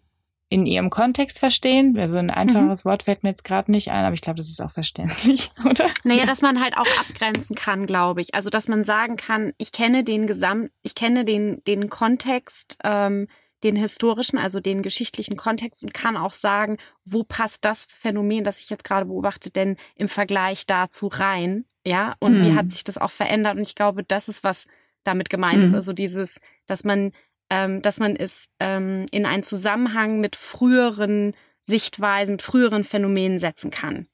in 0.50 0.64
ihrem 0.64 0.88
Kontext 0.90 1.38
verstehen. 1.38 1.98
Also 1.98 2.18
ein 2.18 2.31
einfaches 2.31 2.85
mhm. 2.85 2.88
Wort 2.88 3.02
fällt 3.02 3.22
mir 3.22 3.31
jetzt 3.31 3.44
gerade 3.44 3.70
nicht 3.70 3.90
ein, 3.90 4.04
aber 4.04 4.14
ich 4.14 4.22
glaube, 4.22 4.38
das 4.38 4.48
ist 4.48 4.62
auch 4.62 4.70
verständlich, 4.70 5.50
oder? 5.64 5.87
Naja, 6.04 6.24
dass 6.24 6.40
man 6.40 6.62
halt 6.62 6.76
auch 6.76 6.87
abgrenzen 7.00 7.54
kann, 7.54 7.87
glaube 7.87 8.20
ich. 8.20 8.35
Also 8.35 8.48
dass 8.48 8.68
man 8.68 8.85
sagen 8.85 9.16
kann, 9.16 9.52
ich 9.59 9.72
kenne 9.72 10.04
den 10.04 10.26
Gesamt, 10.26 10.70
ich 10.83 10.94
kenne 10.94 11.24
den, 11.24 11.62
den 11.66 11.90
Kontext, 11.90 12.78
ähm, 12.83 13.28
den 13.64 13.77
historischen, 13.77 14.38
also 14.38 14.61
den 14.61 14.83
geschichtlichen 14.83 15.37
Kontext 15.37 15.83
und 15.83 15.94
kann 15.94 16.16
auch 16.16 16.33
sagen, 16.33 16.77
wo 17.05 17.25
passt 17.25 17.64
das 17.64 17.87
Phänomen, 17.87 18.44
das 18.44 18.61
ich 18.61 18.71
jetzt 18.71 18.85
gerade 18.85 19.07
beobachte, 19.07 19.51
denn 19.51 19.77
im 19.97 20.09
Vergleich 20.09 20.66
dazu 20.66 21.09
rein, 21.09 21.64
ja, 21.85 22.14
und 22.21 22.38
mhm. 22.38 22.44
wie 22.44 22.55
hat 22.55 22.71
sich 22.71 22.85
das 22.85 22.99
auch 22.99 23.11
verändert 23.11 23.57
und 23.57 23.62
ich 23.62 23.75
glaube, 23.75 24.05
das 24.05 24.29
ist 24.29 24.44
was 24.44 24.66
damit 25.05 25.31
gemeint 25.31 25.59
mhm. 25.59 25.64
ist, 25.64 25.75
also 25.75 25.92
dieses, 25.92 26.40
dass 26.66 26.85
man, 26.85 27.12
ähm, 27.51 27.83
dass 27.83 27.99
man 27.99 28.14
es 28.14 28.51
ähm, 28.61 29.07
in 29.11 29.27
einen 29.27 29.42
Zusammenhang 29.42 30.21
mit 30.21 30.37
früheren 30.37 31.35
Sichtweisen, 31.61 32.35
mit 32.35 32.42
früheren 32.42 32.85
Phänomenen 32.85 33.38
setzen 33.38 33.71
kann. 33.71 34.07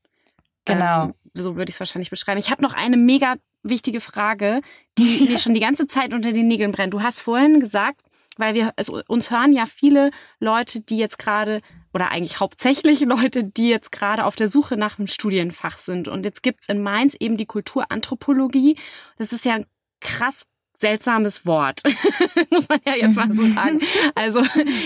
Genau. 0.65 1.05
Ähm, 1.07 1.15
so 1.35 1.57
würde 1.57 1.71
ich 1.71 1.77
es 1.77 1.81
wahrscheinlich 1.81 2.11
beschreiben. 2.11 2.39
Ich 2.39 2.51
habe 2.51 2.63
noch 2.63 2.75
eine 2.75 2.97
mega 2.97 3.37
wichtige 3.63 4.01
Frage, 4.01 4.61
die 4.99 5.25
mir 5.29 5.39
schon 5.39 5.55
die 5.55 5.61
ganze 5.61 5.87
Zeit 5.87 6.15
unter 6.15 6.33
den 6.33 6.47
Nägeln 6.47 6.73
brennt. 6.73 6.95
Du 6.95 7.03
hast 7.03 7.21
vorhin 7.21 7.61
gesagt, 7.61 8.01
weil 8.37 8.55
wir 8.55 8.73
also 8.77 9.03
uns 9.09 9.31
hören 9.31 9.53
ja 9.53 9.67
viele 9.67 10.11
Leute, 10.41 10.81
die 10.81 10.99
jetzt 10.99 11.19
gerade 11.19 11.61
oder 11.93 12.11
eigentlich 12.11 12.41
hauptsächlich 12.41 13.01
Leute, 13.07 13.45
die 13.45 13.69
jetzt 13.69 13.93
gerade 13.93 14.25
auf 14.25 14.37
der 14.37 14.49
Suche 14.49 14.77
nach 14.77 14.99
einem 14.99 15.07
Studienfach 15.07 15.79
sind. 15.79 16.09
Und 16.09 16.25
jetzt 16.25 16.43
gibt's 16.43 16.69
in 16.69 16.83
Mainz 16.83 17.15
eben 17.19 17.37
die 17.37 17.47
Kulturanthropologie. 17.47 18.77
Das 19.17 19.33
ist 19.33 19.45
ja 19.45 19.55
ein 19.55 19.67
krass 20.01 20.47
seltsames 20.79 21.47
Wort, 21.47 21.83
muss 22.51 22.69
man 22.69 22.81
ja 22.85 22.95
jetzt 22.95 23.17
mal 23.17 23.31
so 23.31 23.47
sagen. 23.49 23.81
Also 24.15 24.43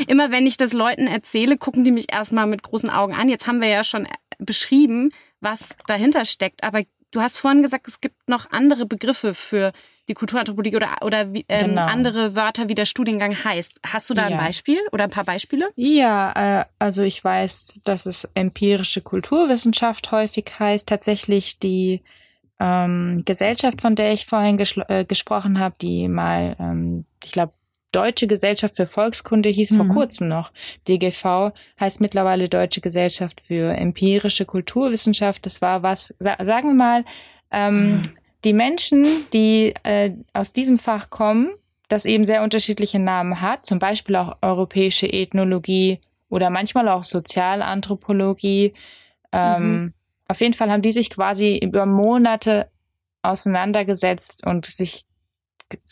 immer 0.06 0.30
wenn 0.30 0.46
ich 0.46 0.56
das 0.56 0.72
Leuten 0.72 1.06
erzähle, 1.06 1.56
gucken 1.56 1.82
die 1.82 1.90
mich 1.90 2.12
erstmal 2.12 2.46
mit 2.46 2.62
großen 2.62 2.90
Augen 2.90 3.14
an. 3.14 3.28
Jetzt 3.28 3.46
haben 3.46 3.60
wir 3.60 3.68
ja 3.68 3.82
schon 3.82 4.06
beschrieben, 4.38 5.10
was 5.40 5.76
dahinter 5.86 6.24
steckt. 6.24 6.62
Aber 6.62 6.82
du 7.10 7.20
hast 7.20 7.38
vorhin 7.38 7.62
gesagt, 7.62 7.88
es 7.88 8.00
gibt 8.00 8.28
noch 8.28 8.50
andere 8.50 8.86
Begriffe 8.86 9.34
für 9.34 9.72
die 10.08 10.14
Kulturanthropologie 10.14 10.76
oder, 10.76 10.96
oder 11.02 11.20
ähm, 11.20 11.44
genau. 11.48 11.84
andere 11.84 12.34
Wörter, 12.34 12.68
wie 12.68 12.74
der 12.74 12.86
Studiengang 12.86 13.44
heißt. 13.44 13.80
Hast 13.86 14.08
du 14.08 14.14
da 14.14 14.24
ein 14.24 14.36
Beispiel 14.36 14.78
oder 14.92 15.04
ein 15.04 15.10
paar 15.10 15.24
Beispiele? 15.24 15.68
Ja, 15.76 16.60
äh, 16.60 16.64
also 16.78 17.02
ich 17.02 17.22
weiß, 17.22 17.82
dass 17.84 18.06
es 18.06 18.28
empirische 18.34 19.02
Kulturwissenschaft 19.02 20.10
häufig 20.10 20.52
heißt. 20.58 20.88
Tatsächlich 20.88 21.58
die 21.58 22.02
ähm, 22.58 23.22
Gesellschaft, 23.24 23.82
von 23.82 23.94
der 23.94 24.12
ich 24.12 24.26
vorhin 24.26 24.58
äh, 24.88 25.04
gesprochen 25.04 25.58
habe, 25.58 25.74
die 25.80 26.08
mal, 26.08 26.56
ähm, 26.58 27.04
ich 27.22 27.32
glaube, 27.32 27.52
Deutsche 27.92 28.26
Gesellschaft 28.26 28.76
für 28.76 28.86
Volkskunde 28.86 29.48
hieß 29.48 29.70
mhm. 29.70 29.76
vor 29.76 29.88
kurzem 29.88 30.28
noch. 30.28 30.52
DGV 30.86 31.52
heißt 31.80 32.00
mittlerweile 32.00 32.48
Deutsche 32.48 32.82
Gesellschaft 32.82 33.40
für 33.40 33.72
empirische 33.74 34.44
Kulturwissenschaft. 34.44 35.46
Das 35.46 35.62
war 35.62 35.82
was, 35.82 36.14
sa 36.18 36.36
sagen 36.44 36.68
wir 36.68 36.74
mal, 36.74 37.04
ähm, 37.50 38.02
die 38.44 38.52
Menschen, 38.52 39.04
die 39.32 39.74
äh, 39.82 40.12
aus 40.32 40.52
diesem 40.52 40.78
Fach 40.78 41.10
kommen, 41.10 41.50
das 41.88 42.04
eben 42.04 42.24
sehr 42.24 42.42
unterschiedliche 42.42 42.98
Namen 42.98 43.40
hat, 43.40 43.66
zum 43.66 43.78
Beispiel 43.78 44.16
auch 44.16 44.36
europäische 44.42 45.10
Ethnologie 45.10 46.00
oder 46.28 46.50
manchmal 46.50 46.88
auch 46.88 47.04
Sozialanthropologie, 47.04 48.74
ähm, 49.32 49.72
mhm. 49.72 49.94
auf 50.28 50.40
jeden 50.40 50.54
Fall 50.54 50.70
haben 50.70 50.82
die 50.82 50.92
sich 50.92 51.10
quasi 51.10 51.58
über 51.58 51.86
Monate 51.86 52.70
auseinandergesetzt 53.22 54.46
und 54.46 54.66
sich 54.66 55.07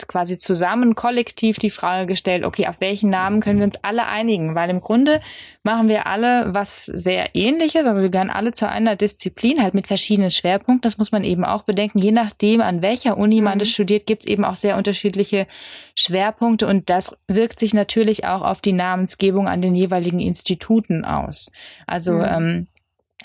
quasi 0.09 0.37
zusammen 0.37 0.95
kollektiv 0.95 1.59
die 1.59 1.71
Frage 1.71 2.07
gestellt, 2.07 2.45
okay, 2.45 2.67
auf 2.67 2.81
welchen 2.81 3.11
Namen 3.11 3.41
können 3.41 3.59
wir 3.59 3.67
uns 3.67 3.83
alle 3.83 4.07
einigen? 4.07 4.55
Weil 4.55 4.71
im 4.71 4.81
Grunde 4.81 5.21
machen 5.63 5.89
wir 5.89 6.07
alle 6.07 6.55
was 6.55 6.87
sehr 6.87 7.35
ähnliches, 7.35 7.87
also 7.87 8.03
wir 8.03 8.09
gehören 8.09 8.31
alle 8.31 8.53
zu 8.53 8.69
einer 8.69 8.97
Disziplin, 8.97 9.63
halt 9.63 9.75
mit 9.75 9.87
verschiedenen 9.87 10.31
Schwerpunkten. 10.31 10.83
Das 10.83 10.97
muss 10.97 11.13
man 11.13 11.25
eben 11.25 11.45
auch 11.45 11.63
bedenken. 11.63 11.99
Je 11.99 12.13
nachdem, 12.13 12.61
an 12.61 12.81
welcher 12.81 13.19
Uni 13.19 13.41
man 13.41 13.55
mhm. 13.55 13.61
das 13.61 13.69
studiert, 13.69 14.07
gibt 14.07 14.23
es 14.23 14.29
eben 14.29 14.45
auch 14.45 14.57
sehr 14.57 14.77
unterschiedliche 14.77 15.47
Schwerpunkte 15.95 16.67
und 16.67 16.89
das 16.89 17.17
wirkt 17.29 17.61
sich 17.61 17.75
natürlich 17.75 18.25
auch 18.25 18.43
auf 18.43 18.61
die 18.61 18.73
Namensgebung 18.73 19.49
an 19.49 19.61
den 19.61 19.75
jeweiligen 19.75 20.21
Instituten 20.21 21.05
aus. 21.05 21.51
Also 21.87 22.15
mhm. 22.15 22.25
ähm, 22.25 22.67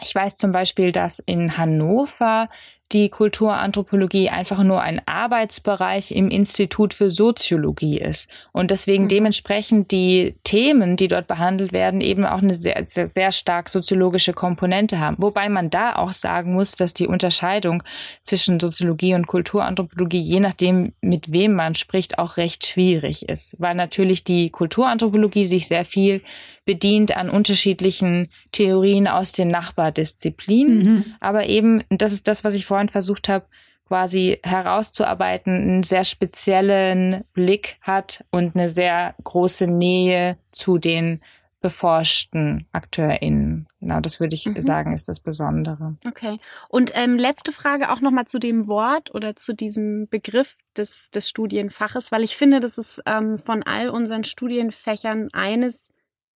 ich 0.04 0.14
weiß 0.16 0.36
zum 0.36 0.52
Beispiel, 0.52 0.92
dass 0.92 1.20
in 1.20 1.58
Hannover 1.58 2.48
die 2.94 3.10
Kulturanthropologie 3.10 4.30
einfach 4.30 4.64
nur 4.64 4.82
ein 4.82 5.02
Arbeitsbereich 5.06 6.12
im 6.12 6.30
Institut 6.30 6.94
für 6.94 7.10
Soziologie 7.12 8.00
ist 8.00 8.30
und 8.52 8.72
deswegen 8.72 9.06
mhm. 9.06 9.10
dementsprechend 9.10 9.92
die 9.92 10.36
Themen, 10.44 10.96
die 10.96 11.08
dort 11.08 11.28
behandelt 11.28 11.74
werden, 11.74 12.02
eben 12.02 12.26
auch 12.26 12.42
eine 12.42 12.54
sehr, 12.54 12.86
sehr, 12.86 13.08
sehr 13.08 13.32
stark 13.32 13.70
soziologische 13.70 14.34
Komponente 14.34 15.00
haben. 15.00 15.18
Wobei 15.20 15.50
man 15.50 15.70
da 15.70 15.96
auch 15.96 16.12
sagen 16.12 16.54
muss, 16.54 16.74
dass 16.74 16.94
die 16.94 17.08
Unterscheidung 17.08 17.84
zwischen 18.24 18.60
Soziologie 18.60 19.16
und 19.16 19.28
Kulturanthropologie, 19.28 20.20
je 20.20 20.40
nachdem, 20.40 20.94
mit 21.02 21.32
wem 21.32 21.54
man 21.54 21.76
spricht, 21.76 22.20
auch 22.20 22.38
recht 22.38 22.66
schwierig 22.66 23.28
ist, 23.30 23.56
weil 23.60 23.76
natürlich 23.76 24.24
die 24.24 24.50
Kulturanthropologie 24.50 25.46
sich 25.46 25.68
sehr 25.68 25.86
viel 25.86 26.22
bedient 26.66 27.18
an 27.18 27.30
unterschiedlichen 27.30 28.30
Theorien 28.52 29.08
aus 29.08 29.32
den 29.32 29.48
Nachbardisziplinen. 29.48 30.84
Mhm. 30.84 31.06
Aber 31.20 31.48
eben, 31.48 31.84
das 31.90 32.14
ist 32.14 32.28
das, 32.28 32.44
was 32.44 32.54
ich 32.54 32.66
vorhin 32.66 32.81
versucht 32.90 33.30
habe, 33.30 33.46
quasi 33.88 34.40
herauszuarbeiten, 34.44 35.54
einen 35.54 35.84
sehr 35.84 36.06
speziellen 36.06 37.26
Blick 37.34 37.78
hat 37.82 38.24
und 38.32 38.56
eine 38.56 38.70
sehr 38.70 39.16
große 39.24 39.68
Nähe 39.68 40.36
zu 40.52 40.78
den 40.78 41.22
beforschten 41.62 42.66
AkteurInnen. 42.72 43.68
Genau, 43.80 44.00
das 44.00 44.20
würde 44.20 44.34
ich 44.34 44.46
mhm. 44.46 44.60
sagen, 44.62 44.94
ist 44.94 45.10
das 45.10 45.20
Besondere. 45.20 45.98
Okay. 46.08 46.38
Und 46.70 46.92
ähm, 46.96 47.18
letzte 47.18 47.52
Frage 47.52 47.92
auch 47.92 48.02
nochmal 48.02 48.26
zu 48.26 48.40
dem 48.40 48.68
Wort 48.68 49.14
oder 49.14 49.36
zu 49.36 49.54
diesem 49.54 50.08
Begriff 50.10 50.58
des, 50.76 51.12
des 51.12 51.30
Studienfaches, 51.30 52.12
weil 52.12 52.24
ich 52.24 52.36
finde, 52.36 52.60
das 52.60 52.78
ist 52.78 53.04
ähm, 53.06 53.38
von 53.38 53.62
all 53.64 53.90
unseren 53.90 54.24
Studienfächern 54.24 55.30
eines 55.34 55.90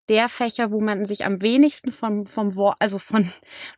der 0.08 0.28
Fächer, 0.28 0.70
wo 0.70 0.80
man 0.80 1.06
sich 1.06 1.24
am 1.24 1.42
wenigsten 1.42 1.90
vom, 1.90 2.26
vom 2.26 2.54
Wort, 2.54 2.76
also 2.78 2.98
von, 2.98 3.28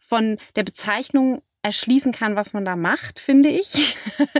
von 0.00 0.38
der 0.56 0.64
Bezeichnung 0.64 1.42
erschließen 1.62 2.12
kann, 2.12 2.36
was 2.36 2.52
man 2.52 2.64
da 2.64 2.76
macht, 2.76 3.20
finde 3.20 3.48
ich. 3.48 3.96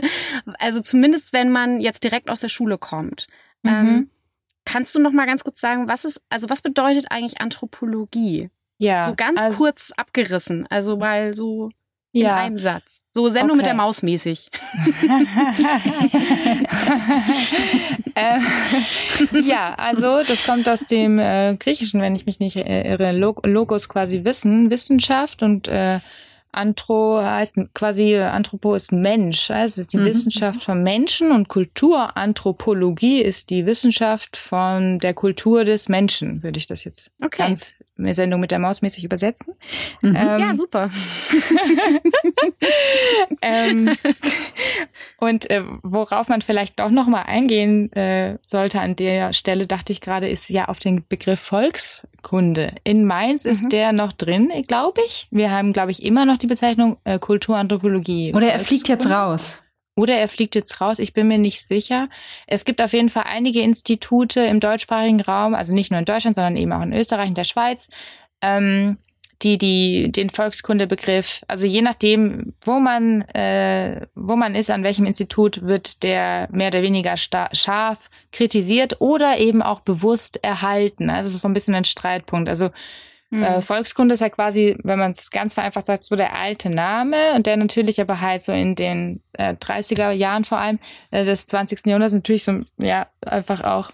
also 0.59 0.81
zumindest, 0.81 1.33
wenn 1.33 1.51
man 1.51 1.81
jetzt 1.81 2.03
direkt 2.03 2.29
aus 2.29 2.41
der 2.41 2.49
Schule 2.49 2.77
kommt. 2.77 3.27
Mhm. 3.63 3.69
Ähm, 3.69 4.09
kannst 4.65 4.95
du 4.95 4.99
noch 4.99 5.11
mal 5.11 5.25
ganz 5.25 5.43
kurz 5.43 5.59
sagen, 5.59 5.87
was 5.87 6.05
ist, 6.05 6.21
also 6.29 6.49
was 6.49 6.61
bedeutet 6.61 7.07
eigentlich 7.09 7.41
Anthropologie? 7.41 8.49
Ja. 8.77 9.05
So 9.05 9.15
ganz 9.15 9.41
also, 9.41 9.57
kurz 9.57 9.91
abgerissen. 9.91 10.67
Also 10.69 10.99
weil 10.99 11.33
so 11.33 11.71
in 12.11 12.21
ja. 12.21 12.35
einem 12.35 12.57
Satz. 12.57 13.03
So 13.11 13.27
Sendung 13.27 13.51
okay. 13.51 13.57
mit 13.57 13.65
der 13.67 13.75
Maus 13.75 14.01
mäßig. 14.01 14.49
äh, 18.15 18.39
ja, 19.41 19.75
also 19.75 20.23
das 20.23 20.43
kommt 20.43 20.67
aus 20.69 20.85
dem 20.85 21.19
äh, 21.19 21.55
Griechischen, 21.59 22.01
wenn 22.01 22.15
ich 22.15 22.25
mich 22.25 22.39
nicht 22.39 22.55
irre. 22.55 23.11
Logos 23.11 23.89
quasi 23.89 24.23
Wissen, 24.23 24.71
Wissenschaft 24.71 25.43
und 25.43 25.67
äh, 25.67 25.99
Anthro 26.51 27.21
heißt 27.21 27.57
quasi 27.73 28.15
Anthropo 28.17 28.75
ist 28.75 28.91
Mensch. 28.91 29.49
Es 29.49 29.77
ist 29.77 29.93
die 29.93 29.97
mhm. 29.97 30.05
Wissenschaft 30.05 30.63
vom 30.63 30.83
Menschen 30.83 31.31
und 31.31 31.47
Kulturanthropologie 31.47 33.21
ist 33.21 33.49
die 33.49 33.65
Wissenschaft 33.65 34.35
von 34.37 34.99
der 34.99 35.13
Kultur 35.13 35.63
des 35.63 35.89
Menschen, 35.89 36.43
würde 36.43 36.57
ich 36.57 36.67
das 36.67 36.83
jetzt 36.83 37.11
okay. 37.23 37.43
ganz 37.43 37.75
Sendung 38.13 38.39
mit 38.39 38.51
der 38.51 38.59
Maus 38.59 38.81
mäßig 38.81 39.03
übersetzen. 39.03 39.53
Mhm. 40.01 40.15
Ähm, 40.15 40.39
ja, 40.39 40.55
super. 40.55 40.89
ähm, 43.41 43.95
und 45.17 45.49
äh, 45.49 45.63
worauf 45.83 46.29
man 46.29 46.41
vielleicht 46.41 46.79
doch 46.79 46.89
noch 46.89 47.07
mal 47.07 47.23
eingehen 47.23 47.91
äh, 47.93 48.37
sollte 48.45 48.81
an 48.81 48.95
der 48.95 49.33
Stelle, 49.33 49.67
dachte 49.67 49.91
ich 49.91 50.01
gerade, 50.01 50.29
ist 50.29 50.49
ja 50.49 50.65
auf 50.65 50.79
den 50.79 51.05
Begriff 51.07 51.39
Volkskunde. 51.39 52.75
In 52.83 53.05
Mainz 53.05 53.45
mhm. 53.45 53.51
ist 53.51 53.71
der 53.71 53.93
noch 53.93 54.13
drin, 54.13 54.51
glaube 54.67 55.01
ich. 55.07 55.27
Wir 55.31 55.51
haben, 55.51 55.73
glaube 55.73 55.91
ich, 55.91 56.03
immer 56.03 56.25
noch 56.25 56.37
die 56.37 56.47
Bezeichnung 56.47 56.97
äh, 57.03 57.19
Kulturanthropologie. 57.19 58.33
Oder 58.33 58.51
er 58.51 58.59
fliegt 58.59 58.87
jetzt 58.87 59.09
raus. 59.09 59.63
Oder 59.99 60.15
er 60.15 60.29
fliegt 60.29 60.55
jetzt 60.55 60.79
raus, 60.79 60.97
ich 60.97 61.11
bin 61.11 61.27
mir 61.27 61.37
nicht 61.37 61.67
sicher. 61.67 62.07
Es 62.47 62.63
gibt 62.63 62.81
auf 62.81 62.93
jeden 62.93 63.09
Fall 63.09 63.25
einige 63.25 63.59
Institute 63.59 64.39
im 64.39 64.61
deutschsprachigen 64.61 65.19
Raum, 65.19 65.53
also 65.53 65.73
nicht 65.73 65.91
nur 65.91 65.99
in 65.99 66.05
Deutschland, 66.05 66.37
sondern 66.37 66.55
eben 66.55 66.71
auch 66.71 66.81
in 66.81 66.93
Österreich 66.93 67.27
und 67.27 67.37
der 67.37 67.43
Schweiz, 67.43 67.89
ähm, 68.41 68.97
die, 69.41 69.57
die 69.57 70.09
den 70.09 70.29
Volkskundebegriff, 70.29 71.41
also 71.47 71.67
je 71.67 71.81
nachdem, 71.81 72.53
wo 72.61 72.79
man, 72.79 73.23
äh, 73.33 74.07
wo 74.15 74.37
man 74.37 74.55
ist, 74.55 74.69
an 74.69 74.83
welchem 74.83 75.05
Institut, 75.05 75.63
wird 75.63 76.03
der 76.03 76.47
mehr 76.49 76.67
oder 76.67 76.81
weniger 76.81 77.15
scharf 77.17 78.09
kritisiert 78.31 79.01
oder 79.01 79.37
eben 79.37 79.61
auch 79.61 79.81
bewusst 79.81 80.41
erhalten. 80.43 81.07
Das 81.07 81.27
ist 81.27 81.41
so 81.41 81.49
ein 81.49 81.53
bisschen 81.53 81.75
ein 81.75 81.83
Streitpunkt. 81.83 82.47
Also 82.47 82.69
Mhm. 83.29 83.43
Äh, 83.43 83.61
Volkskunde 83.61 84.13
ist 84.13 84.21
ja 84.21 84.29
quasi, 84.29 84.75
wenn 84.83 84.97
man 84.97 85.11
es 85.11 85.29
ganz 85.29 85.53
vereinfacht 85.53 85.85
sagt, 85.85 86.03
so 86.03 86.15
der 86.15 86.35
alte 86.35 86.69
Name 86.69 87.33
und 87.35 87.45
der 87.45 87.57
natürlich 87.57 88.01
aber 88.01 88.21
halt 88.21 88.41
so 88.41 88.51
in 88.51 88.75
den 88.75 89.21
äh, 89.33 89.53
30er 89.53 90.11
Jahren 90.11 90.45
vor 90.45 90.59
allem 90.59 90.79
äh, 91.11 91.25
des 91.25 91.45
20. 91.47 91.85
Jahrhunderts 91.85 92.13
natürlich 92.13 92.43
so, 92.43 92.61
ja, 92.77 93.07
einfach 93.25 93.63
auch 93.63 93.91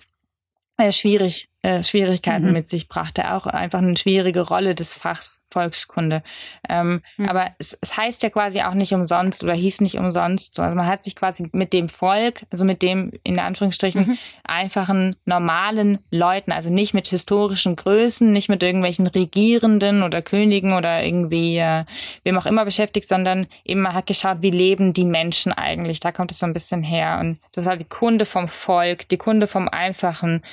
äh, 0.77 0.91
schwierig 0.91 1.49
äh, 1.65 1.81
Schwierigkeiten 1.81 2.45
mhm. 2.45 2.53
mit 2.53 2.69
sich 2.69 2.87
brachte, 2.87 3.33
auch 3.33 3.47
einfach 3.47 3.79
eine 3.79 3.97
schwierige 3.97 4.41
Rolle 4.41 4.75
des 4.75 4.93
Fachs 4.93 5.41
Volkskunde. 5.49 6.21
Ähm, 6.69 7.01
mhm. 7.17 7.27
Aber 7.27 7.51
es, 7.57 7.75
es 7.81 7.97
heißt 7.97 8.21
ja 8.21 8.29
quasi 8.29 8.61
auch 8.61 8.75
nicht 8.75 8.93
umsonst 8.93 9.43
oder 9.43 9.53
hieß 9.53 9.81
nicht 9.81 9.97
umsonst 9.97 10.53
so. 10.53 10.61
Also 10.61 10.75
man 10.75 10.85
hat 10.85 11.01
sich 11.01 11.15
quasi 11.15 11.49
mit 11.53 11.73
dem 11.73 11.89
Volk, 11.89 12.45
also 12.51 12.65
mit 12.65 12.83
dem 12.83 13.13
in 13.23 13.39
Anführungsstrichen 13.39 14.09
mhm. 14.09 14.17
einfachen 14.43 15.15
normalen 15.25 15.99
Leuten, 16.11 16.51
also 16.51 16.71
nicht 16.71 16.93
mit 16.93 17.07
historischen 17.07 17.75
Größen, 17.75 18.31
nicht 18.31 18.49
mit 18.49 18.61
irgendwelchen 18.61 19.07
Regierenden 19.07 20.03
oder 20.03 20.21
Königen 20.21 20.73
oder 20.73 21.03
irgendwie 21.03 21.57
äh, 21.57 21.85
wem 22.23 22.37
auch 22.37 22.45
immer 22.45 22.65
beschäftigt, 22.65 23.07
sondern 23.07 23.47
eben 23.63 23.81
man 23.81 23.93
hat 23.93 24.05
geschaut, 24.05 24.41
wie 24.41 24.51
leben 24.51 24.93
die 24.93 25.05
Menschen 25.05 25.51
eigentlich. 25.51 25.99
Da 25.99 26.11
kommt 26.11 26.31
es 26.31 26.37
so 26.37 26.45
ein 26.45 26.53
bisschen 26.53 26.83
her. 26.83 27.17
Und 27.21 27.39
das 27.53 27.65
war 27.65 27.75
die 27.75 27.85
Kunde 27.85 28.25
vom 28.25 28.49
Volk, 28.49 29.09
die 29.09 29.17
Kunde 29.17 29.47
vom 29.47 29.67
einfachen 29.67 30.43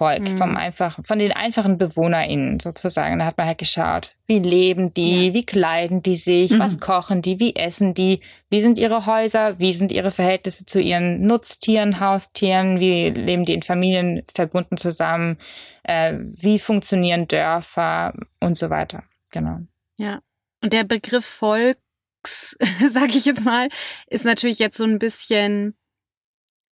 Volk, 0.00 0.20
mhm. 0.20 0.38
vom 0.38 0.56
einfachen, 0.56 1.04
von 1.04 1.18
den 1.18 1.30
einfachen 1.30 1.76
BewohnerInnen 1.76 2.58
sozusagen. 2.58 3.18
Da 3.18 3.26
hat 3.26 3.36
man 3.36 3.46
halt 3.46 3.58
geschaut, 3.58 4.12
wie 4.26 4.38
leben 4.38 4.94
die, 4.94 5.26
ja. 5.26 5.34
wie 5.34 5.44
kleiden 5.44 6.02
die 6.02 6.14
sich, 6.14 6.52
mhm. 6.52 6.58
was 6.58 6.80
kochen 6.80 7.20
die, 7.20 7.38
wie 7.38 7.54
essen 7.54 7.92
die, 7.92 8.20
wie 8.48 8.62
sind 8.62 8.78
ihre 8.78 9.04
Häuser, 9.04 9.58
wie 9.58 9.74
sind 9.74 9.92
ihre 9.92 10.10
Verhältnisse 10.10 10.64
zu 10.64 10.80
ihren 10.80 11.20
Nutztieren, 11.26 12.00
Haustieren, 12.00 12.80
wie 12.80 13.10
leben 13.10 13.44
die 13.44 13.52
in 13.52 13.60
Familien 13.60 14.22
verbunden 14.34 14.78
zusammen, 14.78 15.36
äh, 15.82 16.14
wie 16.18 16.58
funktionieren 16.58 17.28
Dörfer 17.28 18.14
und 18.40 18.56
so 18.56 18.70
weiter. 18.70 19.02
Genau. 19.30 19.58
Ja. 19.98 20.22
Und 20.62 20.72
der 20.72 20.84
Begriff 20.84 21.26
Volks, 21.26 22.56
sag 22.88 23.14
ich 23.14 23.26
jetzt 23.26 23.44
mal, 23.44 23.68
ist 24.06 24.24
natürlich 24.24 24.60
jetzt 24.60 24.78
so 24.78 24.84
ein 24.84 24.98
bisschen 24.98 25.76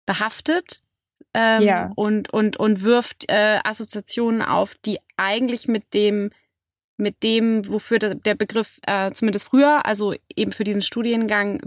behaftet 0.07 0.83
ähm, 1.37 1.63
ja. 1.63 1.93
und, 1.97 2.33
und, 2.33 2.57
und 2.57 2.83
wirft 2.83 3.27
äh, 3.29 3.59
Assoziationen 3.63 4.41
auf, 4.41 4.75
die 4.87 4.99
eigentlich 5.19 5.69
mit 5.69 5.93
dem, 5.93 6.31
mit 6.97 7.23
dem, 7.23 7.71
wofür 7.71 7.99
der 7.99 8.35
Begriff 8.35 8.81
äh, 8.87 9.13
zumindest 9.13 9.47
früher, 9.47 9.85
also 9.85 10.15
eben 10.35 10.53
für 10.53 10.65
diesen 10.65 10.81
Studiengang 10.81 11.61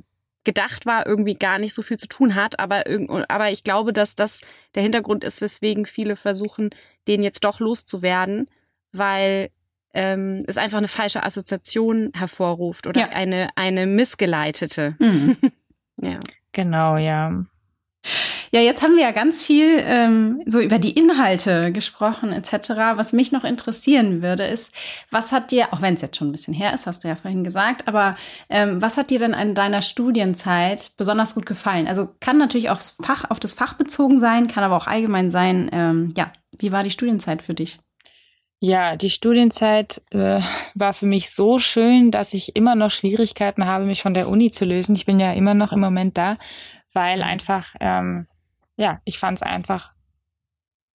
gedacht 0.44 0.88
war, 0.88 1.06
irgendwie 1.06 1.36
gar 1.36 1.60
nicht 1.60 1.76
so 1.76 1.84
viel 1.84 1.98
zu 1.98 2.08
tun 2.08 2.34
hat. 2.34 2.60
Aber, 2.60 2.84
aber 3.28 3.52
ich 3.52 3.64
glaube, 3.64 3.94
dass 3.94 4.16
das 4.16 4.42
der 4.74 4.82
Hintergrund 4.82 5.24
ist, 5.24 5.40
weswegen 5.40 5.86
viele 5.86 6.16
versuchen, 6.16 6.72
den 7.08 7.22
jetzt 7.22 7.44
doch 7.44 7.60
loszuwerden, 7.60 8.50
weil 8.92 9.52
ähm, 9.94 10.46
es 10.48 10.58
einfach 10.58 10.80
eine 10.80 10.88
falsche 10.88 11.22
Assoziation 11.22 12.12
hervorruft 12.16 12.88
oder 12.88 13.02
ja. 13.02 13.10
eine, 13.10 13.50
eine 13.56 13.86
missgeleitete. 13.86 14.96
Mhm. 14.98 15.38
ja. 16.02 16.20
Genau, 16.54 16.98
ja. 16.98 17.46
Ja, 18.52 18.62
jetzt 18.62 18.82
haben 18.82 18.96
wir 18.96 19.04
ja 19.04 19.12
ganz 19.12 19.44
viel 19.44 19.84
ähm, 19.84 20.42
so 20.46 20.60
über 20.60 20.80
die 20.80 20.92
Inhalte 20.92 21.72
gesprochen 21.72 22.32
etc. 22.32 22.70
Was 22.96 23.14
mich 23.14 23.32
noch 23.32 23.44
interessieren 23.44 24.24
würde, 24.24 24.44
ist, 24.46 24.74
was 25.12 25.32
hat 25.32 25.52
dir, 25.52 25.74
auch 25.74 25.82
wenn 25.82 25.94
es 25.94 26.02
jetzt 26.02 26.18
schon 26.18 26.30
ein 26.30 26.32
bisschen 26.32 26.54
her 26.54 26.74
ist, 26.74 26.88
hast 26.88 27.04
du 27.04 27.10
ja 27.10 27.16
vorhin 27.16 27.44
gesagt, 27.44 27.88
aber 27.88 28.16
ähm, 28.50 28.82
was 28.82 28.98
hat 28.98 29.12
dir 29.12 29.20
denn 29.20 29.34
in 29.34 29.54
deiner 29.54 29.82
Studienzeit 29.82 30.92
besonders 30.98 31.36
gut 31.36 31.46
gefallen? 31.46 31.88
Also 31.88 32.10
kann 32.20 32.38
natürlich 32.38 32.70
aufs 32.70 32.98
Fach, 33.04 33.30
auf 33.30 33.40
das 33.40 33.54
Fach 33.54 33.74
bezogen 33.74 34.20
sein, 34.20 34.48
kann 34.48 34.64
aber 34.64 34.78
auch 34.78 34.88
allgemein 34.88 35.30
sein. 35.30 35.70
Ähm, 35.72 36.14
ja, 36.18 36.32
wie 36.58 36.72
war 36.72 36.84
die 36.84 36.90
Studienzeit 36.90 37.44
für 37.44 37.54
dich? 37.54 37.80
Ja, 38.62 38.98
die 38.98 39.10
Studienzeit 39.10 40.02
äh, 40.12 40.42
war 40.74 40.94
für 40.94 41.06
mich 41.06 41.32
so 41.32 41.60
schön, 41.60 42.12
dass 42.12 42.34
ich 42.34 42.58
immer 42.58 42.76
noch 42.76 42.92
Schwierigkeiten 42.92 43.66
habe, 43.66 43.86
mich 43.86 44.02
von 44.02 44.14
der 44.14 44.28
Uni 44.28 44.50
zu 44.50 44.66
lösen. 44.66 44.96
Ich 44.96 45.06
bin 45.06 45.20
ja 45.20 45.32
immer 45.32 45.54
noch 45.54 45.72
im 45.72 45.80
Moment 45.80 46.18
da, 46.18 46.38
weil 46.94 47.22
einfach, 47.22 47.76
ähm, 47.80 48.28
ja, 48.76 49.02
ich 49.06 49.20
fand 49.20 49.38
es 49.38 49.44
einfach, 49.44 49.94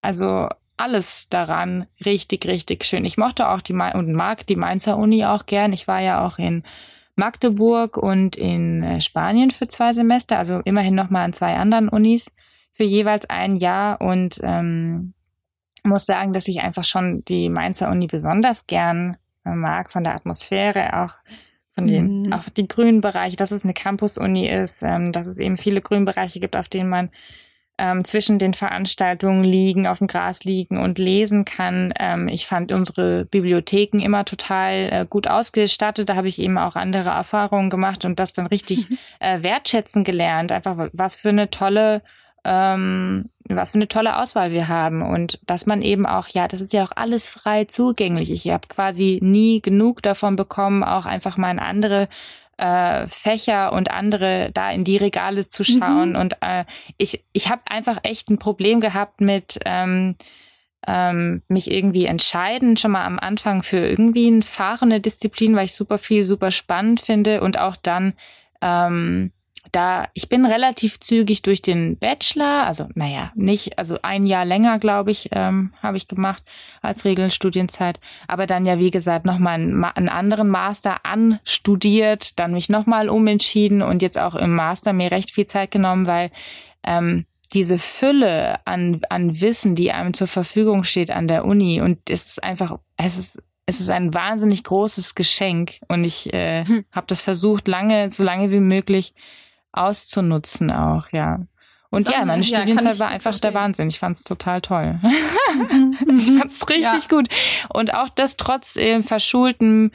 also 0.01 0.49
alles 0.77 1.29
daran 1.29 1.87
richtig, 2.05 2.47
richtig 2.47 2.85
schön. 2.85 3.05
Ich 3.05 3.17
mochte 3.17 3.49
auch 3.49 3.61
die 3.61 3.75
und 3.75 4.13
mag 4.13 4.47
die 4.47 4.57
Mainzer 4.57 4.97
Uni 4.97 5.25
auch 5.25 5.47
gern. 5.47 5.73
Ich 5.73 5.87
war 5.87 6.01
ja 6.01 6.25
auch 6.27 6.39
in 6.39 6.65
Magdeburg 7.17 7.97
und 7.97 8.37
in 8.37 8.83
äh, 8.83 9.01
Spanien 9.01 9.51
für 9.51 9.69
zwei 9.69 9.93
Semester, 9.93 10.39
also 10.39 10.61
immerhin 10.65 10.95
nochmal 10.95 11.25
an 11.25 11.33
zwei 11.33 11.55
anderen 11.55 11.89
Unis 11.89 12.31
für 12.73 12.83
jeweils 12.83 13.31
ein 13.31 13.57
Jahr 13.57 14.01
und 14.01 14.41
ähm, 14.43 15.15
muss 15.85 16.07
sagen, 16.07 16.33
dass 16.33 16.49
ich 16.49 16.61
einfach 16.61 16.85
schon 16.85 17.25
die 17.27 17.51
Mainzer 17.51 17.91
Uni 17.91 18.09
besonders 18.09 18.67
gern 18.67 19.17
äh, 19.45 19.51
mag, 19.51 19.93
von 19.93 20.03
der 20.03 20.15
Atmosphäre, 20.15 21.05
auch 21.05 21.15
von 21.75 21.87
den, 21.87 22.22
mhm. 22.22 22.33
auch 22.33 22.49
die 22.49 22.66
grünen 22.66 23.01
Bereiche, 23.01 23.37
dass 23.37 23.51
es 23.51 23.64
eine 23.64 23.75
Campus-Uni 23.75 24.49
ist, 24.49 24.83
ähm, 24.83 25.12
dass 25.12 25.27
es 25.27 25.39
eben 25.39 25.57
viele 25.57 25.81
Grünbereiche 25.81 26.41
gibt, 26.41 26.57
auf 26.57 26.68
denen 26.68 26.89
man 26.89 27.11
ähm, 27.77 28.05
zwischen 28.05 28.39
den 28.39 28.55
Veranstaltungen 28.55 29.43
liegen, 29.43 29.87
auf 29.87 29.99
dem 29.99 30.07
Gras 30.07 30.45
liegen 30.45 30.79
und 30.79 30.99
lesen 30.99 31.45
kann. 31.45 31.93
Ähm, 31.99 32.29
ich 32.29 32.47
fand 32.47 32.70
unsere 32.70 33.25
Bibliotheken 33.25 33.99
immer 34.01 34.25
total 34.25 34.75
äh, 34.93 35.07
gut 35.09 35.27
ausgestattet. 35.27 36.09
Da 36.09 36.14
habe 36.14 36.29
ich 36.29 36.39
eben 36.39 36.57
auch 36.57 36.77
andere 36.77 37.11
Erfahrungen 37.11 37.70
gemacht 37.70 38.05
und 38.05 38.20
das 38.20 38.33
dann 38.33 38.47
richtig 38.47 38.87
äh, 39.18 39.43
wertschätzen 39.43 40.05
gelernt. 40.05 40.53
Einfach 40.53 40.89
was 40.93 41.16
für 41.16 41.31
eine 41.31 41.51
tolle 41.51 42.03
ähm, 42.45 43.31
was 43.49 43.73
für 43.73 43.79
eine 43.79 43.89
tolle 43.89 44.19
Auswahl 44.19 44.53
wir 44.53 44.69
haben 44.69 45.03
und 45.03 45.39
dass 45.47 45.67
man 45.67 45.83
eben 45.83 46.07
auch, 46.07 46.29
ja, 46.29 46.49
das 46.49 46.61
ist 46.61 46.73
ja 46.73 46.85
auch 46.85 46.93
alles 46.95 47.29
frei 47.29 47.65
zugänglich. 47.65 48.31
Ich 48.31 48.49
habe 48.49 48.69
quasi 48.69 49.19
nie 49.23 49.61
genug 49.61 50.03
davon 50.03 50.37
bekommen, 50.37 50.83
auch 50.83 51.07
einfach 51.07 51.37
mal 51.37 51.51
in 51.51 51.59
andere 51.59 52.09
äh, 52.57 53.07
Fächer 53.09 53.73
und 53.73 53.91
andere 53.91 54.51
da 54.55 54.71
in 54.71 54.85
die 54.85 54.97
Regale 54.97 55.47
zu 55.47 55.65
schauen. 55.65 56.11
Mhm. 56.11 56.17
Und 56.17 56.37
äh, 56.41 56.65
ich, 56.97 57.25
ich 57.33 57.51
habe 57.51 57.63
einfach 57.67 57.99
echt 58.03 58.31
ein 58.31 58.39
Problem 58.39 58.81
gehabt 58.81 59.21
mit 59.21 59.59
ähm, 59.65 60.17
ähm, 60.87 61.43
mich 61.49 61.71
irgendwie 61.71 62.05
entscheiden, 62.07 62.77
schon 62.77 62.93
mal 62.93 63.05
am 63.05 63.19
Anfang 63.19 63.63
für 63.63 63.79
irgendwie 63.79 64.29
ein 64.29 64.43
fahrende 64.43 65.01
Disziplin, 65.01 65.57
weil 65.57 65.65
ich 65.65 65.75
super 65.75 65.99
viel, 65.99 66.25
super 66.25 66.51
spannend 66.51 67.01
finde 67.01 67.41
und 67.41 67.59
auch 67.59 67.77
dann 67.77 68.15
ähm, 68.61 69.33
da, 69.73 70.09
ich 70.15 70.29
bin 70.29 70.45
relativ 70.45 71.01
zügig 71.01 71.43
durch 71.43 71.62
den 71.62 71.99
Bachelor, 71.99 72.67
also 72.67 72.89
naja, 72.95 73.33
nicht, 73.35 73.79
also 73.79 73.99
ein 74.03 74.27
Jahr 74.27 74.45
länger, 74.45 74.79
glaube 74.79 75.11
ich, 75.11 75.31
ähm, 75.33 75.73
habe 75.83 75.97
ich 75.97 76.09
gemacht 76.09 76.43
als 76.83 77.05
Regelstudienzeit, 77.05 77.99
aber 78.29 78.47
dann 78.47 78.67
ja, 78.67 78.79
wie 78.79 78.91
gesagt, 78.91 79.27
nochmal 79.27 79.55
einen, 79.55 79.85
einen 79.85 80.09
anderen 80.09 80.49
Master 80.49 81.05
anstudiert, 81.05 82.39
dann 82.39 82.53
mich 82.53 82.69
nochmal 82.69 83.09
umentschieden 83.09 83.83
und 83.83 84.03
jetzt 84.03 84.19
auch 84.19 84.35
im 84.35 84.55
Master 84.55 84.93
mir 84.93 85.11
recht 85.11 85.31
viel 85.31 85.47
Zeit 85.47 85.71
genommen, 85.71 86.07
weil 86.07 86.31
ähm, 86.85 87.27
diese 87.53 87.79
Fülle 87.79 88.65
an, 88.67 89.01
an 89.09 89.41
Wissen, 89.41 89.75
die 89.75 89.93
einem 89.93 90.15
zur 90.15 90.27
Verfügung 90.27 90.85
steht 90.85 91.11
an 91.11 91.29
der 91.29 91.45
Uni 91.45 91.81
und 91.81 91.99
es 92.11 92.25
ist 92.25 92.45
einfach, 92.45 92.79
es 92.97 93.17
ist 93.17 93.43
es 93.67 93.81
ist 93.81 93.89
ein 93.89 94.12
wahnsinnig 94.12 94.62
großes 94.62 95.15
Geschenk 95.15 95.81
und 95.89 96.05
ich 96.05 96.33
äh, 96.35 96.67
hm. 96.67 96.85
habe 96.93 97.07
das 97.07 97.23
versucht, 97.23 97.67
lange, 97.67 98.11
so 98.11 98.23
lange 98.23 98.53
wie 98.53 98.61
möglich 98.61 99.15
auszunutzen 99.77 100.70
auch, 100.70 101.09
ja. 101.12 101.41
Und 101.91 102.09
ja, 102.09 102.25
meine 102.25 102.43
ja, 102.43 102.57
Studienzeit 102.57 102.99
war 102.99 103.09
einfach 103.09 103.31
verstehen. 103.31 103.53
der 103.53 103.61
Wahnsinn. 103.61 103.89
Ich 103.89 104.01
fand 104.01 104.16
es 104.16 104.25
total 104.25 104.61
toll. 104.61 104.99
ich 105.05 106.27
fand 106.27 106.51
es 106.51 106.68
richtig 106.68 106.83
ja. 106.83 107.09
gut. 107.09 107.29
Und 107.68 107.95
auch 107.95 108.09
das 108.09 108.37
trotz 108.37 108.77
äh, 108.77 109.01
verschultem 109.03 109.93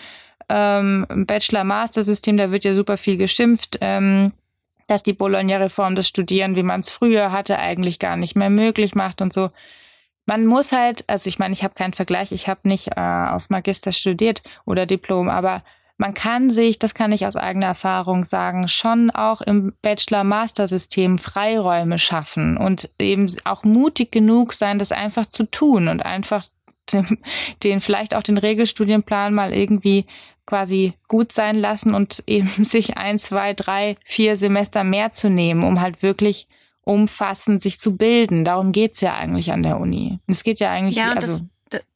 ähm, 0.48 1.06
Bachelor-Master-System, 1.10 2.38
da 2.38 2.52
wird 2.52 2.64
ja 2.64 2.74
super 2.74 2.98
viel 2.98 3.18
geschimpft, 3.18 3.80
ähm, 3.82 4.32
dass 4.88 5.04
die 5.04 5.14
Bologna-Reform 5.14 5.96
das 5.96 6.08
Studieren, 6.08 6.56
wie 6.56 6.64
man 6.64 6.80
es 6.80 6.90
früher 6.90 7.34
hatte, 7.34 7.60
eigentlich 7.60 8.00
gar 8.00 8.16
nicht 8.16 8.36
mehr 8.36 8.50
möglich 8.50 8.96
macht 8.96 9.22
und 9.22 9.34
so. 9.34 9.52
Man 10.26 10.46
muss 10.46 10.72
halt, 10.72 11.04
also 11.08 11.28
ich 11.28 11.38
meine, 11.38 11.54
ich 11.54 11.64
habe 11.64 11.74
keinen 11.74 11.94
Vergleich, 11.94 12.32
ich 12.32 12.48
habe 12.48 12.62
nicht 12.64 12.96
äh, 12.96 13.02
auf 13.02 13.50
Magister 13.50 13.92
studiert 13.92 14.42
oder 14.66 14.86
Diplom, 14.86 15.28
aber 15.28 15.64
man 16.00 16.14
kann 16.14 16.50
sich, 16.50 16.80
das 16.80 16.94
kann 16.94 17.12
ich 17.12 17.26
aus 17.26 17.36
eigener 17.36 17.68
Erfahrung 17.68 18.24
sagen, 18.24 18.70
schon 18.70 19.12
auch 19.12 19.42
im 19.42 19.74
Bachelor-Master-System 19.82 21.18
Freiräume 21.18 22.00
schaffen 22.00 22.56
und 22.56 22.90
eben 22.98 23.28
auch 23.44 23.66
mutig 23.66 24.10
genug 24.10 24.54
sein, 24.54 24.80
das 24.80 24.94
einfach 24.94 25.26
zu 25.26 25.44
tun 25.44 25.90
und 25.90 26.06
einfach 26.06 26.46
den, 26.94 27.20
den 27.64 27.82
vielleicht 27.82 28.16
auch 28.16 28.24
den 28.24 28.38
Regelstudienplan 28.38 29.34
mal 29.34 29.54
irgendwie 29.54 30.06
quasi 30.46 30.94
gut 31.10 31.34
sein 31.34 31.58
lassen 31.58 31.94
und 31.94 32.24
eben 32.28 32.48
sich 32.64 32.96
ein, 32.96 33.20
zwei, 33.20 33.54
drei, 33.54 33.98
vier 34.06 34.38
Semester 34.38 34.86
mehr 34.86 35.12
zu 35.12 35.30
nehmen, 35.30 35.66
um 35.66 35.82
halt 35.82 36.02
wirklich 36.02 36.48
umfassend 36.82 37.62
sich 37.62 37.78
zu 37.78 37.98
bilden. 37.98 38.46
Darum 38.46 38.72
geht's 38.72 39.02
ja 39.02 39.16
eigentlich 39.16 39.52
an 39.52 39.64
der 39.64 39.78
Uni. 39.78 40.20
Es 40.28 40.46
geht 40.46 40.62
ja 40.62 40.72
eigentlich, 40.72 40.96
ja, 40.96 41.12
also 41.12 41.46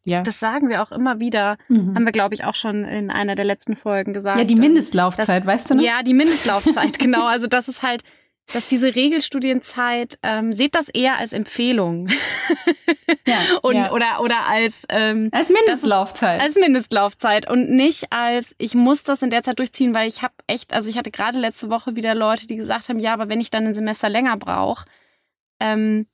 ja. 0.03 0.21
Das 0.21 0.39
sagen 0.39 0.69
wir 0.69 0.81
auch 0.81 0.91
immer 0.91 1.19
wieder. 1.19 1.57
Mhm. 1.67 1.95
Haben 1.95 2.05
wir, 2.05 2.11
glaube 2.11 2.35
ich, 2.35 2.45
auch 2.45 2.55
schon 2.55 2.83
in 2.83 3.09
einer 3.09 3.35
der 3.35 3.45
letzten 3.45 3.75
Folgen 3.75 4.13
gesagt. 4.13 4.37
Ja, 4.37 4.45
die 4.45 4.55
Mindestlaufzeit, 4.55 5.41
dass, 5.41 5.45
weißt 5.45 5.69
du 5.69 5.75
noch? 5.75 5.83
Ja, 5.83 6.03
die 6.03 6.13
Mindestlaufzeit, 6.13 6.99
genau. 6.99 7.25
Also 7.25 7.47
das 7.47 7.67
ist 7.67 7.83
halt, 7.83 8.03
dass 8.51 8.67
diese 8.67 8.93
Regelstudienzeit, 8.93 10.19
ähm, 10.21 10.53
seht 10.53 10.75
das 10.75 10.89
eher 10.89 11.17
als 11.17 11.33
Empfehlung. 11.33 12.09
ja, 13.27 13.37
und, 13.61 13.75
ja. 13.75 13.91
Oder, 13.91 14.21
oder 14.21 14.47
als, 14.47 14.85
ähm, 14.89 15.29
als 15.31 15.49
Mindestlaufzeit. 15.49 16.37
Ist, 16.37 16.43
als 16.43 16.55
Mindestlaufzeit 16.55 17.49
und 17.49 17.69
nicht 17.69 18.11
als, 18.11 18.53
ich 18.57 18.75
muss 18.75 19.03
das 19.03 19.21
in 19.21 19.29
der 19.29 19.43
Zeit 19.43 19.59
durchziehen, 19.59 19.95
weil 19.95 20.07
ich 20.07 20.21
habe 20.21 20.33
echt, 20.47 20.73
also 20.73 20.89
ich 20.89 20.97
hatte 20.97 21.11
gerade 21.11 21.39
letzte 21.39 21.69
Woche 21.69 21.95
wieder 21.95 22.15
Leute, 22.15 22.47
die 22.47 22.55
gesagt 22.57 22.89
haben, 22.89 22.99
ja, 22.99 23.13
aber 23.13 23.29
wenn 23.29 23.41
ich 23.41 23.49
dann 23.49 23.65
ein 23.65 23.73
Semester 23.73 24.09
länger 24.09 24.37
brauche, 24.37 24.85
ähm, 25.59 26.07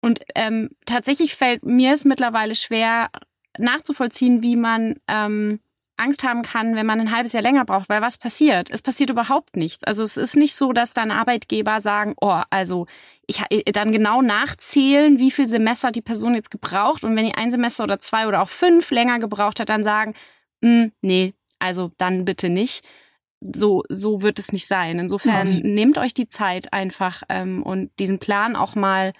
und 0.00 0.20
ähm, 0.34 0.70
tatsächlich 0.86 1.34
fällt 1.34 1.64
mir 1.64 1.94
es 1.94 2.04
mittlerweile 2.04 2.54
schwer 2.54 3.10
nachzuvollziehen, 3.58 4.42
wie 4.42 4.56
man 4.56 4.94
ähm, 5.08 5.60
Angst 6.00 6.24
haben 6.24 6.42
kann, 6.42 6.74
wenn 6.74 6.86
man 6.86 6.98
ein 6.98 7.12
halbes 7.12 7.32
Jahr 7.32 7.42
länger 7.42 7.64
braucht, 7.66 7.90
weil 7.90 8.00
was 8.00 8.16
passiert? 8.16 8.70
Es 8.70 8.80
passiert 8.80 9.10
überhaupt 9.10 9.56
nichts. 9.56 9.84
Also 9.84 10.02
es 10.02 10.16
ist 10.16 10.34
nicht 10.34 10.54
so, 10.54 10.72
dass 10.72 10.94
dann 10.94 11.10
Arbeitgeber 11.10 11.80
sagen, 11.80 12.14
oh, 12.20 12.40
also 12.48 12.86
ich 13.26 13.42
äh, 13.50 13.70
dann 13.70 13.92
genau 13.92 14.22
nachzählen, 14.22 15.18
wie 15.18 15.30
viel 15.30 15.48
Semester 15.48 15.92
die 15.92 16.00
Person 16.00 16.34
jetzt 16.34 16.50
gebraucht 16.50 17.04
und 17.04 17.14
wenn 17.16 17.26
die 17.26 17.34
ein 17.34 17.50
Semester 17.50 17.84
oder 17.84 18.00
zwei 18.00 18.26
oder 18.26 18.40
auch 18.42 18.48
fünf 18.48 18.90
länger 18.90 19.18
gebraucht 19.18 19.60
hat, 19.60 19.68
dann 19.68 19.84
sagen, 19.84 20.14
hm, 20.62 20.92
nee, 21.02 21.34
also 21.58 21.92
dann 21.98 22.24
bitte 22.24 22.48
nicht. 22.48 22.84
So, 23.40 23.84
so 23.88 24.22
wird 24.22 24.38
es 24.38 24.52
nicht 24.52 24.66
sein. 24.66 24.98
Insofern 24.98 25.50
ja. 25.50 25.60
nehmt 25.62 25.98
euch 25.98 26.14
die 26.14 26.28
Zeit 26.28 26.72
einfach 26.72 27.22
ähm, 27.28 27.62
und 27.62 27.90
diesen 27.98 28.18
Plan 28.18 28.56
auch 28.56 28.74
mal 28.74 29.12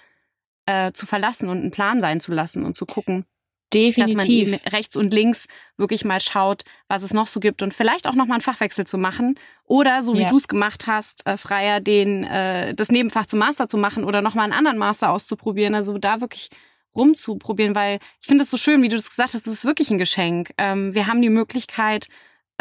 äh, 0.65 0.91
zu 0.93 1.05
verlassen 1.05 1.49
und 1.49 1.59
einen 1.59 1.71
Plan 1.71 1.99
sein 1.99 2.19
zu 2.19 2.31
lassen 2.31 2.65
und 2.65 2.75
zu 2.75 2.85
gucken, 2.85 3.25
Definitiv. 3.73 4.51
Dass 4.51 4.63
man 4.63 4.73
rechts 4.73 4.95
und 4.97 5.13
links 5.13 5.47
wirklich 5.77 6.03
mal 6.03 6.19
schaut, 6.19 6.63
was 6.89 7.03
es 7.03 7.13
noch 7.13 7.27
so 7.27 7.39
gibt 7.39 7.61
und 7.61 7.73
vielleicht 7.73 8.07
auch 8.07 8.15
noch 8.15 8.25
mal 8.25 8.35
einen 8.35 8.41
Fachwechsel 8.41 8.85
zu 8.85 8.97
machen 8.97 9.35
oder 9.63 10.01
so 10.01 10.17
wie 10.17 10.23
ja. 10.23 10.29
du 10.29 10.35
es 10.35 10.47
gemacht 10.47 10.87
hast, 10.87 11.25
äh, 11.25 11.37
freier 11.37 11.79
den 11.79 12.25
äh, 12.25 12.73
das 12.75 12.91
Nebenfach 12.91 13.27
zum 13.27 13.39
Master 13.39 13.69
zu 13.69 13.77
machen 13.77 14.03
oder 14.03 14.21
noch 14.21 14.35
mal 14.35 14.43
einen 14.43 14.53
anderen 14.53 14.77
Master 14.77 15.09
auszuprobieren. 15.11 15.73
Also 15.73 15.97
da 15.97 16.19
wirklich 16.19 16.49
rumzuprobieren, 16.93 17.73
weil 17.73 17.99
ich 18.19 18.27
finde 18.27 18.43
es 18.43 18.49
so 18.49 18.57
schön, 18.57 18.81
wie 18.81 18.89
du 18.89 18.97
das 18.97 19.09
gesagt 19.09 19.33
hast, 19.33 19.47
es 19.47 19.53
ist 19.53 19.65
wirklich 19.65 19.89
ein 19.89 19.97
Geschenk. 19.97 20.51
Ähm, 20.57 20.93
wir 20.93 21.07
haben 21.07 21.21
die 21.21 21.29
Möglichkeit, 21.29 22.09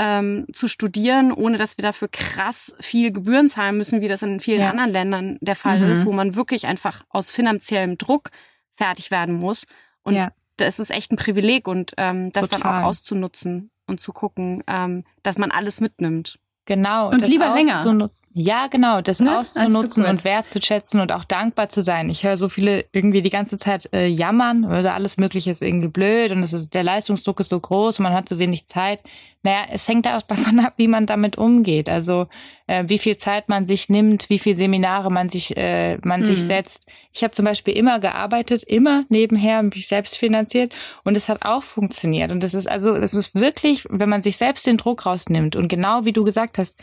ähm, 0.00 0.46
zu 0.54 0.66
studieren, 0.66 1.30
ohne 1.30 1.58
dass 1.58 1.76
wir 1.76 1.82
dafür 1.82 2.08
krass 2.08 2.74
viel 2.80 3.12
Gebühren 3.12 3.50
zahlen 3.50 3.76
müssen, 3.76 4.00
wie 4.00 4.08
das 4.08 4.22
in 4.22 4.40
vielen 4.40 4.60
ja. 4.60 4.70
anderen 4.70 4.90
Ländern 4.90 5.38
der 5.42 5.54
Fall 5.54 5.80
mhm. 5.80 5.92
ist, 5.92 6.06
wo 6.06 6.12
man 6.12 6.36
wirklich 6.36 6.66
einfach 6.66 7.04
aus 7.10 7.30
finanziellem 7.30 7.98
Druck 7.98 8.30
fertig 8.76 9.10
werden 9.10 9.34
muss. 9.34 9.66
Und 10.02 10.14
ja. 10.14 10.32
das 10.56 10.78
ist 10.78 10.90
echt 10.90 11.12
ein 11.12 11.16
Privileg 11.16 11.68
und 11.68 11.92
ähm, 11.98 12.32
das 12.32 12.48
Total. 12.48 12.62
dann 12.62 12.82
auch 12.82 12.86
auszunutzen 12.86 13.70
und 13.86 14.00
zu 14.00 14.14
gucken, 14.14 14.64
ähm, 14.66 15.04
dass 15.22 15.36
man 15.36 15.50
alles 15.50 15.82
mitnimmt. 15.82 16.38
Genau. 16.70 17.08
Und 17.08 17.26
lieber 17.26 17.52
länger. 17.52 18.10
Ja, 18.32 18.68
genau. 18.68 19.00
Das 19.00 19.18
ne? 19.18 19.38
auszunutzen 19.38 20.04
und 20.04 20.22
wertzuschätzen 20.22 21.00
und 21.00 21.10
auch 21.10 21.24
dankbar 21.24 21.68
zu 21.68 21.82
sein. 21.82 22.08
Ich 22.10 22.22
höre 22.22 22.36
so 22.36 22.48
viele 22.48 22.84
irgendwie 22.92 23.22
die 23.22 23.30
ganze 23.30 23.58
Zeit 23.58 23.92
äh, 23.92 24.06
jammern, 24.06 24.64
oder 24.64 24.94
alles 24.94 25.16
Mögliche 25.16 25.50
ist 25.50 25.62
irgendwie 25.62 25.88
blöd 25.88 26.30
und 26.30 26.44
es 26.44 26.52
ist, 26.52 26.72
der 26.72 26.84
Leistungsdruck 26.84 27.40
ist 27.40 27.48
so 27.48 27.58
groß 27.58 27.98
und 27.98 28.04
man 28.04 28.12
hat 28.12 28.28
so 28.28 28.38
wenig 28.38 28.68
Zeit. 28.68 29.02
Naja, 29.42 29.66
es 29.70 29.88
hängt 29.88 30.06
auch 30.06 30.22
davon 30.28 30.60
ab, 30.60 30.74
wie 30.76 30.88
man 30.88 31.06
damit 31.06 31.38
umgeht. 31.38 31.88
Also 31.88 32.26
äh, 32.66 32.84
wie 32.86 32.98
viel 32.98 33.16
Zeit 33.16 33.48
man 33.48 33.66
sich 33.66 33.88
nimmt, 33.88 34.28
wie 34.30 34.38
viel 34.38 34.54
Seminare 34.54 35.10
man 35.10 35.30
sich, 35.30 35.56
äh, 35.56 35.98
man 36.02 36.20
mhm. 36.20 36.26
sich 36.26 36.42
setzt. 36.42 36.86
Ich 37.12 37.22
habe 37.22 37.32
zum 37.32 37.44
Beispiel 37.44 37.74
immer 37.74 38.00
gearbeitet, 38.00 38.62
immer 38.62 39.04
nebenher, 39.08 39.62
mich 39.62 39.88
selbst 39.88 40.18
finanziert 40.18 40.74
und 41.04 41.16
es 41.16 41.28
hat 41.28 41.44
auch 41.44 41.62
funktioniert. 41.62 42.30
Und 42.30 42.42
das 42.42 42.54
ist 42.54 42.68
also, 42.68 42.94
es 42.96 43.14
ist 43.14 43.34
wirklich, 43.34 43.86
wenn 43.88 44.08
man 44.08 44.22
sich 44.22 44.36
selbst 44.36 44.66
den 44.66 44.76
Druck 44.76 45.06
rausnimmt 45.06 45.56
und 45.56 45.68
genau 45.68 46.04
wie 46.04 46.12
du 46.12 46.24
gesagt 46.24 46.58
hast, 46.58 46.78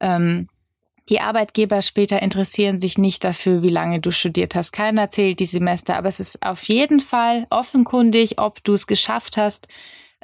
ähm, 0.00 0.48
Die 1.08 1.20
Arbeitgeber 1.20 1.80
später 1.80 2.20
interessieren 2.20 2.80
sich 2.80 2.98
nicht 2.98 3.24
dafür, 3.24 3.62
wie 3.62 3.70
lange 3.70 4.00
du 4.00 4.10
studiert 4.10 4.54
hast. 4.54 4.72
Keiner 4.72 5.08
zählt 5.08 5.40
die 5.40 5.46
Semester, 5.46 5.96
aber 5.96 6.08
es 6.08 6.20
ist 6.20 6.42
auf 6.42 6.62
jeden 6.64 7.00
Fall 7.00 7.46
offenkundig, 7.50 8.38
ob 8.38 8.62
du 8.62 8.74
es 8.74 8.86
geschafft 8.86 9.38
hast, 9.38 9.68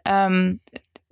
ähm, 0.05 0.61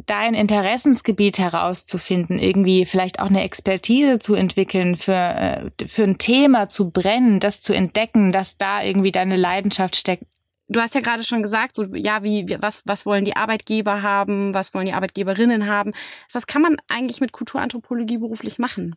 dein 0.06 0.34
Interessensgebiet 0.34 1.38
herauszufinden, 1.38 2.38
irgendwie 2.38 2.86
vielleicht 2.86 3.20
auch 3.20 3.26
eine 3.26 3.42
Expertise 3.42 4.18
zu 4.18 4.34
entwickeln, 4.34 4.96
für, 4.96 5.12
äh, 5.12 5.70
für 5.86 6.04
ein 6.04 6.18
Thema 6.18 6.68
zu 6.68 6.90
brennen, 6.90 7.40
das 7.40 7.60
zu 7.60 7.72
entdecken, 7.72 8.32
dass 8.32 8.56
da 8.56 8.82
irgendwie 8.82 9.12
deine 9.12 9.36
Leidenschaft 9.36 9.96
steckt. 9.96 10.24
Du 10.68 10.80
hast 10.80 10.94
ja 10.94 11.00
gerade 11.02 11.22
schon 11.22 11.42
gesagt, 11.42 11.74
so 11.74 11.84
ja, 11.94 12.22
wie 12.22 12.56
was 12.60 12.82
was 12.86 13.04
wollen 13.04 13.26
die 13.26 13.36
Arbeitgeber 13.36 14.00
haben, 14.00 14.54
was 14.54 14.72
wollen 14.72 14.86
die 14.86 14.94
Arbeitgeberinnen 14.94 15.66
haben? 15.66 15.92
Was 16.32 16.46
kann 16.46 16.62
man 16.62 16.76
eigentlich 16.88 17.20
mit 17.20 17.32
Kulturanthropologie 17.32 18.18
beruflich 18.18 18.58
machen? 18.58 18.96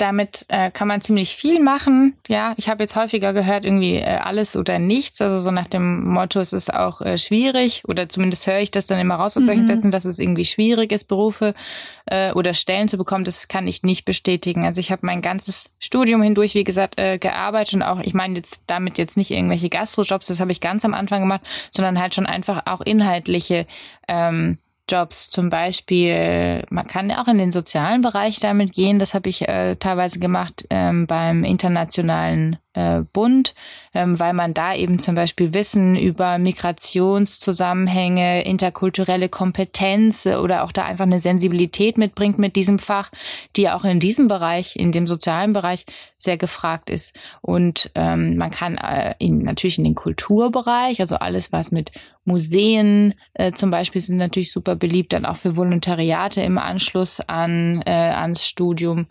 Damit 0.00 0.46
äh, 0.48 0.70
kann 0.70 0.88
man 0.88 1.00
ziemlich 1.00 1.36
viel 1.36 1.60
machen. 1.60 2.16
Ja, 2.26 2.54
ich 2.56 2.68
habe 2.68 2.82
jetzt 2.82 2.96
häufiger 2.96 3.32
gehört, 3.32 3.64
irgendwie 3.64 3.96
äh, 3.96 4.16
alles 4.16 4.56
oder 4.56 4.78
nichts. 4.78 5.20
Also 5.20 5.38
so 5.38 5.50
nach 5.50 5.66
dem 5.66 6.08
Motto, 6.08 6.40
es 6.40 6.52
ist 6.52 6.72
auch 6.72 7.00
äh, 7.02 7.18
schwierig, 7.18 7.82
oder 7.86 8.08
zumindest 8.08 8.46
höre 8.46 8.60
ich 8.60 8.70
das 8.70 8.86
dann 8.86 8.98
immer 8.98 9.16
raus 9.16 9.36
aus 9.36 9.46
solchen 9.46 9.64
mhm. 9.64 9.68
Sätzen, 9.68 9.90
dass 9.90 10.04
es 10.04 10.18
irgendwie 10.18 10.44
schwierig 10.44 10.92
ist, 10.92 11.04
Berufe 11.04 11.54
äh, 12.06 12.32
oder 12.32 12.54
Stellen 12.54 12.88
zu 12.88 12.96
bekommen. 12.96 13.24
Das 13.24 13.48
kann 13.48 13.68
ich 13.68 13.82
nicht 13.82 14.04
bestätigen. 14.04 14.64
Also 14.64 14.80
ich 14.80 14.90
habe 14.90 15.04
mein 15.04 15.22
ganzes 15.22 15.70
Studium 15.78 16.22
hindurch, 16.22 16.54
wie 16.54 16.64
gesagt, 16.64 16.98
äh, 16.98 17.18
gearbeitet 17.18 17.74
und 17.74 17.82
auch, 17.82 18.00
ich 18.00 18.14
meine 18.14 18.36
jetzt 18.36 18.62
damit 18.66 18.96
jetzt 18.96 19.16
nicht 19.16 19.30
irgendwelche 19.30 19.68
Gastrojobs, 19.68 20.26
das 20.26 20.40
habe 20.40 20.52
ich 20.52 20.60
ganz 20.60 20.84
am 20.84 20.94
Anfang 20.94 21.20
gemacht, 21.20 21.42
sondern 21.70 22.00
halt 22.00 22.14
schon 22.14 22.26
einfach 22.26 22.62
auch 22.66 22.80
inhaltliche 22.80 23.66
ähm, 24.08 24.58
Jobs 24.90 25.30
zum 25.30 25.50
Beispiel, 25.50 26.64
man 26.70 26.86
kann 26.86 27.10
auch 27.12 27.28
in 27.28 27.38
den 27.38 27.50
sozialen 27.50 28.00
Bereich 28.00 28.40
damit 28.40 28.72
gehen. 28.72 28.98
Das 28.98 29.14
habe 29.14 29.28
ich 29.28 29.48
äh, 29.48 29.76
teilweise 29.76 30.18
gemacht 30.18 30.66
ähm, 30.70 31.06
beim 31.06 31.44
internationalen 31.44 32.56
äh, 32.74 33.00
Bund, 33.12 33.54
ähm, 33.94 34.20
weil 34.20 34.32
man 34.32 34.54
da 34.54 34.74
eben 34.74 34.98
zum 34.98 35.14
Beispiel 35.14 35.54
Wissen 35.54 35.96
über 35.96 36.38
Migrationszusammenhänge, 36.38 38.44
interkulturelle 38.44 39.28
Kompetenz 39.28 40.26
oder 40.26 40.64
auch 40.64 40.72
da 40.72 40.84
einfach 40.84 41.06
eine 41.06 41.20
Sensibilität 41.20 41.98
mitbringt 41.98 42.38
mit 42.38 42.56
diesem 42.56 42.78
Fach, 42.78 43.10
die 43.56 43.70
auch 43.70 43.84
in 43.84 44.00
diesem 44.00 44.28
Bereich, 44.28 44.76
in 44.76 44.92
dem 44.92 45.06
sozialen 45.06 45.52
Bereich 45.52 45.84
sehr 46.16 46.36
gefragt 46.36 46.90
ist. 46.90 47.18
Und 47.40 47.90
ähm, 47.94 48.36
man 48.36 48.50
kann 48.50 48.76
äh, 48.76 49.14
in, 49.18 49.38
natürlich 49.38 49.78
in 49.78 49.84
den 49.84 49.94
Kulturbereich, 49.94 51.00
also 51.00 51.16
alles, 51.16 51.52
was 51.52 51.72
mit 51.72 51.92
Museen 52.24 53.14
äh, 53.34 53.52
zum 53.52 53.70
Beispiel 53.70 54.00
sind 54.00 54.18
natürlich 54.18 54.52
super 54.52 54.76
beliebt, 54.76 55.12
dann 55.12 55.26
auch 55.26 55.36
für 55.36 55.56
Volontariate 55.56 56.42
im 56.42 56.58
Anschluss 56.58 57.20
an 57.20 57.82
äh, 57.84 57.90
ans 57.90 58.46
Studium 58.46 59.06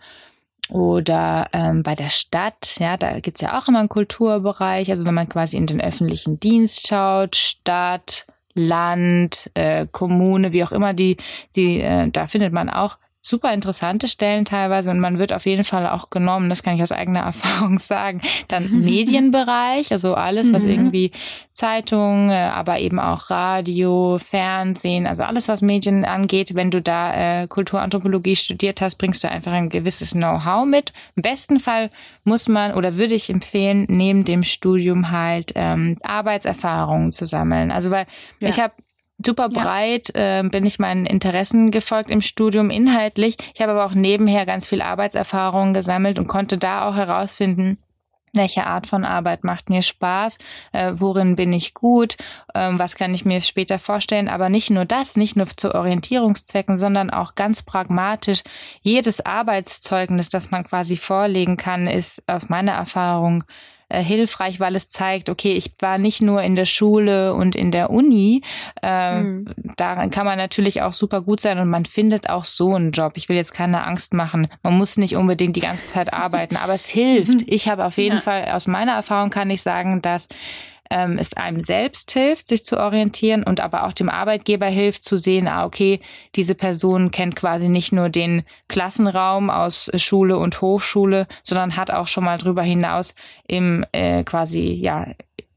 oder 0.70 1.48
ähm, 1.52 1.82
bei 1.82 1.94
der 1.94 2.08
Stadt, 2.08 2.76
ja, 2.78 2.96
da 2.96 3.18
gibt's 3.20 3.40
ja 3.40 3.58
auch 3.58 3.68
immer 3.68 3.80
einen 3.80 3.88
Kulturbereich. 3.88 4.90
Also 4.90 5.04
wenn 5.04 5.14
man 5.14 5.28
quasi 5.28 5.56
in 5.56 5.66
den 5.66 5.80
öffentlichen 5.80 6.40
Dienst 6.40 6.86
schaut, 6.86 7.36
Stadt, 7.36 8.26
Land, 8.54 9.50
äh, 9.54 9.86
Kommune, 9.90 10.52
wie 10.52 10.64
auch 10.64 10.72
immer, 10.72 10.94
die, 10.94 11.16
die, 11.56 11.80
äh, 11.80 12.08
da 12.10 12.26
findet 12.26 12.52
man 12.52 12.68
auch 12.68 12.98
super 13.22 13.52
interessante 13.52 14.08
Stellen 14.08 14.44
teilweise 14.44 14.90
und 14.90 14.98
man 14.98 15.18
wird 15.18 15.32
auf 15.32 15.44
jeden 15.44 15.64
Fall 15.64 15.86
auch 15.86 16.08
genommen, 16.10 16.48
das 16.48 16.62
kann 16.62 16.74
ich 16.74 16.82
aus 16.82 16.92
eigener 16.92 17.20
Erfahrung 17.24 17.78
sagen. 17.78 18.22
Dann 18.48 18.70
Medienbereich, 18.82 19.92
also 19.92 20.14
alles, 20.14 20.52
was 20.52 20.64
mhm. 20.64 20.70
irgendwie 20.70 21.12
Zeitung, 21.52 22.30
äh, 22.30 22.34
aber 22.34 22.78
eben 22.78 22.98
auch 22.98 23.28
Radio, 23.28 24.18
Fernsehen, 24.18 25.06
also 25.06 25.24
alles, 25.24 25.48
was 25.48 25.60
Medien 25.60 26.06
angeht. 26.06 26.54
Wenn 26.54 26.70
du 26.70 26.80
da 26.80 27.42
äh, 27.42 27.46
Kulturanthropologie 27.46 28.36
studiert 28.36 28.80
hast, 28.80 28.96
bringst 28.96 29.22
du 29.22 29.30
einfach 29.30 29.52
ein 29.52 29.68
gewisses 29.68 30.12
Know-how 30.12 30.64
mit. 30.64 30.94
Im 31.16 31.22
besten 31.22 31.60
Fall 31.60 31.90
muss 32.24 32.48
man 32.48 32.72
oder 32.72 32.96
würde 32.96 33.14
ich 33.14 33.28
empfehlen, 33.28 33.86
neben 33.88 34.24
dem 34.24 34.42
Studium 34.42 35.10
halt 35.10 35.52
ähm, 35.54 35.98
Arbeitserfahrungen 36.02 37.12
zu 37.12 37.26
sammeln. 37.26 37.70
Also 37.70 37.90
weil 37.90 38.06
ja. 38.40 38.48
ich 38.48 38.58
habe 38.58 38.72
super 39.24 39.48
breit 39.48 40.12
ja. 40.14 40.40
äh, 40.40 40.48
bin 40.48 40.66
ich 40.66 40.78
meinen 40.78 41.06
Interessen 41.06 41.70
gefolgt 41.70 42.10
im 42.10 42.20
Studium 42.20 42.70
inhaltlich. 42.70 43.36
Ich 43.54 43.60
habe 43.60 43.72
aber 43.72 43.86
auch 43.86 43.94
nebenher 43.94 44.46
ganz 44.46 44.66
viel 44.66 44.82
Arbeitserfahrung 44.82 45.72
gesammelt 45.72 46.18
und 46.18 46.26
konnte 46.26 46.58
da 46.58 46.88
auch 46.88 46.94
herausfinden, 46.94 47.78
welche 48.32 48.66
Art 48.66 48.86
von 48.86 49.04
Arbeit 49.04 49.44
macht 49.44 49.70
mir 49.70 49.82
Spaß, 49.82 50.38
äh, 50.72 50.92
worin 50.96 51.36
bin 51.36 51.52
ich 51.52 51.74
gut, 51.74 52.16
ähm, 52.54 52.78
was 52.78 52.94
kann 52.94 53.12
ich 53.12 53.24
mir 53.24 53.40
später 53.40 53.78
vorstellen. 53.78 54.28
Aber 54.28 54.48
nicht 54.48 54.70
nur 54.70 54.84
das, 54.84 55.16
nicht 55.16 55.36
nur 55.36 55.46
zu 55.48 55.74
Orientierungszwecken, 55.74 56.76
sondern 56.76 57.10
auch 57.10 57.34
ganz 57.34 57.62
pragmatisch. 57.62 58.42
Jedes 58.82 59.24
Arbeitszeugnis, 59.24 60.28
das 60.28 60.50
man 60.50 60.64
quasi 60.64 60.96
vorlegen 60.96 61.56
kann, 61.56 61.86
ist 61.86 62.22
aus 62.28 62.48
meiner 62.48 62.72
Erfahrung 62.72 63.44
äh, 63.90 64.02
hilfreich, 64.02 64.60
weil 64.60 64.76
es 64.76 64.88
zeigt, 64.88 65.28
okay, 65.28 65.52
ich 65.52 65.72
war 65.80 65.98
nicht 65.98 66.22
nur 66.22 66.42
in 66.42 66.56
der 66.56 66.64
Schule 66.64 67.34
und 67.34 67.56
in 67.56 67.70
der 67.70 67.90
Uni. 67.90 68.42
Äh, 68.82 69.20
mhm. 69.20 69.46
Daran 69.76 70.10
kann 70.10 70.24
man 70.24 70.38
natürlich 70.38 70.82
auch 70.82 70.92
super 70.92 71.20
gut 71.20 71.40
sein 71.40 71.58
und 71.58 71.68
man 71.68 71.84
findet 71.84 72.30
auch 72.30 72.44
so 72.44 72.74
einen 72.74 72.92
Job. 72.92 73.12
Ich 73.16 73.28
will 73.28 73.36
jetzt 73.36 73.52
keine 73.52 73.84
Angst 73.84 74.14
machen. 74.14 74.48
Man 74.62 74.78
muss 74.78 74.96
nicht 74.96 75.16
unbedingt 75.16 75.56
die 75.56 75.60
ganze 75.60 75.86
Zeit 75.86 76.12
arbeiten, 76.12 76.56
aber 76.56 76.74
es 76.74 76.86
hilft. 76.88 77.42
Ich 77.46 77.68
habe 77.68 77.84
auf 77.84 77.98
jeden 77.98 78.16
ja. 78.16 78.22
Fall 78.22 78.44
aus 78.52 78.66
meiner 78.66 78.92
Erfahrung 78.92 79.30
kann 79.30 79.50
ich 79.50 79.62
sagen, 79.62 80.00
dass 80.00 80.28
ähm, 80.90 81.16
es 81.18 81.34
einem 81.34 81.60
selbst 81.60 82.10
hilft, 82.10 82.48
sich 82.48 82.64
zu 82.64 82.78
orientieren 82.78 83.44
und 83.44 83.60
aber 83.60 83.84
auch 83.84 83.92
dem 83.92 84.08
Arbeitgeber 84.08 84.66
hilft 84.66 85.04
zu 85.04 85.16
sehen, 85.16 85.48
ah, 85.48 85.64
okay, 85.64 86.00
diese 86.34 86.54
Person 86.54 87.10
kennt 87.10 87.36
quasi 87.36 87.68
nicht 87.68 87.92
nur 87.92 88.08
den 88.08 88.42
Klassenraum 88.68 89.48
aus 89.50 89.90
Schule 89.96 90.36
und 90.36 90.60
Hochschule, 90.60 91.26
sondern 91.42 91.76
hat 91.76 91.90
auch 91.90 92.08
schon 92.08 92.24
mal 92.24 92.38
drüber 92.38 92.62
hinaus 92.62 93.14
im 93.46 93.84
äh, 93.92 94.24
quasi, 94.24 94.80
ja, 94.82 95.06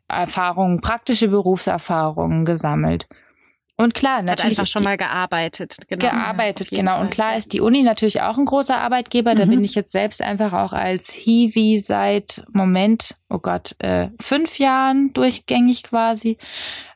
Erfahrungen, 0.07 0.81
praktische 0.81 1.27
Berufserfahrungen 1.27 2.45
gesammelt. 2.45 3.07
Und 3.75 3.95
klar, 3.95 4.21
natürlich. 4.21 4.57
Hat 4.57 4.59
einfach 4.59 4.71
schon 4.71 4.83
mal 4.83 4.97
gearbeitet. 4.97 5.77
Genau. 5.87 6.09
Gearbeitet, 6.09 6.69
genau. 6.69 6.93
Fall. 6.93 7.01
Und 7.01 7.09
klar 7.09 7.37
ist 7.37 7.53
die 7.53 7.59
Uni 7.59 7.81
natürlich 7.81 8.21
auch 8.21 8.37
ein 8.37 8.45
großer 8.45 8.77
Arbeitgeber. 8.77 9.33
Da 9.33 9.45
mhm. 9.45 9.49
bin 9.49 9.63
ich 9.63 9.73
jetzt 9.73 9.91
selbst 9.91 10.21
einfach 10.21 10.53
auch 10.53 10.73
als 10.73 11.11
Hiwi 11.11 11.79
seit, 11.79 12.43
Moment, 12.51 13.15
oh 13.29 13.39
Gott, 13.39 13.75
äh, 13.79 14.09
fünf 14.21 14.59
Jahren 14.59 15.11
durchgängig 15.13 15.81
quasi 15.83 16.37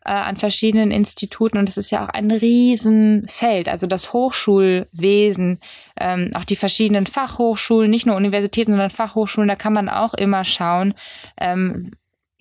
äh, 0.06 0.12
an 0.12 0.38
verschiedenen 0.38 0.92
Instituten. 0.92 1.58
Und 1.58 1.68
es 1.68 1.78
ist 1.78 1.90
ja 1.90 2.06
auch 2.06 2.10
ein 2.10 2.30
Riesenfeld. 2.30 3.70
Also 3.70 3.88
das 3.88 4.14
Hochschulwesen, 4.14 5.60
ähm, 6.00 6.30
auch 6.36 6.44
die 6.44 6.56
verschiedenen 6.56 7.08
Fachhochschulen, 7.08 7.90
nicht 7.90 8.06
nur 8.06 8.16
Universitäten, 8.16 8.72
sondern 8.72 8.92
Fachhochschulen, 8.92 9.48
da 9.48 9.56
kann 9.56 9.74
man 9.74 9.90
auch 9.90 10.14
immer 10.14 10.46
schauen, 10.46 10.94
ähm, 11.42 11.92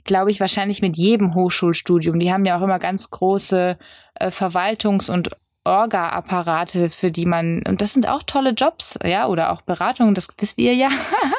glaube 0.06 0.30
ich, 0.30 0.40
wahrscheinlich 0.40 0.82
mit 0.82 0.96
jedem 0.96 1.34
Hochschulstudium. 1.34 2.18
Die 2.18 2.32
haben 2.32 2.44
ja 2.44 2.58
auch 2.58 2.62
immer 2.62 2.78
ganz 2.78 3.10
große 3.10 3.78
äh, 4.14 4.28
Verwaltungs- 4.28 5.10
und 5.10 5.30
Orga-Apparate, 5.66 6.90
für 6.90 7.10
die 7.10 7.26
man, 7.26 7.62
und 7.66 7.82
das 7.82 7.92
sind 7.92 8.08
auch 8.08 8.22
tolle 8.22 8.50
Jobs, 8.50 8.98
ja, 9.04 9.26
oder 9.26 9.52
auch 9.52 9.62
Beratungen, 9.62 10.14
das 10.14 10.28
wisst 10.38 10.58
ihr 10.58 10.74
ja. 10.74 10.88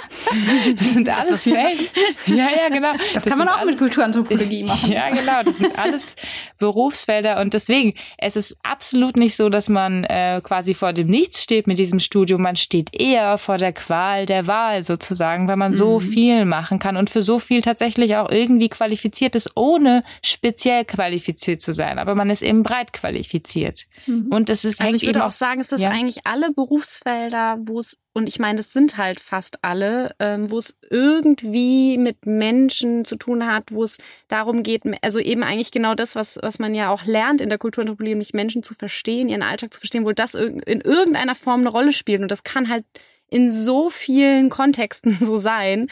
das 0.77 0.93
sind 0.93 1.09
alles 1.09 1.43
Fälle. 1.43 1.77
Ja, 2.27 2.47
ja, 2.55 2.69
genau. 2.69 2.91
Das, 2.93 3.23
das 3.23 3.25
kann 3.25 3.37
man 3.37 3.47
auch 3.47 3.57
alles, 3.57 3.71
mit 3.71 3.79
Kulturanthropologie 3.79 4.63
machen. 4.63 4.91
Ja, 4.97 5.09
genau. 5.09 5.43
Das 5.43 5.57
sind 5.57 5.77
alles 5.77 6.15
Berufsfelder 6.57 7.39
und 7.39 7.53
deswegen, 7.53 7.93
es 8.17 8.35
ist 8.35 8.57
absolut 8.63 9.15
nicht 9.15 9.35
so, 9.35 9.49
dass 9.49 9.69
man 9.69 10.03
äh, 10.03 10.41
quasi 10.43 10.73
vor 10.73 10.93
dem 10.93 11.07
Nichts 11.07 11.43
steht 11.43 11.67
mit 11.67 11.77
diesem 11.77 11.99
Studium. 11.99 12.41
Man 12.41 12.55
steht 12.55 12.89
eher 12.93 13.37
vor 13.37 13.57
der 13.57 13.73
Qual 13.73 14.25
der 14.25 14.47
Wahl 14.47 14.83
sozusagen, 14.83 15.47
weil 15.47 15.55
man 15.55 15.71
mhm. 15.71 15.77
so 15.77 15.99
viel 15.99 16.45
machen 16.45 16.79
kann 16.79 16.97
und 16.97 17.09
für 17.09 17.21
so 17.21 17.39
viel 17.39 17.61
tatsächlich 17.61 18.15
auch 18.15 18.29
irgendwie 18.29 18.69
qualifiziert 18.69 19.35
ist, 19.35 19.51
ohne 19.55 20.03
speziell 20.23 20.83
qualifiziert 20.85 21.61
zu 21.61 21.73
sein. 21.73 21.99
Aber 21.99 22.15
man 22.15 22.29
ist 22.29 22.41
eben 22.41 22.63
breit 22.63 22.93
qualifiziert. 22.93 23.85
Mhm. 24.05 24.16
Mhm. 24.25 24.33
Und 24.33 24.49
es 24.49 24.65
ist 24.65 24.81
also 24.81 24.95
ich 24.95 25.05
würde 25.05 25.25
auch 25.25 25.31
sagen, 25.31 25.61
es 25.61 25.71
ist 25.71 25.81
ja. 25.81 25.89
eigentlich 25.89 26.25
alle 26.25 26.51
Berufsfelder, 26.51 27.57
wo 27.59 27.79
es 27.79 27.99
und 28.13 28.27
ich 28.27 28.39
meine, 28.39 28.61
es 28.61 28.73
sind 28.73 28.97
halt 28.97 29.19
fast 29.19 29.63
alle, 29.63 30.15
ähm, 30.19 30.49
wo 30.49 30.57
es 30.57 30.75
irgendwie 30.89 31.99
mit 31.99 32.25
Menschen 32.25 33.05
zu 33.05 33.15
tun 33.15 33.45
hat, 33.45 33.71
wo 33.71 33.83
es 33.83 33.99
darum 34.27 34.63
geht, 34.63 34.81
also 35.03 35.19
eben 35.19 35.43
eigentlich 35.43 35.71
genau 35.71 35.93
das, 35.93 36.15
was, 36.15 36.39
was 36.41 36.57
man 36.57 36.73
ja 36.73 36.89
auch 36.89 37.05
lernt 37.05 37.41
in 37.41 37.49
der 37.49 37.59
Kulturanthropologie, 37.59 38.15
nämlich 38.15 38.33
Menschen 38.33 38.63
zu 38.63 38.73
verstehen, 38.73 39.29
ihren 39.29 39.43
Alltag 39.43 39.71
zu 39.71 39.79
verstehen, 39.79 40.03
wo 40.03 40.13
das 40.13 40.33
in 40.33 40.81
irgendeiner 40.81 41.35
Form 41.35 41.59
eine 41.59 41.69
Rolle 41.69 41.91
spielt. 41.91 42.21
Und 42.21 42.31
das 42.31 42.43
kann 42.43 42.69
halt 42.69 42.85
in 43.29 43.51
so 43.51 43.91
vielen 43.91 44.49
Kontexten 44.57 45.11
so 45.13 45.35
sein. 45.35 45.85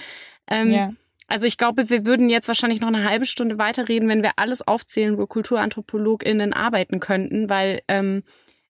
Ähm, 0.49 0.71
ja. 0.71 0.93
Also 1.27 1.45
ich 1.45 1.57
glaube, 1.57 1.89
wir 1.89 2.05
würden 2.05 2.29
jetzt 2.29 2.47
wahrscheinlich 2.47 2.81
noch 2.81 2.87
eine 2.87 3.03
halbe 3.03 3.25
Stunde 3.25 3.57
weiterreden, 3.57 4.07
wenn 4.09 4.23
wir 4.23 4.33
alles 4.35 4.65
aufzählen, 4.67 5.17
wo 5.17 5.25
KulturanthropologInnen 5.25 6.53
arbeiten 6.53 6.99
könnten, 6.99 7.49
weil 7.49 7.81
ähm, 7.87 8.23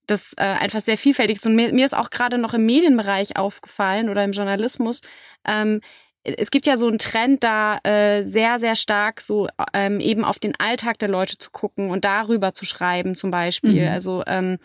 das 0.08 0.34
äh, 0.38 0.44
einfach 0.44 0.82
sehr 0.82 0.98
vielfältig 0.98 1.38
ist. 1.38 1.46
Und 1.46 1.56
mir, 1.56 1.74
mir 1.74 1.86
ist 1.86 1.96
auch 1.96 2.10
gerade 2.10 2.38
noch 2.38 2.54
im 2.54 2.66
Medienbereich 2.66 3.38
aufgefallen 3.38 4.10
oder 4.10 4.24
im 4.24 4.32
Journalismus, 4.32 5.02
ähm, 5.46 5.82
es 6.26 6.50
gibt 6.50 6.66
ja 6.66 6.76
so 6.76 6.88
einen 6.88 6.98
Trend 6.98 7.44
da 7.44 7.78
äh, 7.84 8.24
sehr, 8.24 8.58
sehr 8.58 8.76
stark 8.76 9.22
so 9.22 9.48
ähm, 9.74 10.00
eben 10.00 10.26
auf 10.26 10.40
den 10.40 10.56
Alltag 10.60 10.98
der 10.98 11.10
Leute 11.10 11.38
zu 11.38 11.52
gucken 11.52 11.92
und 11.92 12.04
darüber 12.04 12.54
zu 12.54 12.66
schreiben 12.66 13.16
zum 13.16 13.30
Beispiel. 13.30 13.84
Mhm. 13.84 13.92
Also 13.92 14.24
ähm, 14.26 14.58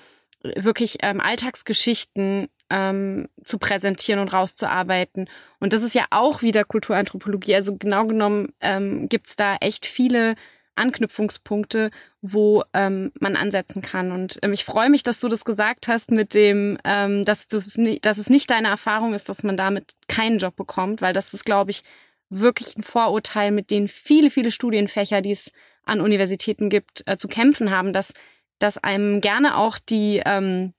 wirklich 0.43 0.99
ähm, 1.03 1.21
Alltagsgeschichten 1.21 2.49
ähm, 2.71 3.29
zu 3.45 3.59
präsentieren 3.59 4.21
und 4.21 4.33
rauszuarbeiten. 4.33 5.29
Und 5.59 5.73
das 5.73 5.83
ist 5.83 5.95
ja 5.95 6.07
auch 6.11 6.43
wieder 6.43 6.65
Kulturanthropologie. 6.65 7.55
Also 7.55 7.77
genau 7.77 8.07
genommen 8.07 8.53
ähm, 8.61 9.09
gibt 9.09 9.39
da 9.39 9.57
echt 9.57 9.87
viele 9.87 10.37
Anknüpfungspunkte, 10.77 11.91
wo 12.23 12.63
ähm, 12.73 13.13
man 13.21 13.37
ansetzen 13.37 13.83
kann. 13.83 14.13
Und 14.13 14.39
ähm, 14.43 14.53
ich 14.53 14.65
freue 14.65 14.91
mich, 14.91 15.03
dass 15.03 15.21
du 15.21 15.29
das 15.29 15.45
gesagt 15.45 15.89
hast 15.89 16.11
mit 16.11 16.35
dem, 16.35 16.79
ähm, 16.85 17.25
dass, 17.25 17.53
es 17.53 17.77
nicht, 17.77 18.05
dass 18.07 18.19
es 18.19 18.31
nicht 18.31 18.51
deine 18.51 18.69
Erfahrung 18.69 19.15
ist, 19.15 19.29
dass 19.29 19.43
man 19.43 19.57
damit 19.57 19.93
keinen 20.09 20.39
Job 20.39 20.57
bekommt, 20.57 21.03
weil 21.03 21.13
das 21.13 21.35
ist, 21.35 21.45
glaube 21.45 21.71
ich, 21.71 21.83
wirklich 22.31 22.77
ein 22.77 22.83
Vorurteil, 22.83 23.51
mit 23.51 23.71
dem 23.71 23.89
viele, 23.89 24.31
viele 24.31 24.51
Studienfächer, 24.51 25.21
die 25.21 25.33
es 25.33 25.53
an 25.85 26.01
Universitäten 26.01 26.71
gibt, 26.71 27.03
äh, 27.07 27.17
zu 27.17 27.29
kämpfen 27.29 27.71
haben, 27.71 27.93
dass, 27.93 28.15
dass 28.59 28.79
einem 28.79 29.21
gerne 29.21 29.57
auch 29.57 29.79
die 29.79 30.23
ähm, 30.25 30.73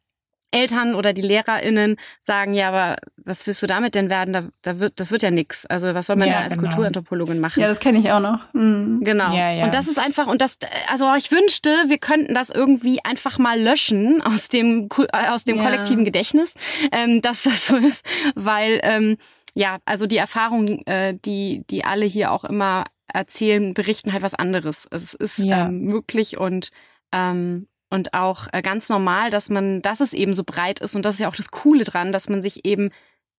Eltern 0.52 0.96
oder 0.96 1.14
die 1.14 1.22
LehrerInnen 1.22 1.96
sagen, 2.20 2.54
ja, 2.54 2.68
aber 2.68 2.98
was 3.16 3.48
willst 3.48 3.64
du 3.64 3.68
damit 3.68 3.96
denn 3.96 4.10
werden? 4.10 4.34
Da, 4.34 4.50
da 4.62 4.80
wird, 4.80 5.00
das 5.00 5.12
wird 5.12 5.24
ja 5.24 5.32
nix. 5.32 5.66
Also 5.66 5.94
was 5.94 6.08
soll 6.08 6.18
man 6.18 6.28
ja, 6.28 6.36
da 6.36 6.40
als 6.42 6.54
genau. 6.54 6.68
Kulturanthropologin 6.68 7.40
machen? 7.40 7.60
Ja, 7.60 7.68
das 7.68 7.80
kenne 7.80 8.00
ich 8.00 8.12
auch 8.12 8.20
noch. 8.20 8.40
Mhm. 8.54 9.02
Genau. 9.04 9.34
Ja, 9.34 9.52
ja. 9.52 9.64
Und 9.64 9.74
das 9.74 9.88
ist 9.88 9.98
einfach, 9.98 10.28
und 10.28 10.42
das, 10.42 10.58
also 10.88 11.14
ich 11.16 11.32
wünschte, 11.32 11.70
wir 11.88 11.98
könnten 11.98 12.34
das 12.34 12.50
irgendwie 12.50 13.04
einfach 13.04 13.38
mal 13.38 13.60
löschen 13.60 14.22
aus 14.22 14.50
dem, 14.50 14.90
aus 15.12 15.46
dem 15.46 15.60
kollektiven 15.60 16.06
Gedächtnis, 16.06 16.54
ähm, 16.92 17.22
dass 17.22 17.44
das 17.44 17.68
so 17.68 17.78
ist, 17.78 18.06
weil, 18.36 18.80
ähm, 18.84 19.18
ja, 19.54 19.80
also 19.86 20.08
die 20.08 20.18
Erfahrungen, 20.18 20.86
äh, 20.86 21.16
die, 21.26 21.64
die 21.70 21.84
alle 21.84 22.06
hier 22.06 22.32
auch 22.32 22.46
immer 22.46 22.86
erzählen, 23.08 23.74
berichten 23.74 24.14
halt 24.14 24.24
was 24.24 24.36
anderes. 24.36 24.88
Es 24.92 25.14
ist 25.14 25.40
ähm, 25.40 25.82
möglich 25.82 26.38
und 26.38 26.70
ähm, 27.12 27.68
und 27.92 28.14
auch 28.14 28.48
äh, 28.52 28.62
ganz 28.62 28.90
normal, 28.90 29.30
dass 29.30 29.50
man, 29.50 29.82
dass 29.82 30.00
es 30.00 30.14
eben 30.14 30.34
so 30.34 30.44
breit 30.44 30.80
ist 30.80 30.96
und 30.96 31.06
das 31.06 31.16
ist 31.16 31.20
ja 31.20 31.28
auch 31.28 31.36
das 31.36 31.52
Coole 31.52 31.84
dran, 31.84 32.12
dass 32.12 32.30
man 32.30 32.42
sich 32.42 32.66
eben 32.66 32.90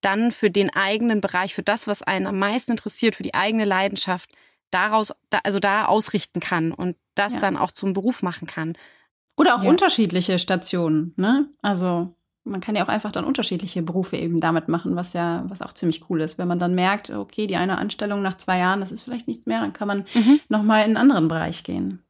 dann 0.03 0.31
für 0.31 0.51
den 0.51 0.71
eigenen 0.71 1.21
Bereich, 1.21 1.55
für 1.55 1.63
das, 1.63 1.87
was 1.87 2.03
einen 2.03 2.27
am 2.27 2.39
meisten 2.39 2.73
interessiert, 2.73 3.17
für 3.17 3.23
die 3.23 3.35
eigene 3.35 3.65
Leidenschaft, 3.65 4.31
daraus, 4.71 5.15
da, 5.31 5.41
also 5.45 5.59
da 5.59 5.87
ausrichten 5.87 6.41
kann 6.41 6.73
und 6.73 6.97
das 7.15 7.35
ja. 7.35 7.41
dann 7.41 7.57
auch 7.57 7.73
zum 7.73 7.93
Beruf 7.93 8.23
machen 8.23 8.47
kann. 8.47 8.75
Oder 9.37 9.57
auch 9.57 9.63
ja. 9.63 9.71
unterschiedliche 9.71 10.39
Stationen, 10.39 11.15
ne? 11.17 11.49
Also 11.63 12.15
man 12.45 12.61
kann 12.61 12.75
ja 12.75 12.85
auch 12.85 12.89
einfach 12.89 13.13
dann 13.13 13.25
unterschiedliche 13.25 13.83
Berufe 13.83 14.17
eben 14.17 14.41
damit 14.41 14.69
machen, 14.69 14.97
was 14.97 15.13
ja, 15.13 15.45
was 15.47 15.63
auch 15.63 15.73
ziemlich 15.73 16.11
cool 16.11 16.21
ist. 16.21 16.39
Wenn 16.39 16.49
man 16.49 16.59
dann 16.59 16.75
merkt, 16.75 17.11
okay, 17.11 17.47
die 17.47 17.57
eine 17.57 17.79
Anstellung 17.79 18.21
nach 18.21 18.37
zwei 18.37 18.59
Jahren, 18.59 18.81
das 18.81 18.93
ist 18.93 19.03
vielleicht 19.03 19.29
nichts 19.29 19.47
mehr, 19.47 19.61
dann 19.61 19.73
kann 19.73 19.89
man 19.89 20.05
mhm. 20.15 20.41
nochmal 20.49 20.81
in 20.81 20.85
einen 20.87 20.97
anderen 20.97 21.29
Bereich 21.29 21.63
gehen. 21.63 22.03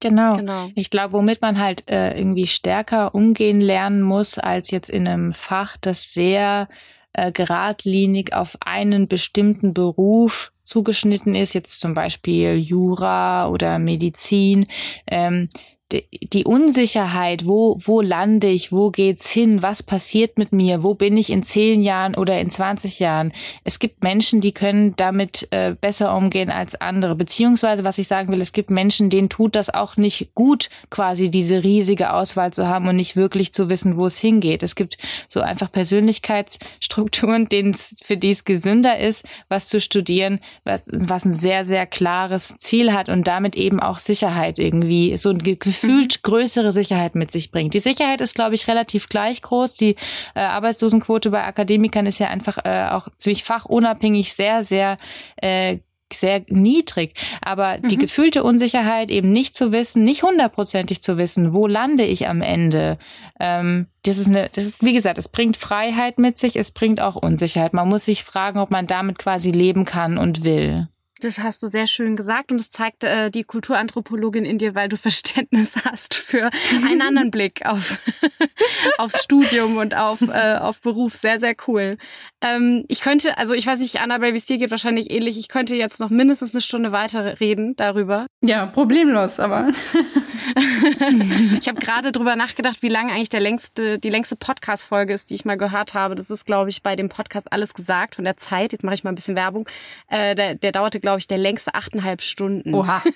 Genau. 0.00 0.34
genau. 0.34 0.70
Ich 0.74 0.90
glaube, 0.90 1.12
womit 1.12 1.42
man 1.42 1.58
halt 1.58 1.88
äh, 1.88 2.16
irgendwie 2.18 2.46
stärker 2.46 3.14
umgehen 3.14 3.60
lernen 3.60 4.02
muss, 4.02 4.38
als 4.38 4.70
jetzt 4.70 4.90
in 4.90 5.08
einem 5.08 5.32
Fach, 5.32 5.76
das 5.80 6.12
sehr 6.12 6.68
äh, 7.12 7.32
geradlinig 7.32 8.32
auf 8.32 8.56
einen 8.60 9.08
bestimmten 9.08 9.74
Beruf 9.74 10.52
zugeschnitten 10.64 11.34
ist, 11.34 11.54
jetzt 11.54 11.80
zum 11.80 11.94
Beispiel 11.94 12.56
Jura 12.56 13.48
oder 13.48 13.78
Medizin, 13.78 14.66
ähm, 15.06 15.48
die 15.90 16.44
Unsicherheit, 16.44 17.46
wo, 17.46 17.78
wo 17.82 18.02
lande 18.02 18.48
ich, 18.48 18.72
wo 18.72 18.90
geht's 18.90 19.30
hin, 19.30 19.62
was 19.62 19.82
passiert 19.82 20.36
mit 20.36 20.52
mir, 20.52 20.82
wo 20.82 20.92
bin 20.92 21.16
ich 21.16 21.30
in 21.30 21.42
zehn 21.42 21.82
Jahren 21.82 22.14
oder 22.14 22.38
in 22.40 22.50
20 22.50 22.98
Jahren. 22.98 23.32
Es 23.64 23.78
gibt 23.78 24.02
Menschen, 24.02 24.42
die 24.42 24.52
können 24.52 24.92
damit 24.96 25.48
äh, 25.50 25.74
besser 25.80 26.14
umgehen 26.14 26.50
als 26.50 26.78
andere. 26.78 27.14
Beziehungsweise, 27.14 27.84
was 27.84 27.96
ich 27.96 28.06
sagen 28.06 28.30
will, 28.30 28.42
es 28.42 28.52
gibt 28.52 28.68
Menschen, 28.68 29.08
denen 29.08 29.30
tut 29.30 29.56
das 29.56 29.70
auch 29.70 29.96
nicht 29.96 30.34
gut, 30.34 30.68
quasi 30.90 31.30
diese 31.30 31.64
riesige 31.64 32.12
Auswahl 32.12 32.52
zu 32.52 32.68
haben 32.68 32.86
und 32.88 32.96
nicht 32.96 33.16
wirklich 33.16 33.54
zu 33.54 33.70
wissen, 33.70 33.96
wo 33.96 34.04
es 34.04 34.18
hingeht. 34.18 34.62
Es 34.62 34.74
gibt 34.74 34.98
so 35.26 35.40
einfach 35.40 35.72
Persönlichkeitsstrukturen, 35.72 37.46
denen 37.48 37.70
es, 37.70 37.94
für 38.02 38.18
die 38.18 38.30
es 38.30 38.44
gesünder 38.44 38.98
ist, 38.98 39.24
was 39.48 39.68
zu 39.68 39.80
studieren, 39.80 40.40
was, 40.64 40.84
was 40.86 41.24
ein 41.24 41.32
sehr, 41.32 41.64
sehr 41.64 41.86
klares 41.86 42.58
Ziel 42.58 42.92
hat 42.92 43.08
und 43.08 43.26
damit 43.26 43.56
eben 43.56 43.80
auch 43.80 43.98
Sicherheit 43.98 44.58
irgendwie, 44.58 45.16
so 45.16 45.30
ein 45.30 45.38
Gefühl 45.38 45.77
gefühlt 45.80 46.22
größere 46.22 46.72
Sicherheit 46.72 47.14
mit 47.14 47.30
sich 47.30 47.50
bringt. 47.50 47.74
Die 47.74 47.78
Sicherheit 47.78 48.20
ist, 48.20 48.34
glaube 48.34 48.54
ich, 48.54 48.68
relativ 48.68 49.08
gleich 49.08 49.42
groß. 49.42 49.74
Die 49.74 49.96
äh, 50.34 50.40
Arbeitslosenquote 50.40 51.30
bei 51.30 51.44
Akademikern 51.44 52.06
ist 52.06 52.18
ja 52.18 52.28
einfach 52.28 52.58
äh, 52.64 52.88
auch 52.90 53.08
ziemlich 53.16 53.44
fachunabhängig 53.44 54.34
sehr, 54.34 54.62
sehr 54.62 54.96
äh, 55.36 55.78
sehr 56.12 56.42
niedrig. 56.48 57.14
Aber 57.42 57.78
mhm. 57.78 57.88
die 57.88 57.96
gefühlte 57.96 58.42
Unsicherheit, 58.42 59.10
eben 59.10 59.30
nicht 59.30 59.54
zu 59.54 59.72
wissen, 59.72 60.04
nicht 60.04 60.22
hundertprozentig 60.22 61.02
zu 61.02 61.18
wissen, 61.18 61.52
wo 61.52 61.66
lande 61.66 62.04
ich 62.04 62.28
am 62.28 62.40
Ende, 62.40 62.96
ähm, 63.38 63.88
das 64.04 64.18
ist 64.18 64.28
eine, 64.28 64.48
das 64.48 64.64
ist, 64.64 64.82
wie 64.82 64.94
gesagt, 64.94 65.18
es 65.18 65.28
bringt 65.28 65.56
Freiheit 65.56 66.18
mit 66.18 66.38
sich, 66.38 66.56
es 66.56 66.70
bringt 66.70 67.00
auch 67.00 67.16
Unsicherheit. 67.16 67.74
Man 67.74 67.88
muss 67.88 68.06
sich 68.06 68.24
fragen, 68.24 68.58
ob 68.58 68.70
man 68.70 68.86
damit 68.86 69.18
quasi 69.18 69.50
leben 69.50 69.84
kann 69.84 70.18
und 70.18 70.44
will. 70.44 70.88
Das 71.20 71.38
hast 71.40 71.62
du 71.62 71.66
sehr 71.66 71.86
schön 71.86 72.14
gesagt 72.14 72.52
und 72.52 72.60
es 72.60 72.70
zeigt 72.70 73.02
äh, 73.02 73.30
die 73.30 73.42
Kulturanthropologin 73.42 74.44
in 74.44 74.58
dir, 74.58 74.74
weil 74.74 74.88
du 74.88 74.96
Verständnis 75.08 75.74
hast 75.84 76.14
für 76.14 76.50
einen 76.86 77.02
anderen 77.02 77.30
Blick 77.32 77.64
auf 77.66 78.00
aufs 78.98 79.22
Studium 79.22 79.76
und 79.76 79.94
auf 79.94 80.20
äh, 80.22 80.56
auf 80.56 80.80
Beruf. 80.80 81.16
Sehr 81.16 81.40
sehr 81.40 81.56
cool. 81.66 81.96
Ähm, 82.40 82.84
ich 82.86 83.00
könnte, 83.00 83.36
also 83.36 83.52
ich 83.52 83.66
weiß 83.66 83.80
nicht, 83.80 84.00
Annabelle, 84.00 84.32
wie 84.32 84.38
es 84.38 84.46
dir 84.46 84.58
geht, 84.58 84.70
wahrscheinlich 84.70 85.10
ähnlich. 85.10 85.38
Ich 85.38 85.48
könnte 85.48 85.74
jetzt 85.74 85.98
noch 85.98 86.10
mindestens 86.10 86.52
eine 86.54 86.60
Stunde 86.60 86.92
weiter 86.92 87.40
reden 87.40 87.74
darüber. 87.74 88.26
Ja, 88.44 88.66
problemlos, 88.66 89.40
aber 89.40 89.68
ich 91.60 91.68
habe 91.68 91.80
gerade 91.80 92.12
drüber 92.12 92.36
nachgedacht, 92.36 92.82
wie 92.82 92.88
lange 92.88 93.12
eigentlich 93.12 93.30
der 93.30 93.40
längste 93.40 93.98
die 93.98 94.10
längste 94.10 94.36
Podcast 94.36 94.84
Folge 94.84 95.14
ist, 95.14 95.30
die 95.30 95.34
ich 95.34 95.44
mal 95.44 95.56
gehört 95.56 95.94
habe. 95.94 96.14
Das 96.14 96.30
ist, 96.30 96.46
glaube 96.46 96.70
ich, 96.70 96.84
bei 96.84 96.94
dem 96.94 97.08
Podcast 97.08 97.52
alles 97.52 97.74
gesagt 97.74 98.14
von 98.14 98.24
der 98.24 98.36
Zeit. 98.36 98.72
Jetzt 98.72 98.84
mache 98.84 98.94
ich 98.94 99.02
mal 99.02 99.10
ein 99.10 99.16
bisschen 99.16 99.36
Werbung. 99.36 99.68
Äh, 100.06 100.36
der, 100.36 100.54
der 100.54 100.70
dauerte 100.70 101.00
glaube 101.00 101.18
ich, 101.18 101.26
der 101.26 101.38
längste 101.38 101.74
achteinhalb 101.74 102.22
Stunden. 102.22 102.74
Oha. 102.74 103.02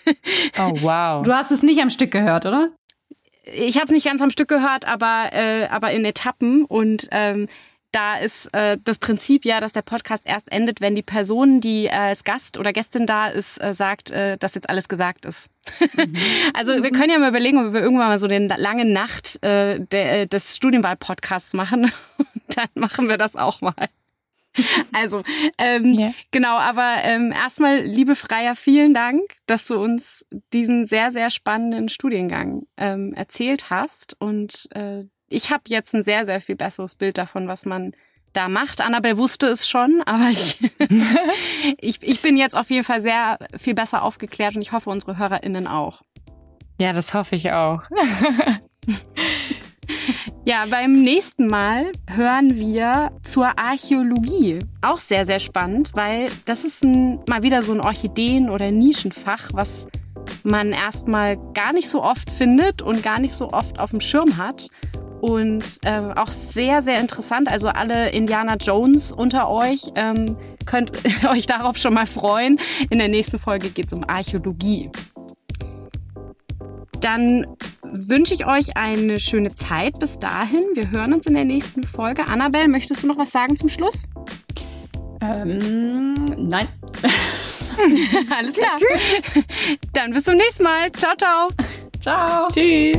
Oh, 0.58 0.72
wow. 0.82 1.22
Du 1.24 1.32
hast 1.32 1.50
es 1.50 1.62
nicht 1.62 1.80
am 1.80 1.90
Stück 1.90 2.10
gehört, 2.10 2.46
oder? 2.46 2.70
Ich 3.44 3.76
habe 3.76 3.86
es 3.86 3.90
nicht 3.90 4.04
ganz 4.04 4.20
am 4.20 4.30
Stück 4.30 4.48
gehört, 4.48 4.86
aber, 4.86 5.30
äh, 5.32 5.66
aber 5.66 5.90
in 5.92 6.04
Etappen. 6.04 6.64
Und 6.64 7.08
ähm, 7.10 7.48
da 7.92 8.16
ist 8.16 8.52
äh, 8.54 8.78
das 8.82 8.98
Prinzip 8.98 9.44
ja, 9.44 9.60
dass 9.60 9.72
der 9.72 9.82
Podcast 9.82 10.26
erst 10.26 10.50
endet, 10.50 10.80
wenn 10.80 10.94
die 10.94 11.02
Person, 11.02 11.60
die 11.60 11.86
äh, 11.86 11.90
als 11.90 12.24
Gast 12.24 12.58
oder 12.58 12.72
Gästin 12.72 13.06
da 13.06 13.28
ist, 13.28 13.62
äh, 13.62 13.74
sagt, 13.74 14.10
äh, 14.10 14.36
dass 14.38 14.54
jetzt 14.54 14.68
alles 14.68 14.88
gesagt 14.88 15.24
ist. 15.26 15.48
Mhm. 15.96 16.16
also 16.54 16.82
wir 16.82 16.90
können 16.90 17.10
ja 17.10 17.18
mal 17.18 17.28
überlegen, 17.28 17.66
ob 17.66 17.74
wir 17.74 17.80
irgendwann 17.80 18.08
mal 18.08 18.18
so 18.18 18.26
eine 18.26 18.48
lange 18.56 18.84
Nacht 18.84 19.42
äh, 19.44 19.80
der, 19.80 20.22
äh, 20.22 20.26
des 20.26 20.56
Studienwahl-Podcasts 20.56 21.54
machen. 21.54 21.92
dann 22.56 22.68
machen 22.74 23.08
wir 23.08 23.18
das 23.18 23.36
auch 23.36 23.60
mal. 23.60 23.88
Also, 24.92 25.22
ähm, 25.56 25.96
yeah. 25.98 26.12
genau, 26.30 26.58
aber 26.58 26.96
ähm, 27.04 27.32
erstmal, 27.32 27.80
liebe 27.80 28.14
Freier, 28.16 28.54
vielen 28.54 28.92
Dank, 28.92 29.22
dass 29.46 29.66
du 29.66 29.78
uns 29.78 30.26
diesen 30.52 30.84
sehr, 30.84 31.10
sehr 31.10 31.30
spannenden 31.30 31.88
Studiengang 31.88 32.66
ähm, 32.76 33.14
erzählt 33.14 33.70
hast. 33.70 34.14
Und 34.20 34.68
äh, 34.74 35.04
ich 35.32 35.50
habe 35.50 35.62
jetzt 35.66 35.94
ein 35.94 36.02
sehr, 36.02 36.24
sehr 36.24 36.40
viel 36.40 36.56
besseres 36.56 36.94
Bild 36.94 37.18
davon, 37.18 37.48
was 37.48 37.64
man 37.64 37.92
da 38.32 38.48
macht. 38.48 38.80
Annabelle 38.80 39.18
wusste 39.18 39.48
es 39.48 39.68
schon, 39.68 40.02
aber 40.06 40.30
ich, 40.30 40.58
ich, 41.80 42.02
ich 42.02 42.22
bin 42.22 42.36
jetzt 42.36 42.56
auf 42.56 42.70
jeden 42.70 42.84
Fall 42.84 43.00
sehr 43.00 43.38
viel 43.58 43.74
besser 43.74 44.02
aufgeklärt 44.02 44.56
und 44.56 44.62
ich 44.62 44.72
hoffe, 44.72 44.90
unsere 44.90 45.18
HörerInnen 45.18 45.66
auch. 45.66 46.02
Ja, 46.80 46.92
das 46.92 47.14
hoffe 47.14 47.36
ich 47.36 47.50
auch. 47.52 47.82
Ja, 50.44 50.64
beim 50.68 51.02
nächsten 51.02 51.46
Mal 51.46 51.92
hören 52.08 52.56
wir 52.56 53.12
zur 53.22 53.56
Archäologie. 53.58 54.58
Auch 54.80 54.96
sehr, 54.96 55.24
sehr 55.24 55.38
spannend, 55.38 55.92
weil 55.94 56.28
das 56.46 56.64
ist 56.64 56.82
ein, 56.82 57.20
mal 57.28 57.44
wieder 57.44 57.62
so 57.62 57.72
ein 57.72 57.80
Orchideen- 57.80 58.50
oder 58.50 58.72
Nischenfach, 58.72 59.50
was 59.52 59.86
man 60.42 60.72
erstmal 60.72 61.36
gar 61.54 61.72
nicht 61.72 61.88
so 61.88 62.02
oft 62.02 62.28
findet 62.28 62.82
und 62.82 63.04
gar 63.04 63.20
nicht 63.20 63.34
so 63.34 63.52
oft 63.52 63.78
auf 63.78 63.90
dem 63.90 64.00
Schirm 64.00 64.36
hat. 64.36 64.68
Und 65.22 65.78
äh, 65.84 66.00
auch 66.16 66.26
sehr, 66.26 66.82
sehr 66.82 66.98
interessant. 66.98 67.48
Also 67.48 67.68
alle 67.68 68.10
Indiana 68.10 68.56
Jones 68.56 69.12
unter 69.12 69.48
euch 69.48 69.84
ähm, 69.94 70.36
könnt 70.66 70.90
euch 71.30 71.46
darauf 71.46 71.76
schon 71.76 71.94
mal 71.94 72.06
freuen. 72.06 72.58
In 72.90 72.98
der 72.98 73.06
nächsten 73.06 73.38
Folge 73.38 73.70
geht 73.70 73.86
es 73.86 73.92
um 73.92 74.02
Archäologie. 74.02 74.90
Dann 77.00 77.46
wünsche 77.84 78.34
ich 78.34 78.46
euch 78.46 78.76
eine 78.76 79.20
schöne 79.20 79.54
Zeit 79.54 80.00
bis 80.00 80.18
dahin. 80.18 80.64
Wir 80.74 80.90
hören 80.90 81.12
uns 81.12 81.26
in 81.26 81.34
der 81.34 81.44
nächsten 81.44 81.84
Folge. 81.84 82.26
Annabelle, 82.26 82.66
möchtest 82.66 83.04
du 83.04 83.06
noch 83.06 83.16
was 83.16 83.30
sagen 83.30 83.56
zum 83.56 83.68
Schluss? 83.68 84.08
Ähm, 85.20 86.34
nein. 86.36 86.66
Alles 88.36 88.54
klar. 88.54 88.76
Dann 89.92 90.12
bis 90.12 90.24
zum 90.24 90.34
nächsten 90.34 90.64
Mal. 90.64 90.90
Ciao, 90.90 91.14
ciao. 91.16 91.48
Ciao. 92.00 92.48
Tschüss. 92.48 92.98